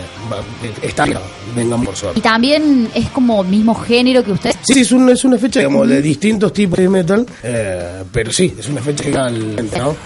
eh, 0.63 0.73
está 0.83 1.07
vengan 1.55 1.83
por 1.85 1.97
suerte. 1.97 2.19
Y 2.19 2.23
también 2.23 2.91
es 2.95 3.09
como 3.11 3.43
mismo 3.45 3.75
género 3.75 4.23
que 4.25 4.33
ustedes. 4.33 4.57
Sí, 4.63 4.81
es, 4.81 4.93
un- 4.93 5.09
es 5.09 5.25
una 5.25 5.39
fecha 5.39 5.61
digamos, 5.61 5.89
de 5.89 6.03
distintos 6.03 6.53
tipos 6.53 6.79
de 6.79 6.89
metal, 6.89 7.27
eh, 7.43 8.05
pero 8.13 8.31
sí, 8.33 8.55
es 8.59 8.69
una 8.69 8.81
fecha 8.83 9.05
que 9.05 9.11
llega 9.11 9.27
al 9.27 9.57
¿no? 9.79 9.97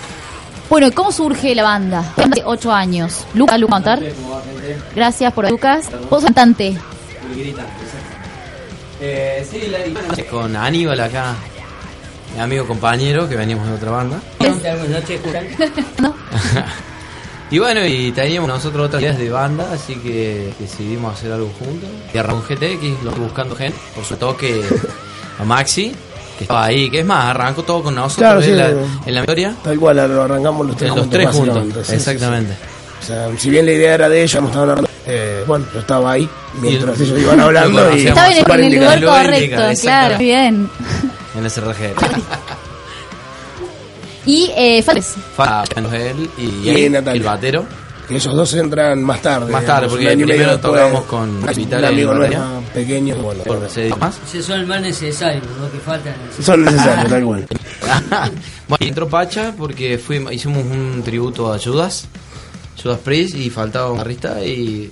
Bueno, 0.69 0.87
¿y 0.87 0.93
¿cómo 0.93 1.11
surge 1.11 1.53
la 1.57 1.65
banda? 1.65 2.13
Hace 2.17 2.43
ocho 2.45 2.73
años. 2.73 3.25
Lucas, 3.35 3.59
Lucas, 3.59 3.75
contar. 3.75 4.01
Gracias 4.95 5.33
por 5.33 5.51
Lucas. 5.51 5.87
Vos 6.09 6.23
cantante. 6.23 6.77
Eh, 9.03 9.47
sí, 9.51 9.63
la 9.69 9.79
con 10.31 10.55
Aníbal 10.55 11.01
acá, 11.01 11.35
mi 12.35 12.41
amigo 12.41 12.67
compañero 12.67 13.29
que 13.29 13.37
veníamos 13.37 13.67
de 13.69 13.75
otra 13.75 13.91
banda. 13.91 14.21
¿No? 15.99 16.15
y 17.51 17.59
bueno, 17.59 17.85
y 17.87 18.13
teníamos 18.13 18.49
nosotros 18.49 18.87
otras 18.87 19.03
ideas 19.03 19.19
de 19.19 19.31
banda, 19.31 19.69
así 19.73 19.95
que 19.97 20.53
decidimos 20.59 21.15
hacer 21.15 21.33
algo 21.33 21.51
juntos. 21.59 21.89
Y 22.13 22.19
arrancó 22.19 22.43
GTX, 22.49 23.03
lo 23.05 23.11
buscando 23.13 23.57
gente, 23.57 23.79
por 23.95 24.05
su 24.05 24.17
toque 24.17 24.63
a 25.39 25.45
Maxi, 25.45 25.93
que 26.39 26.45
estaba 26.45 26.65
ahí, 26.65 26.89
que 26.91 27.01
es 27.01 27.07
más, 27.07 27.27
arrancó 27.27 27.63
todo 27.63 27.83
con 27.83 27.95
nosotros 27.95 28.17
Claro, 28.17 28.43
sí, 28.43 28.51
en, 28.51 28.59
la, 28.59 28.69
en 29.07 29.15
la 29.15 29.21
historia. 29.21 29.55
Tal 29.63 29.79
cual, 29.79 29.97
lo 29.97 30.23
arrancamos 30.23 30.67
los 30.67 30.77
tres 30.77 30.91
Los 30.91 31.01
juntos. 31.01 31.19
tres 31.19 31.31
juntos, 31.31 31.87
sí, 31.87 31.95
exactamente. 31.95 32.53
sí. 32.55 32.59
O 33.03 33.07
sea, 33.07 33.29
si 33.39 33.51
bien 33.51 33.65
la 33.67 33.73
idea 33.73 33.95
era 33.95 34.09
de 34.09 34.23
ella, 34.23 34.39
hemos 34.39 34.51
estado 34.51 34.71
hablando, 34.71 34.91
eh, 35.07 35.43
bueno, 35.47 35.65
yo 35.73 35.81
estaba 35.81 36.13
ahí 36.13 36.29
mientras 36.61 37.01
el- 37.01 37.07
ellos 37.07 37.19
iban 37.21 37.41
hablando 37.41 37.97
y. 37.97 38.07
Estaba 38.07 38.29
en, 38.31 38.65
el 38.65 38.75
lugar 38.75 39.05
correcto, 39.05 39.63
indica, 39.63 39.81
claro. 39.81 40.19
Bien. 40.19 40.71
En 41.35 41.45
el 41.45 41.51
SRG. 41.51 41.95
Y 44.27 44.51
eh, 44.55 44.83
Fales. 44.83 45.15
Fa- 45.35 45.65
él 45.93 46.31
y, 46.37 46.69
Y 46.69 46.85
él, 46.85 46.95
el 46.95 47.23
batero. 47.23 47.65
Que 48.07 48.17
ellos 48.17 48.35
dos 48.35 48.53
entran 48.55 49.03
más 49.05 49.23
tarde. 49.23 49.53
Más 49.53 49.65
tarde, 49.65 49.89
porque 49.89 50.17
primero 50.17 50.59
tocamos 50.59 51.05
con 51.05 51.43
en 51.49 51.85
amigo 51.85 52.13
pequeño, 52.75 53.15
bueno, 53.17 53.43
más. 53.99 54.19
Ese 54.27 54.43
son 54.43 54.61
el 54.61 54.67
más 54.67 54.81
necesario, 54.83 55.41
lo 55.61 55.71
que 55.71 55.79
falta. 55.79 56.13
son 56.43 56.65
necesarios, 56.65 57.09
tal 57.09 57.25
cual. 57.25 57.47
bueno, 58.69 58.87
entró 58.87 59.09
Pacha 59.09 59.55
porque 59.57 59.97
fuimos, 59.97 60.33
hicimos 60.33 60.65
un 60.65 61.03
tributo 61.05 61.53
a 61.53 61.59
Judas, 61.59 62.07
Judas 62.83 62.99
Priest, 62.99 63.37
y 63.37 63.49
faltaba 63.49 63.91
un 63.91 63.99
guitarrista 63.99 64.45
y, 64.45 64.91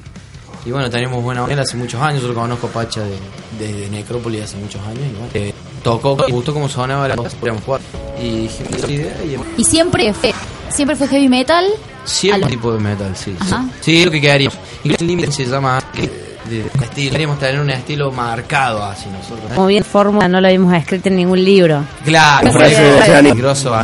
y 0.65 0.71
bueno, 0.71 0.89
teníamos 0.89 1.21
buena 1.23 1.43
onda 1.43 1.63
hace 1.63 1.77
muchos 1.77 2.01
años, 2.01 2.23
yo 2.23 2.29
lo 2.29 2.35
conozco 2.35 2.69
a 2.69 2.71
Pacha 2.71 3.03
de, 3.03 3.17
de 3.59 3.91
Necrópolis 3.91 4.45
hace 4.45 4.57
muchos 4.59 4.81
años 4.83 5.01
y 5.11 5.15
bueno, 5.15 5.29
eh, 5.35 5.53
tocó, 5.83 6.17
me 6.17 6.27
gustó 6.33 6.53
cómo 6.55 6.69
sonaba 6.69 7.09
la 7.09 7.17
cosa, 7.17 7.37
podíamos 7.39 7.63
jugar. 7.65 7.81
Y 8.21 8.49
y 8.49 9.39
Y 9.57 9.65
siempre 9.65 10.13
fue, 10.13 10.33
siempre 10.71 10.97
fue 10.97 11.09
heavy 11.09 11.29
metal. 11.29 11.67
siempre 12.05 12.45
Al- 12.45 12.51
tipo 12.51 12.73
de 12.73 12.81
metal, 12.81 13.15
sí. 13.17 13.33
sí. 13.41 13.53
Ajá. 13.53 13.65
Sí, 13.81 14.05
lo 14.05 14.11
que 14.11 14.21
quedaríamos. 14.21 14.59
Incluso 14.85 15.03
el 15.05 15.07
límite 15.09 15.33
se 15.33 15.45
llama 15.47 15.83
que- 15.93 16.29
de, 16.49 16.63
de 16.63 16.85
estilo. 16.85 17.11
Queríamos 17.13 17.39
tener 17.39 17.61
un 17.61 17.69
estilo 17.69 18.11
marcado 18.11 18.83
así 18.83 19.05
nosotros. 19.11 19.51
¿eh? 19.51 19.55
Como 19.55 19.67
bien 19.67 19.85
fórmula 19.85 20.29
no 20.29 20.41
lo 20.41 20.47
habíamos 20.47 20.73
escrito 20.75 21.11
en 21.11 21.17
ningún 21.17 21.45
libro. 21.45 21.85
Claro, 22.07 22.51
Frase 22.53 22.83
de 22.83 22.95
Oceánico. 23.01 23.37
grosso, 23.37 23.75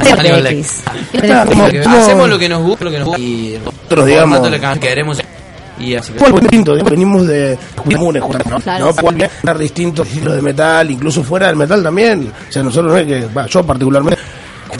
como- 1.47 1.69
como- 1.83 1.97
hacemos 1.99 2.29
lo 2.31 2.39
que 2.39 2.49
nos 2.49 2.62
gusta, 2.62 2.85
lo 2.87 2.91
que 2.91 2.99
nos 2.99 3.09
gusta 3.09 3.21
y 3.23 3.59
Nosotros, 3.62 4.07
digamos- 4.07 4.41
que 4.75 4.81
queremos 4.81 5.21
y 5.85 5.94
así 5.97 6.12
que 6.12 6.24
distinto, 6.40 6.73
digamos, 6.73 6.90
venimos 6.90 7.27
de 7.27 7.59
comunes, 7.77 8.23
¿no? 8.48 8.61
Claro. 8.61 8.94
¿no? 9.43 9.55
Distintos 9.55 10.06
estilos 10.09 10.35
de 10.36 10.43
metal, 10.43 10.90
incluso 10.90 11.23
fuera 11.23 11.47
del 11.48 11.56
metal 11.56 11.82
también. 11.82 12.32
O 12.48 12.52
sea, 12.52 12.62
nosotros 12.62 12.93
no 12.93 12.98
es 12.98 13.06
que, 13.06 13.27
bah, 13.32 13.47
yo 13.47 13.62
particularmente, 13.65 14.19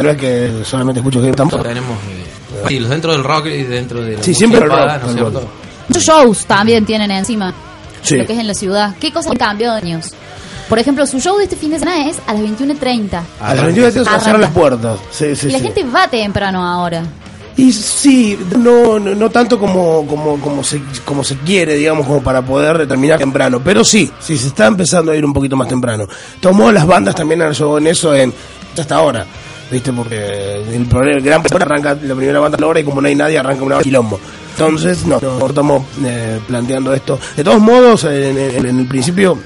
no 0.03 0.11
es 0.11 0.17
que 0.17 0.51
solamente 0.65 1.01
escucho 1.01 1.23
que 1.23 1.33
tampoco. 1.33 1.63
tenemos 1.63 1.97
eh, 1.99 2.65
sí, 2.69 2.81
los 2.81 2.91
dentro 2.91 3.13
del 3.13 3.25
rock 3.25 3.47
y 3.47 3.63
dentro 3.63 4.03
de 4.03 4.17
la 4.17 4.23
Sí, 4.23 4.35
siempre 4.35 4.61
el 4.61 4.69
rock, 4.69 4.79
¿no 4.79 4.95
es 4.95 5.01
tal 5.01 5.15
cierto? 5.15 5.49
Muchos 5.89 6.03
shows 6.05 6.47
también 6.47 6.85
tienen 6.87 7.11
encima. 7.11 7.53
Sí. 8.03 8.17
Lo 8.17 8.27
que 8.27 8.33
es 8.35 8.39
en 8.39 8.47
la 8.47 8.55
ciudad. 8.55 8.95
¿Qué 9.01 9.13
cosas 9.13 9.33
han 9.33 9.39
cambiado 9.39 9.75
de 9.77 9.83
años? 9.83 10.11
Por 10.69 10.79
ejemplo, 10.79 11.07
su 11.07 11.21
show 11.21 11.37
de 11.37 11.45
este 11.45 11.57
fin 11.57 11.71
de 11.71 11.79
semana 11.79 12.09
es 12.09 12.17
a 12.27 12.33
las 12.33 12.43
21.30. 12.43 13.21
A 13.41 13.55
las 13.55 13.65
21 13.65 13.87
de 13.87 13.93
se 13.93 14.01
Arranca. 14.01 14.21
cerran 14.21 14.41
las 14.41 14.51
puertas. 14.51 14.99
Sí, 15.11 15.37
sí, 15.37 15.49
y 15.49 15.53
la 15.53 15.59
sí. 15.59 15.65
gente 15.65 15.85
va 15.85 16.09
temprano 16.09 16.67
ahora. 16.67 17.03
Y 17.57 17.73
sí, 17.73 18.37
no, 18.59 18.99
no, 18.99 19.15
no 19.15 19.31
tanto 19.31 19.59
como, 19.59 20.05
como, 20.07 20.41
como, 20.41 20.65
se, 20.65 20.83
como 21.05 21.23
se 21.23 21.37
quiere, 21.39 21.75
digamos, 21.77 22.07
como 22.07 22.21
para 22.23 22.43
poder 22.43 22.87
terminar 22.89 23.19
temprano. 23.19 23.61
Pero 23.65 23.85
sí, 23.85 24.11
sí, 24.19 24.37
se 24.37 24.49
está 24.49 24.67
empezando 24.67 25.13
a 25.13 25.17
ir 25.17 25.25
un 25.25 25.33
poquito 25.33 25.55
más 25.57 25.69
temprano. 25.69 26.07
Tomó 26.41 26.73
las 26.73 26.87
bandas 26.87 27.15
también 27.15 27.43
han 27.43 27.51
ayudado 27.51 27.79
en 27.79 27.87
eso 27.87 28.15
en 28.15 28.33
hasta 28.77 28.97
ahora. 28.97 29.25
¿Viste? 29.71 29.93
Porque 29.93 30.17
el, 30.17 30.87
el 31.09 31.21
gran 31.23 31.43
problema 31.43 31.65
arranca 31.65 31.97
la 32.03 32.15
primera 32.15 32.39
banda 32.41 32.59
a 32.59 32.61
la 32.61 32.67
hora 32.67 32.81
y 32.81 32.85
como 32.85 33.01
no 33.01 33.09
hay 33.09 33.15
nadie 33.15 33.39
arranca 33.39 33.63
una 33.65 33.79
quilombo. 33.79 34.19
Entonces, 34.53 35.05
no, 35.07 35.19
no 35.21 35.47
estamos 35.47 35.85
eh, 36.05 36.39
planteando 36.47 36.93
esto. 36.93 37.19
De 37.37 37.43
todos 37.43 37.61
modos, 37.61 38.05
en- 38.05 38.37
en 38.39 38.79
el 38.81 38.87
principio 38.87 39.39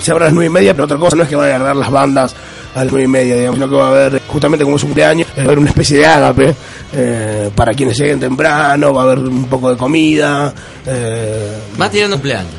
se 0.00 0.10
abre 0.12 0.24
a 0.24 0.26
las 0.26 0.34
nueve 0.34 0.46
y 0.46 0.50
media, 0.50 0.72
pero 0.72 0.84
otra 0.84 0.96
cosa 0.96 1.16
no 1.16 1.22
es 1.22 1.28
que 1.28 1.36
van 1.36 1.46
a 1.50 1.54
agarrar 1.54 1.76
las 1.76 1.90
bandas 1.90 2.34
a 2.74 2.84
las 2.84 2.92
nueve 2.92 3.04
y 3.04 3.08
media, 3.08 3.36
digamos, 3.36 3.56
sino 3.56 3.68
que 3.68 3.74
va 3.76 3.86
a 3.86 3.90
haber, 3.90 4.22
justamente 4.26 4.64
como 4.64 4.76
es 4.76 4.82
un 4.82 4.88
cumpleaños, 4.90 5.28
va 5.36 5.42
a 5.42 5.44
haber 5.46 5.58
una 5.58 5.70
especie 5.70 5.98
de 5.98 6.06
ágape 6.06 6.54
eh, 6.92 7.50
para 7.54 7.72
quienes 7.72 7.98
lleguen 7.98 8.20
temprano, 8.20 8.92
va 8.92 9.02
a 9.02 9.04
haber 9.04 9.18
un 9.20 9.46
poco 9.46 9.70
de 9.70 9.76
comida. 9.76 10.52
Eh, 10.86 11.58
Más 11.76 11.90
tirando 11.90 12.16
cumpleaños. 12.16 12.52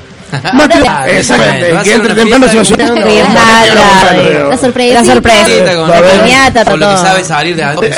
exactamente, 1.07 1.72
va 1.72 1.80
a 1.80 1.84
que 1.84 1.93
entre 1.93 2.14
temprano 2.14 2.47
se 2.49 2.57
va 2.57 2.64
claro. 2.65 4.49
La 4.49 4.57
sorpresa. 4.57 5.01
La 5.01 5.14
sorpresa. 5.14 5.76
Con, 5.76 5.89
Va 5.89 6.76
lo 6.76 6.89
que 6.89 6.97
sabe 6.97 7.23
salir 7.23 7.55
de 7.55 7.64
adentro. 7.64 7.89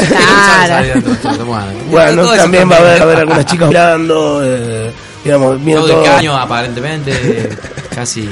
Bueno. 1.89 2.27
También 2.35 2.69
va 2.69 2.75
a 2.75 2.79
haber, 2.79 2.97
va 2.97 2.99
a 2.99 3.03
haber 3.03 3.17
algunas 3.19 3.45
chicas 3.45 3.67
bailando, 3.67 4.41
eh, 4.43 4.91
digamos, 5.23 5.63
viendo 5.63 5.85
Todo 5.85 6.01
de 6.01 6.07
caño, 6.07 6.37
aparentemente, 6.37 7.49
casi, 7.95 8.29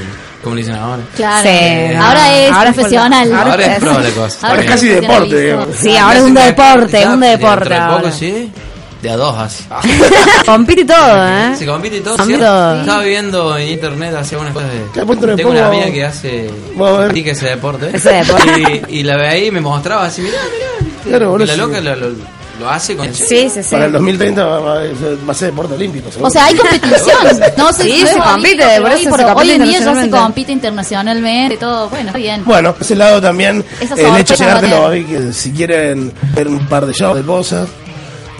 como 0.48 0.56
le 0.56 0.62
dicen 0.62 0.76
ahora. 0.76 1.02
Claro. 1.14 1.48
Sí. 1.48 1.94
Ahora 1.94 2.38
es 2.38 2.52
Ahora 2.52 2.70
es 2.70 2.74
profesional. 2.74 3.32
Ahora 3.32 3.50
Ahora 3.50 3.66
es 3.66 3.78
pro 3.80 4.00
la 4.00 4.10
cosa. 4.10 4.48
Ahora 4.48 4.62
es 4.62 4.70
casi 4.70 4.88
deporte, 4.88 5.40
digamos. 5.40 5.68
Sí, 5.76 5.96
ahora 5.96 6.18
es 6.18 6.24
un 6.24 6.34
deporte, 6.34 7.06
un 7.06 7.20
deporte 7.20 7.74
de 7.74 7.80
poco, 7.80 8.12
sí. 8.12 8.52
De 9.02 9.10
a 9.10 9.16
dos 9.16 9.36
así. 9.38 9.64
Compite 10.46 10.80
y 10.80 10.84
todo, 10.84 11.28
¿eh? 11.28 11.54
Se 11.56 11.64
compite 11.64 12.00
todo, 12.00 12.16
Compite 12.16 12.38
¿sí? 12.38 12.44
todo. 12.44 12.80
Estaba 12.80 13.02
viendo 13.02 13.56
en 13.56 13.68
internet, 13.68 14.14
hacía 14.16 14.38
unas 14.38 14.52
cosas 14.52 14.70
de... 14.72 15.36
Tengo 15.36 15.50
una 15.50 15.68
amiga 15.68 15.86
que 15.92 16.04
hace... 16.04 16.50
Vamos 16.74 16.88
a 16.88 16.92
ver. 16.92 17.00
practica 17.04 17.30
ese 17.30 17.46
deporte. 17.46 17.90
Ese 17.92 18.12
deporte. 18.12 18.82
Y, 18.88 18.98
y 18.98 19.02
la 19.04 19.16
ve 19.16 19.28
ahí 19.28 19.46
y 19.46 19.50
me 19.52 19.60
mostraba 19.60 20.06
así, 20.06 20.20
mira, 20.22 20.36
mira. 20.52 20.90
Claro, 21.04 21.40
y 21.40 21.46
la 21.46 21.56
loca 21.56 21.80
lo, 21.80 21.94
lo, 21.94 22.37
lo 22.58 22.68
hace 22.70 22.96
con... 22.96 23.12
Sí, 23.14 23.48
sí, 23.48 23.62
sí. 23.62 23.70
Para 23.70 23.86
el 23.86 23.92
2030 23.92 24.44
va, 24.44 24.58
va- 24.60 24.74
va 24.80 25.30
a 25.30 25.34
ser 25.34 25.50
deporte 25.50 25.74
olímpico. 25.74 26.10
seguro. 26.10 26.28
O 26.28 26.30
sea, 26.30 26.46
hay 26.46 26.54
competición. 26.56 27.16
No 27.56 27.72
sé 27.72 27.82
Sí, 27.84 27.92
si 28.00 28.06
se 28.06 28.18
compite, 28.18 28.64
por 28.80 28.90
hoy, 28.90 29.00
eso 29.00 29.10
por- 29.10 29.18
se 29.20 29.24
compite 29.26 29.42
hoy 29.48 29.50
en 29.50 29.62
día 29.62 29.72
ya 29.72 29.78
se 29.78 29.78
internacionalmente. 29.78 30.18
compite 30.18 30.52
internacionalmente, 30.52 31.56
todo. 31.56 31.88
Bueno, 31.88 32.06
está 32.08 32.18
bien. 32.18 32.44
Bueno, 32.44 32.72
por 32.72 32.82
ese 32.82 32.96
lado 32.96 33.20
también, 33.20 33.64
el 33.96 34.16
hecho 34.16 34.34
de 34.34 34.44
llegártelo, 34.44 34.90
que 34.90 35.32
si 35.32 35.52
quieren 35.52 36.12
ver 36.34 36.48
un 36.48 36.66
par 36.66 36.86
de 36.86 36.92
shows 36.92 37.16
de 37.16 37.22
cosas. 37.22 37.68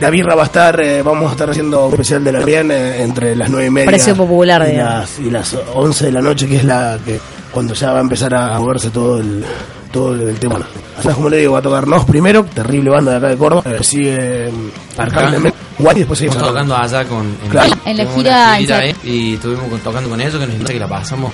La 0.00 0.10
birra 0.10 0.36
va 0.36 0.42
a 0.44 0.46
estar, 0.46 0.78
eh, 0.80 1.02
vamos 1.02 1.28
a 1.28 1.32
estar 1.32 1.50
haciendo 1.50 1.86
un 1.86 1.92
especial 1.92 2.22
de 2.22 2.30
la 2.30 2.38
bien 2.44 2.70
eh, 2.70 3.02
entre 3.02 3.34
las 3.34 3.50
nueve 3.50 3.66
y 3.66 3.70
media 3.70 3.88
Precio 3.88 4.14
popular, 4.14 4.64
y 4.68 4.70
digamos. 4.70 4.94
las, 5.00 5.18
y 5.18 5.28
las 5.28 5.56
11 5.74 6.06
de 6.06 6.12
la 6.12 6.20
noche, 6.20 6.46
que 6.46 6.56
es 6.58 6.64
la 6.64 6.96
que 7.04 7.18
cuando 7.50 7.74
ya 7.74 7.90
va 7.90 7.98
a 7.98 8.02
empezar 8.02 8.32
a 8.32 8.56
moverse 8.60 8.90
todo 8.90 9.18
el 9.18 9.44
todo 9.90 10.14
el 10.14 10.38
tema. 10.38 10.60
Así 10.98 11.08
como 11.08 11.28
le 11.28 11.38
digo, 11.38 11.52
va 11.54 11.58
a 11.60 11.62
tocar 11.62 11.86
Nos 11.86 12.04
primero, 12.04 12.44
terrible 12.44 12.90
banda 12.90 13.12
de 13.12 13.16
acá 13.18 13.28
de 13.28 13.36
Córdoba, 13.36 13.62
eh, 13.66 13.78
sigue 13.82 14.50
Arcángel, 14.96 15.52
Guay, 15.78 15.96
y 15.96 15.98
después 16.00 16.18
seguimos 16.18 16.36
Estamos 16.36 16.54
tocando 16.54 16.76
allá 16.76 17.04
con... 17.04 17.26
En, 17.44 17.50
Claro. 17.50 17.72
En 17.84 17.96
la 17.96 18.06
gira 18.06 18.84
y 19.04 19.34
estuvimos 19.34 19.68
con- 19.68 19.80
tocando 19.80 20.10
con 20.10 20.20
ellos, 20.20 20.34
que 20.34 20.46
nos 20.46 20.50
invita 20.54 20.72
que 20.72 20.78
la 20.80 20.88
pasamos. 20.88 21.32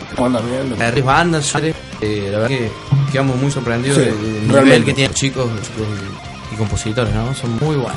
Terribles 0.79 1.05
bandas, 1.05 1.55
eh, 2.01 2.29
la 2.31 2.39
verdad 2.39 2.49
que 2.49 2.71
quedamos 3.11 3.37
muy 3.37 3.51
sorprendidos 3.51 3.97
Sí, 3.99 4.05
del 4.05 4.21
nivel 4.21 4.51
realmente. 4.51 4.85
que 4.85 4.93
tienen 4.95 5.11
los 5.13 5.21
chicos, 5.21 5.47
los 5.51 5.63
chicos 5.63 5.87
y, 6.51 6.55
y 6.55 6.59
compositores, 6.59 7.15
¿no? 7.15 7.35
Son 7.35 7.53
muy 7.59 7.77
buenos. 7.77 7.97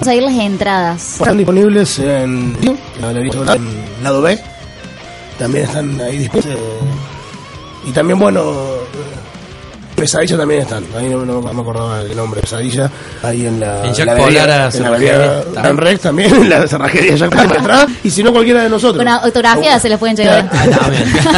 Vamos 0.00 0.08
a 0.08 0.14
ir 0.16 0.22
las 0.24 0.34
entradas. 0.34 1.12
Están 1.20 1.36
disponibles 1.36 1.98
en, 2.00 2.56
en 2.60 4.02
lado 4.02 4.20
B. 4.22 4.38
También 5.38 5.64
están 5.64 6.00
ahí 6.00 6.18
disponibles. 6.18 6.56
eh, 6.56 6.60
y 7.86 7.90
también, 7.92 8.18
bueno, 8.18 8.42
Pesadilla 10.02 10.36
también 10.36 10.62
están. 10.62 10.84
Ahí 10.98 11.08
no, 11.08 11.24
no 11.24 11.40
me 11.40 11.60
acordaba 11.62 12.00
el 12.00 12.16
nombre. 12.16 12.40
Pesadilla. 12.40 12.90
Ahí 13.22 13.46
en 13.46 13.60
la. 13.60 13.86
En 13.86 13.94
Jack 13.94 14.06
la 14.06 14.16
Polar 14.16 14.70
en 14.74 14.82
la 14.82 15.44
Dan 15.62 15.76
Rex 15.76 16.00
también. 16.00 16.34
En 16.34 16.50
la 16.50 16.66
cerrajería 16.66 17.14
Jack 17.14 17.30
Polar 17.30 17.58
atrás. 17.60 17.86
Y 18.02 18.10
si 18.10 18.22
no, 18.22 18.32
cualquiera 18.32 18.64
de 18.64 18.68
nosotros. 18.68 18.98
Con 19.04 19.06
autografía 19.06 19.78
se 19.78 19.88
les 19.88 19.98
pueden 19.98 20.16
llegar. 20.16 20.50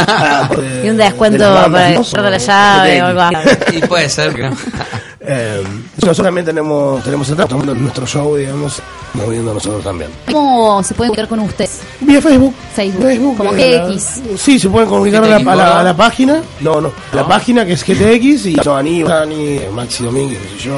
Ah, 0.07 0.49
de- 0.57 0.85
Y 0.85 0.89
un 0.89 0.97
de 0.97 1.03
descuento 1.03 1.43
bandas, 1.53 2.09
para 2.11 2.21
¿no? 2.23 2.23
de 2.23 2.31
la 2.31 2.37
llave 2.37 2.91
de- 2.91 3.01
o 3.03 3.05
algo 3.05 3.39
y 3.73 3.79
puede 3.81 4.09
ser 4.09 4.33
que 4.33 4.43
no. 4.49 4.57
Eh, 5.27 5.63
nosotros 5.95 6.17
también 6.25 6.45
tenemos, 6.45 7.03
tenemos 7.03 7.27
nuestro 7.29 8.05
show, 8.05 8.35
digamos, 8.35 8.81
moviendo 9.13 9.53
nosotros 9.53 9.83
también. 9.83 10.11
¿Cómo 10.31 10.83
se 10.83 10.93
pueden 10.93 11.09
comunicar 11.13 11.27
con 11.27 11.39
ustedes? 11.39 11.79
Vía 12.01 12.21
Facebook. 12.21 12.53
Facebook. 12.75 13.37
Como 13.37 13.53
eh, 13.55 13.77
la- 13.77 13.87
GX. 13.87 14.21
Sí, 14.39 14.59
se 14.59 14.69
pueden 14.69 14.87
comunicar 14.89 15.23
a 15.23 15.27
la, 15.27 15.37
GTX 15.39 15.47
a 15.49 15.55
la- 15.55 15.79
a 15.79 15.83
la 15.83 15.95
página. 15.97 16.41
No, 16.61 16.79
no. 16.81 16.91
La 17.13 17.27
página 17.27 17.65
que 17.65 17.73
es 17.73 17.83
GTX 17.83 18.45
y 18.45 18.55
yo, 18.63 18.75
Aníbal, 18.75 19.11
Dani, 19.11 19.59
Maxi 19.73 20.03
Domínguez, 20.03 20.39
qué 20.41 20.49
sé 20.59 20.63
yo. 20.65 20.77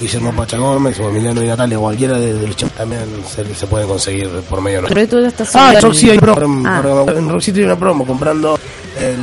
Guillermo 0.00 0.32
Pacha 0.32 0.58
Gómez 0.58 1.00
o 1.00 1.08
Emiliano 1.08 1.42
y 1.42 1.46
Natalia 1.48 1.76
o 1.76 1.82
cualquiera 1.82 2.18
de, 2.20 2.32
de 2.32 2.46
los 2.46 2.54
chicos 2.54 2.72
también 2.74 3.02
se, 3.28 3.52
se 3.52 3.66
puede 3.66 3.84
conseguir 3.84 4.28
por 4.48 4.60
medio 4.60 4.80
de 4.82 4.86
Pero 4.88 5.08
tú 5.08 5.20
ya 5.20 5.26
estás 5.26 5.50
Ah, 5.56 5.72
en 5.74 5.82
Roxy 5.82 6.10
hay 6.10 6.18
promo. 6.18 6.62
Ah. 6.68 7.04
En 7.08 7.28
Roxy 7.28 7.50
tiene 7.52 7.66
una 7.72 7.76
promo. 7.76 8.06
Comprando 8.06 8.56
el, 9.00 9.16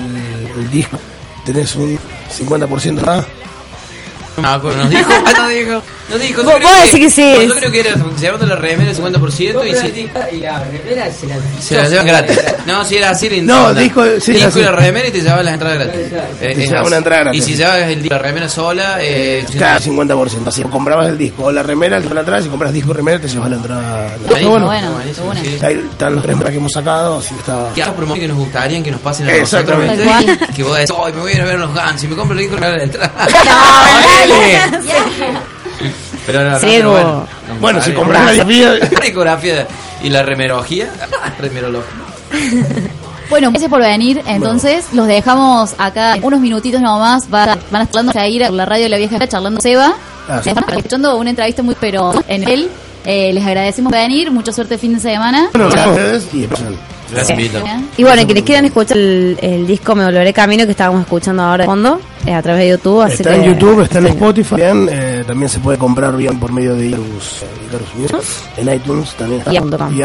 el 0.62 0.70
disco 0.72 0.98
tenés 1.46 1.74
un 1.78 1.98
50% 2.30 3.06
más. 3.06 3.26
No 4.38 4.42
me 4.44 4.48
acuerdo, 4.50 4.78
nos 4.80 4.90
dijo. 4.90 5.10
Ah, 5.26 5.34
no 5.38 5.48
dijo. 5.50 5.82
No 6.10 6.18
dijo. 6.20 6.44
Yo 6.44 6.52
creo 6.58 6.70
decís 6.84 7.00
que 7.00 7.10
sí. 7.10 7.34
no, 7.36 7.44
Yo 7.46 7.56
creo 7.56 7.72
que 7.72 7.80
era 7.80 7.92
llevando 8.20 8.46
la 8.46 8.56
remera 8.56 8.92
el 8.92 8.98
50% 8.98 9.68
y 9.68 9.76
si, 9.76 10.36
Y 10.36 10.40
la 10.42 10.60
remera 10.64 11.12
se 11.12 11.26
la 11.28 11.36
se 11.60 11.76
la 11.78 11.88
llevan 11.90 12.06
gratis. 12.08 12.40
No, 12.68 12.84
si 12.86 12.98
era 12.98 13.10
así, 13.12 13.42
No, 13.42 13.74
dijo- 13.74 14.04
sí, 14.20 14.34
Disco 14.34 14.48
así. 14.50 14.60
y 14.60 14.64
la 14.64 14.72
remera 14.74 15.08
y 15.08 15.12
te 15.12 15.22
llevas 15.22 15.44
las 15.44 15.54
entradas 15.54 15.80
gratis. 15.80 16.02
Eh, 16.02 16.24
Te 16.40 16.52
es 16.52 16.58
llevas 16.58 16.74
así. 16.82 16.88
una 16.88 16.98
entrada 16.98 17.22
gratis. 17.24 17.42
Y 17.42 17.46
si 17.52 17.56
llevas 17.58 17.78
el, 17.90 18.08
la 18.08 18.18
remera 18.20 18.50
sola, 18.50 18.98
eh, 19.02 19.46
Cada 19.58 19.80
50%. 19.80 20.48
Así 20.48 20.62
comprabas 20.64 21.08
el 21.08 21.18
disco 21.18 21.46
o 21.46 21.52
la 21.52 21.64
remera, 21.64 21.98
el 21.98 22.18
atrás. 22.18 22.44
Si 22.44 22.50
compras 22.50 22.72
disco 22.74 22.94
remera, 22.94 23.20
te 23.20 23.28
llevas 23.28 23.50
la 23.50 23.56
entrada. 23.56 24.18
Bueno. 24.30 24.66
bueno. 24.68 25.00
Ahí 25.64 25.88
están 25.90 26.14
los 26.16 26.24
tres 26.24 26.38
que 26.38 26.56
hemos 26.58 26.72
sacado. 26.72 27.18
Así 27.20 27.34
está. 27.36 27.70
¿Qué 27.74 27.82
otras 27.82 27.96
promociones 27.96 28.22
que 28.22 28.28
nos 28.28 28.38
gustarían 28.38 28.84
que 28.84 28.92
nos 28.92 29.02
pasen 29.02 29.28
a 29.30 29.38
nosotros? 29.38 29.80
Que 30.56 30.64
vos 30.64 30.78
decís, 30.78 30.96
"Ay, 31.04 31.14
me 31.14 31.20
voy 31.22 31.32
a 31.32 31.36
ir 31.36 31.42
a 31.42 31.46
ver 31.46 31.60
los 31.60 31.74
Guns. 31.74 32.02
Si 32.02 32.08
me 32.08 32.16
compro 32.16 32.38
el 32.38 32.44
disco, 32.44 32.58
me 32.60 32.70
la 32.70 32.84
entrada. 32.84 33.12
Pero 36.26 36.44
no, 36.44 36.52
no, 36.52 36.58
pero 36.60 36.92
bueno. 36.92 37.28
nos 37.48 37.60
Bueno, 37.60 37.82
si 37.82 37.92
compras 37.94 38.26
la 38.26 38.32
discografía. 38.32 38.90
La 38.92 39.00
discografía 39.06 39.68
y 40.04 40.10
la 40.10 40.24
remerología. 40.24 40.90
Remerología. 41.40 41.92
Bueno, 43.30 43.50
gracias 43.52 43.70
por 43.70 43.82
venir. 43.82 44.22
Entonces, 44.26 44.88
los 44.94 45.08
dejamos 45.08 45.76
acá 45.78 46.18
unos 46.22 46.40
minutitos 46.40 46.82
nomás. 46.82 47.26
Va- 47.32 47.58
van 47.70 47.82
a 47.82 47.84
estar 47.84 48.00
hablando 48.00 48.20
a 48.20 48.28
ir 48.28 48.44
a 48.44 48.50
la 48.50 48.66
radio 48.66 48.84
de 48.84 48.90
la 48.90 48.98
vieja 48.98 49.28
charlando 49.28 49.62
Seba. 49.62 49.94
Ah, 50.28 50.42
sí. 50.44 50.50
Están 50.50 50.66
escuchando 50.76 51.16
una 51.18 51.30
entrevista 51.30 51.62
muy 51.62 51.76
pero 51.80 52.14
en 52.28 52.48
él. 52.50 52.70
Eh, 53.06 53.32
les 53.34 53.46
agradecemos 53.46 53.92
por 53.92 54.00
venir. 54.02 54.32
Mucha 54.32 54.52
suerte 54.52 54.76
el 54.76 54.80
fin 54.80 54.94
de 54.96 55.00
semana. 55.00 55.50
Bueno, 55.54 55.70
gracias 55.70 56.95
a 57.06 57.22
ustedes 57.22 57.30
y 57.30 57.34
después- 57.34 57.36
Gracias, 57.36 57.38
Vito. 57.38 57.64
Bien. 57.64 57.90
Y 57.98 58.04
bueno, 58.04 58.26
quienes 58.26 58.44
quieran 58.44 58.66
escuchar 58.66 58.98
el, 58.98 59.38
el 59.42 59.68
disco 59.68 59.96
Me 59.96 60.06
Volveré 60.06 60.34
Camino 60.34 60.66
que 60.66 60.72
estábamos 60.72 61.02
escuchando 61.02 61.44
ahora 61.44 61.64
de 61.64 61.68
fondo, 61.68 62.00
eh, 62.26 62.34
a 62.34 62.42
través 62.42 62.62
de 62.64 62.70
YouTube. 62.70 63.02
Así 63.02 63.14
Está 63.16 63.30
que- 63.32 63.36
en 63.38 63.44
YouTube, 63.54 63.82
está 63.82 64.00
en 64.00 64.08
Spotify, 64.08 64.56
bien, 64.56 64.90
eh, 64.92 65.24
también 65.26 65.50
se 65.50 65.60
puede 65.60 65.78
comprar 65.78 66.16
bien 66.18 66.40
por 66.40 66.52
medio 66.52 66.76
de 66.76 66.88
Icarus, 66.88 67.44
eh, 67.44 67.48
Icarus 67.68 67.96
Music, 67.96 68.30
en 68.58 68.74
iTunes 68.74 69.10
también 69.16 69.40
está. 69.42 69.54
Y. 69.54 69.58
Y. 69.98 70.02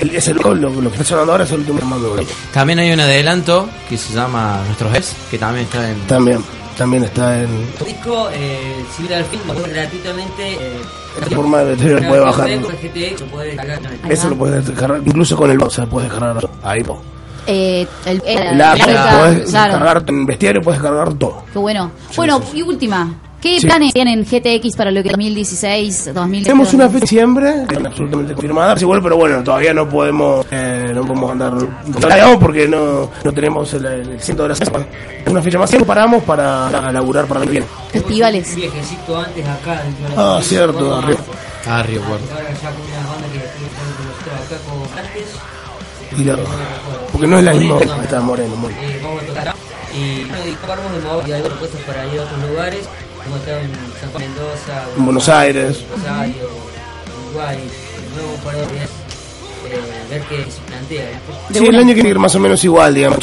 El- 0.00 0.14
es 0.14 0.28
el, 0.28 0.36
lo, 0.36 0.54
lo 0.54 0.72
que 0.90 0.96
está 0.96 1.04
sonando 1.04 1.32
ahora 1.32 1.44
es 1.44 1.50
el 1.52 1.60
último 1.60 1.80
mando 1.82 2.16
También 2.52 2.78
hay 2.78 2.92
un 2.92 3.00
adelanto 3.00 3.68
que 3.88 3.96
se 3.98 4.14
llama 4.14 4.60
Nuestros 4.66 4.94
Ex, 4.94 5.12
que 5.30 5.38
también 5.38 5.64
está 5.66 5.90
en. 5.90 5.98
También, 6.06 6.38
también 6.78 7.04
está 7.04 7.42
en 7.42 7.50
El 7.80 7.84
disco, 7.86 8.28
eh, 8.32 8.84
si 8.96 9.12
al 9.12 9.24
fin, 9.26 9.40
lo 9.46 9.52
puedes 9.54 9.74
gratuitamente. 9.74 10.52
Eh, 10.54 10.80
esta 11.20 11.36
forma 11.36 11.58
de 11.64 11.76
lo 12.00 12.08
puede 12.08 12.20
bajar. 12.22 12.48
El 12.48 12.60
GTX 12.62 13.20
lo 13.20 13.26
puedes 13.26 13.56
descargar. 13.56 13.92
Eso 14.12 14.28
lo 14.30 14.36
puedes 14.36 14.66
descargar, 14.66 15.02
incluso 15.04 15.36
con 15.36 15.50
el 15.50 15.58
sea, 15.70 15.86
puedes 15.86 16.08
descargar 16.10 16.48
ahí. 16.62 16.82
po. 16.84 17.02
Eh, 17.46 17.86
el, 18.06 18.22
el- 18.26 18.38
El 18.38 18.58
la- 18.58 18.74
puedes 18.76 19.50
claro. 19.50 19.72
descargar 19.72 20.04
en 20.06 20.26
bestiario, 20.26 20.60
puedes 20.62 20.80
descargar 20.80 21.14
todo. 21.14 21.42
Qué 21.52 21.58
bueno. 21.58 21.90
Bueno, 22.16 22.40
y 22.54 22.62
última. 22.62 23.14
¿Qué 23.40 23.60
Sí. 23.60 23.66
planes 23.68 23.92
tienen 23.94 24.24
GTX 24.24 24.74
para 24.76 24.90
lo 24.90 25.00
que 25.00 25.10
2016, 25.10 26.12
2017? 26.12 26.42
Tenemos 26.44 26.74
una 26.74 26.86
fecha 26.88 26.96
en 26.96 27.00
diciembre, 27.02 27.54
absolutamente 27.86 28.32
confirmada, 28.34 28.74
igual, 28.80 29.00
pero 29.00 29.16
bueno, 29.16 29.44
todavía 29.44 29.72
no 29.72 29.88
podemos, 29.88 30.44
eh, 30.50 30.90
no 30.92 31.02
podemos 31.02 31.30
andar 31.30 31.52
porque 32.40 32.66
no, 32.66 33.08
no 33.22 33.32
tenemos 33.32 33.72
el, 33.74 33.84
el 33.86 34.20
ciento 34.20 34.42
de 34.42 34.48
la 34.48 34.54
semana. 34.56 34.86
Una 35.26 35.40
fecha 35.40 35.56
más, 35.58 35.70
siempre 35.70 35.86
paramos 35.86 36.24
para, 36.24 36.68
para 36.72 36.90
laburar 36.90 37.26
para 37.26 37.44
el 37.44 37.48
bien. 37.50 37.64
Festivales. 37.92 38.48
Un 38.50 38.56
viejecito 38.56 39.16
antes 39.18 39.46
acá. 39.46 39.74
de 39.84 40.14
Ah, 40.16 40.40
cierto, 40.42 40.94
a- 40.94 40.98
arriba. 40.98 41.20
Ah, 41.66 41.82
Río 41.84 42.00
Cuarto. 42.02 42.24
Ahora 42.32 42.44
ya 42.50 42.70
con 42.70 42.80
una 42.82 43.10
banda 43.10 43.26
que 43.28 43.38
tiene 43.38 43.68
con 43.76 43.86
nosotros 44.08 44.34
acá 44.46 44.56
con 44.66 44.98
antes. 44.98 46.18
Y 46.18 46.24
la- 46.24 47.08
porque 47.12 47.26
no 47.28 47.38
es 47.38 47.44
la 47.44 47.52
misma, 47.54 47.78
está 48.02 48.20
moreno, 48.20 48.56
muy. 48.56 48.72
Eh, 48.72 49.00
vamos 49.02 49.22
a 49.22 49.26
tocar. 49.26 49.54
Y 49.94 50.24
paramos 50.66 50.92
de 50.92 51.00
mover 51.08 51.28
y 51.28 51.32
hay 51.32 51.42
propuestas 51.42 51.80
para 51.82 52.06
ir 52.06 52.18
a 52.18 52.22
otros 52.24 52.50
lugares. 52.50 52.88
Hemos 53.28 53.40
estado 53.40 53.58
en 53.60 53.70
San 54.00 54.10
Juan 54.10 54.22
Mendoza, 54.22 54.84
En 54.96 55.04
Buenos 55.04 55.28
Aires. 55.28 55.84
Rosario, 55.94 56.34
Uruguay. 57.30 57.58
Nuevo 58.14 58.34
para 58.44 58.58
ver, 58.58 58.68
eh, 59.70 59.80
ver 60.10 60.22
qué 60.22 60.50
se 60.50 60.60
plantea. 60.62 61.10
¿viste? 61.48 61.58
Sí, 61.60 61.66
el 61.66 61.76
año 61.76 61.94
quiere 61.94 62.08
ir 62.08 62.18
más 62.18 62.34
o 62.34 62.38
menos 62.40 62.62
igual, 62.64 62.94
digamos. 62.94 63.18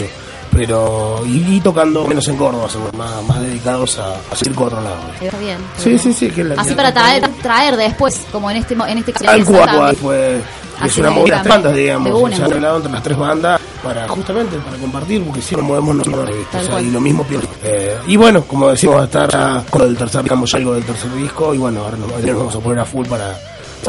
Pero, 0.51 1.21
y, 1.25 1.55
y 1.57 1.59
tocando 1.59 2.05
menos 2.07 2.25
en 2.29 2.37
Córdoba, 2.37 2.69
seguro, 2.69 2.91
más, 2.93 3.21
más 3.23 3.41
dedicados 3.41 3.99
a, 3.99 4.13
a 4.31 4.35
circo 4.37 4.63
a 4.63 4.67
otro 4.67 4.81
lado. 4.81 4.95
Está 5.19 5.37
bien. 5.37 5.57
Sí, 5.77 5.99
sí, 5.99 6.13
sí, 6.13 6.29
que 6.29 6.45
la 6.45 6.55
Así 6.61 6.73
para 6.75 6.93
traer, 6.93 7.27
traer 7.41 7.75
después, 7.75 8.21
como 8.31 8.49
en 8.49 8.57
este 8.57 8.73
mo- 8.73 8.85
en 8.87 8.99
este 8.99 9.11
caso. 9.11 9.29
Al 9.29 9.39
Exactamente. 9.41 9.97
cual 10.01 10.43
es 10.83 10.97
una 10.97 11.09
de 11.09 11.15
cambio. 11.29 11.53
bandas, 11.53 11.75
digamos. 11.75 12.05
De 12.05 12.13
una. 12.13 12.35
Se 12.35 12.43
han 12.43 12.51
arreglado 12.51 12.77
entre 12.77 12.91
las 12.91 13.03
tres 13.03 13.17
bandas 13.17 13.61
para 13.83 14.07
justamente 14.07 14.57
para 14.57 14.77
compartir, 14.77 15.23
porque 15.23 15.41
si 15.41 15.55
nos 15.55 15.65
movemos 15.65 15.95
nosotros, 15.95 16.29
O 16.53 16.59
sea, 16.63 16.81
y 16.81 16.89
lo 16.89 16.99
mismo 16.99 17.23
pienso. 17.23 17.47
Eh, 17.63 17.97
y 18.07 18.17
bueno, 18.17 18.43
como 18.43 18.69
decimos, 18.69 18.97
va 18.97 19.01
a 19.01 19.05
estar 19.05 19.31
ya 19.31 19.63
con 19.69 19.81
el 19.83 19.95
tercer, 19.95 20.23
digamos, 20.23 20.51
ya 20.51 20.57
algo 20.57 20.73
del 20.73 20.83
tercer 20.83 21.13
disco, 21.15 21.53
y 21.53 21.57
bueno, 21.57 21.81
ahora 21.81 21.97
nos, 21.97 22.09
nos 22.09 22.37
vamos 22.37 22.55
a 22.55 22.59
poner 22.59 22.79
a 22.79 22.85
full 22.85 23.05
para 23.05 23.37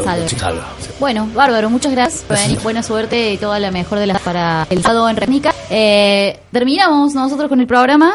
salga, 0.03 0.65
sí. 0.79 0.89
Bueno, 0.99 1.27
bárbaro, 1.33 1.69
muchas 1.69 1.91
gracias. 1.91 2.23
Buena 2.63 2.83
suerte 2.83 3.33
y 3.33 3.37
toda 3.37 3.59
la 3.59 3.71
mejor 3.71 3.99
de 3.99 4.07
las 4.07 4.21
para 4.21 4.67
el 4.69 4.83
sábado 4.83 5.09
en 5.09 5.15
Rétmica. 5.15 5.53
Eh, 5.69 6.39
terminamos 6.51 7.13
nosotros 7.13 7.49
con 7.49 7.59
el 7.59 7.67
programa. 7.67 8.13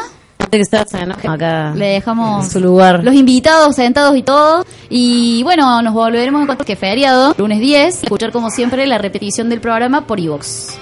Que 0.51 0.59
está 0.59 0.85
acá 1.27 1.73
Le 1.75 1.85
dejamos 1.85 2.45
en 2.45 2.51
su 2.51 2.59
lugar. 2.59 3.03
los 3.03 3.13
invitados 3.13 3.75
sentados 3.75 4.15
y 4.15 4.23
todo. 4.23 4.65
Y 4.89 5.41
bueno, 5.43 5.81
nos 5.81 5.93
volveremos 5.93 6.39
a 6.39 6.43
encontrar 6.43 6.65
que 6.65 6.75
feriado, 6.75 7.33
lunes 7.37 7.59
10. 7.59 8.03
Escuchar 8.03 8.31
como 8.31 8.49
siempre 8.49 8.85
la 8.87 8.97
repetición 8.97 9.49
del 9.49 9.61
programa 9.61 10.05
por 10.05 10.19
iVox. 10.19 10.77